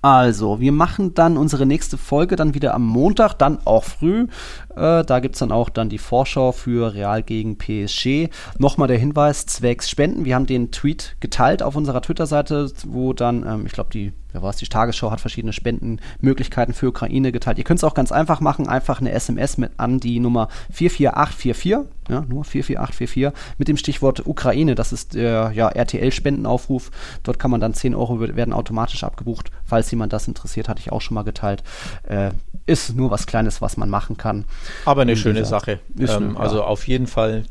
also, 0.00 0.60
wir 0.60 0.70
machen 0.70 1.14
dann 1.14 1.36
unsere 1.36 1.66
nächste 1.66 1.98
Folge 1.98 2.36
dann 2.36 2.54
wieder 2.54 2.72
am 2.72 2.86
Montag, 2.86 3.34
dann 3.34 3.58
auch 3.64 3.82
früh. 3.82 4.28
Äh, 4.76 5.04
da 5.04 5.20
gibt 5.20 5.34
es 5.34 5.40
dann 5.40 5.52
auch 5.52 5.70
dann 5.70 5.88
die 5.88 5.98
Vorschau 5.98 6.52
für 6.52 6.94
Real 6.94 7.22
gegen 7.22 7.58
PSG. 7.58 8.28
Nochmal 8.58 8.88
der 8.88 8.98
Hinweis, 8.98 9.46
zwecks 9.46 9.90
Spenden. 9.90 10.24
Wir 10.24 10.34
haben 10.34 10.46
den 10.46 10.70
Tweet 10.70 11.16
geteilt 11.20 11.62
auf 11.62 11.76
unserer 11.76 12.02
Twitter-Seite, 12.02 12.70
wo 12.86 13.12
dann, 13.12 13.46
ähm, 13.46 13.66
ich 13.66 13.72
glaube, 13.72 13.90
die, 13.90 14.12
wer 14.32 14.42
war 14.42 14.52
die 14.52 14.66
Tagesschau 14.66 15.10
hat 15.10 15.20
verschiedene 15.20 15.52
Spendenmöglichkeiten 15.52 16.74
für 16.74 16.88
Ukraine 16.88 17.32
geteilt. 17.32 17.58
Ihr 17.58 17.64
könnt 17.64 17.78
es 17.78 17.84
auch 17.84 17.94
ganz 17.94 18.12
einfach 18.12 18.40
machen, 18.40 18.68
einfach 18.68 19.00
eine 19.00 19.12
SMS 19.12 19.58
mit 19.58 19.72
an 19.78 20.00
die 20.00 20.20
Nummer 20.20 20.48
44844, 20.70 21.90
ja, 22.08 22.24
nur 22.28 22.44
44844, 22.44 23.32
mit 23.58 23.68
dem 23.68 23.76
Stichwort 23.76 24.26
Ukraine. 24.26 24.74
Das 24.74 24.92
ist 24.92 25.14
der 25.14 25.52
ja, 25.54 25.68
RTL-Spendenaufruf. 25.68 26.90
Dort 27.22 27.38
kann 27.38 27.50
man 27.50 27.60
dann 27.60 27.74
10 27.74 27.94
Euro 27.94 28.20
werden 28.20 28.52
automatisch 28.52 29.04
abgebucht. 29.04 29.50
Falls 29.64 29.90
jemand 29.90 30.12
das 30.12 30.28
interessiert, 30.28 30.68
hatte 30.68 30.80
ich 30.80 30.92
auch 30.92 31.00
schon 31.00 31.14
mal 31.14 31.24
geteilt. 31.24 31.62
Äh, 32.04 32.30
ist 32.68 32.94
nur 32.94 33.10
was 33.10 33.26
Kleines, 33.26 33.60
was 33.62 33.76
man 33.76 33.88
machen 33.90 34.16
kann. 34.16 34.44
Aber 34.84 35.02
eine 35.02 35.16
schöne 35.16 35.40
gesagt, 35.40 35.66
Sache. 35.66 35.80
Ähm, 35.98 36.06
eine- 36.08 36.34
ja. 36.34 36.40
Also 36.40 36.62
auf 36.62 36.86
jeden 36.86 37.06
Fall 37.06 37.44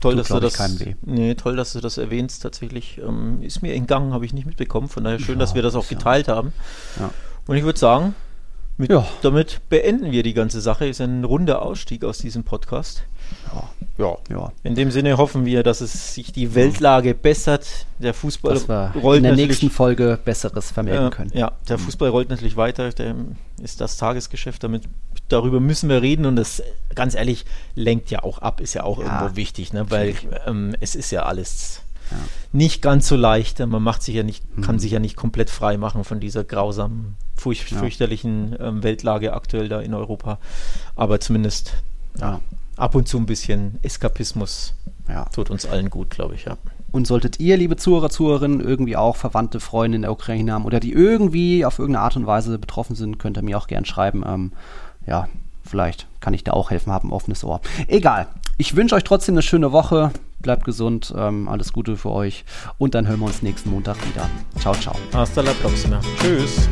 toll, 0.00 0.12
Tut, 0.12 0.20
dass 0.20 0.28
du 0.28 0.40
das. 0.40 0.96
Nee, 1.02 1.34
toll, 1.34 1.56
dass 1.56 1.72
du 1.72 1.80
das 1.80 1.98
erwähnst. 1.98 2.42
Tatsächlich 2.42 2.98
ähm, 3.06 3.42
ist 3.42 3.62
mir 3.62 3.74
entgangen, 3.74 4.14
habe 4.14 4.24
ich 4.24 4.32
nicht 4.32 4.46
mitbekommen. 4.46 4.88
Von 4.88 5.04
daher 5.04 5.18
schön, 5.18 5.34
Ja, 5.34 5.40
dass 5.40 5.54
wir 5.54 5.62
das 5.62 5.74
auch 5.74 5.88
geteilt 5.88 6.28
haben. 6.28 6.52
Und 7.46 7.56
ich 7.56 7.64
würde 7.64 7.78
sagen, 7.78 8.14
mit, 8.80 8.90
Ja. 8.90 9.06
damit 9.22 9.60
beenden 9.68 10.10
wir 10.10 10.22
die 10.22 10.34
ganze 10.34 10.60
Sache. 10.60 10.86
Ist 10.86 11.00
ein 11.00 11.24
runder 11.24 11.62
Ausstieg 11.62 12.04
aus 12.04 12.18
diesem 12.18 12.42
Podcast. 12.44 13.04
Ja. 13.98 14.16
Ja, 14.30 14.52
In 14.62 14.74
dem 14.74 14.90
Sinne 14.90 15.18
hoffen 15.18 15.44
wir, 15.44 15.62
dass 15.62 15.82
es 15.82 16.14
sich 16.14 16.32
die 16.32 16.54
Weltlage 16.54 17.14
bessert. 17.14 17.66
Der 17.98 18.14
Fußball 18.14 18.54
dass 18.54 18.66
wir 18.66 18.92
rollt 19.02 19.18
in 19.18 19.24
der 19.24 19.36
nächsten 19.36 19.68
Folge 19.68 20.18
Besseres 20.24 20.70
vermelden 20.70 21.08
äh, 21.08 21.10
können. 21.10 21.30
Ja, 21.34 21.52
der 21.68 21.78
Fußball 21.78 22.08
rollt 22.08 22.30
natürlich 22.30 22.56
weiter. 22.56 22.90
Der 22.90 23.14
ist 23.62 23.82
das 23.82 23.98
Tagesgeschäft. 23.98 24.64
Damit 24.64 24.84
darüber 25.28 25.60
müssen 25.60 25.90
wir 25.90 26.00
reden 26.00 26.24
und 26.24 26.36
das 26.36 26.62
ganz 26.94 27.14
ehrlich 27.14 27.44
lenkt 27.74 28.10
ja 28.10 28.22
auch 28.22 28.38
ab. 28.38 28.62
Ist 28.62 28.72
ja 28.72 28.84
auch 28.84 29.00
Ja, 29.00 29.04
irgendwo 29.20 29.36
wichtig, 29.36 29.74
ne? 29.74 29.90
weil 29.90 30.14
ähm, 30.46 30.74
es 30.80 30.94
ist 30.94 31.10
ja 31.10 31.24
alles 31.24 31.82
Ja. 32.10 32.16
nicht 32.52 32.82
ganz 32.82 33.06
so 33.08 33.16
leicht. 33.16 33.58
Man 33.60 33.82
macht 33.82 34.02
sich 34.02 34.14
ja 34.14 34.22
nicht, 34.22 34.44
kann 34.62 34.76
Mhm. 34.76 34.78
sich 34.80 34.92
ja 34.92 34.98
nicht 34.98 35.16
komplett 35.16 35.50
frei 35.50 35.76
machen 35.76 36.04
von 36.04 36.18
dieser 36.20 36.42
grausamen, 36.44 37.16
furch 37.36 37.70
Ja. 37.70 37.78
fürchterlichen 37.78 38.56
ähm, 38.60 38.82
Weltlage 38.82 39.32
aktuell 39.32 39.68
da 39.68 39.80
in 39.80 39.94
Europa. 39.94 40.38
Aber 40.96 41.20
zumindest 41.20 41.74
Ja. 42.18 42.40
ab 42.76 42.94
und 42.94 43.06
zu 43.08 43.18
ein 43.18 43.26
bisschen 43.26 43.78
Eskapismus 43.82 44.74
tut 45.32 45.50
uns 45.50 45.66
allen 45.66 45.90
gut, 45.90 46.10
glaube 46.10 46.34
ich. 46.36 46.44
Ja. 46.44 46.56
Und 46.92 47.06
solltet 47.06 47.38
ihr, 47.40 47.56
liebe 47.56 47.76
Zuhörer, 47.76 48.10
Zuhörerinnen, 48.10 48.60
irgendwie 48.60 48.96
auch 48.96 49.16
Verwandte, 49.16 49.58
Freunde 49.60 49.96
in 49.96 50.02
der 50.02 50.12
Ukraine 50.12 50.52
haben 50.52 50.64
oder 50.64 50.80
die 50.80 50.92
irgendwie 50.92 51.64
auf 51.64 51.78
irgendeine 51.78 52.04
Art 52.04 52.16
und 52.16 52.26
Weise 52.26 52.58
betroffen 52.58 52.94
sind, 52.96 53.18
könnt 53.18 53.36
ihr 53.38 53.42
mir 53.42 53.58
auch 53.58 53.66
gern 53.68 53.84
schreiben. 53.84 54.22
Ähm, 54.26 54.52
ja, 55.06 55.28
vielleicht 55.64 56.06
kann 56.20 56.34
ich 56.34 56.42
da 56.44 56.52
auch 56.52 56.70
helfen, 56.70 56.92
habe 56.92 57.06
ein 57.08 57.12
offenes 57.12 57.44
Ohr. 57.44 57.60
Egal. 57.88 58.26
Ich 58.56 58.74
wünsche 58.76 58.94
euch 58.96 59.04
trotzdem 59.04 59.34
eine 59.34 59.42
schöne 59.42 59.70
Woche. 59.72 60.10
Bleibt 60.40 60.64
gesund. 60.64 61.12
Ähm, 61.16 61.48
alles 61.48 61.72
Gute 61.72 61.96
für 61.96 62.10
euch. 62.10 62.44
Und 62.78 62.94
dann 62.94 63.06
hören 63.06 63.20
wir 63.20 63.26
uns 63.26 63.42
nächsten 63.42 63.70
Montag 63.70 63.96
wieder. 64.08 64.28
Ciao, 64.58 64.74
ciao. 64.74 64.96
Hasta 65.12 65.42
la 65.42 65.52
próxima. 65.52 66.00
Tschüss. 66.20 66.68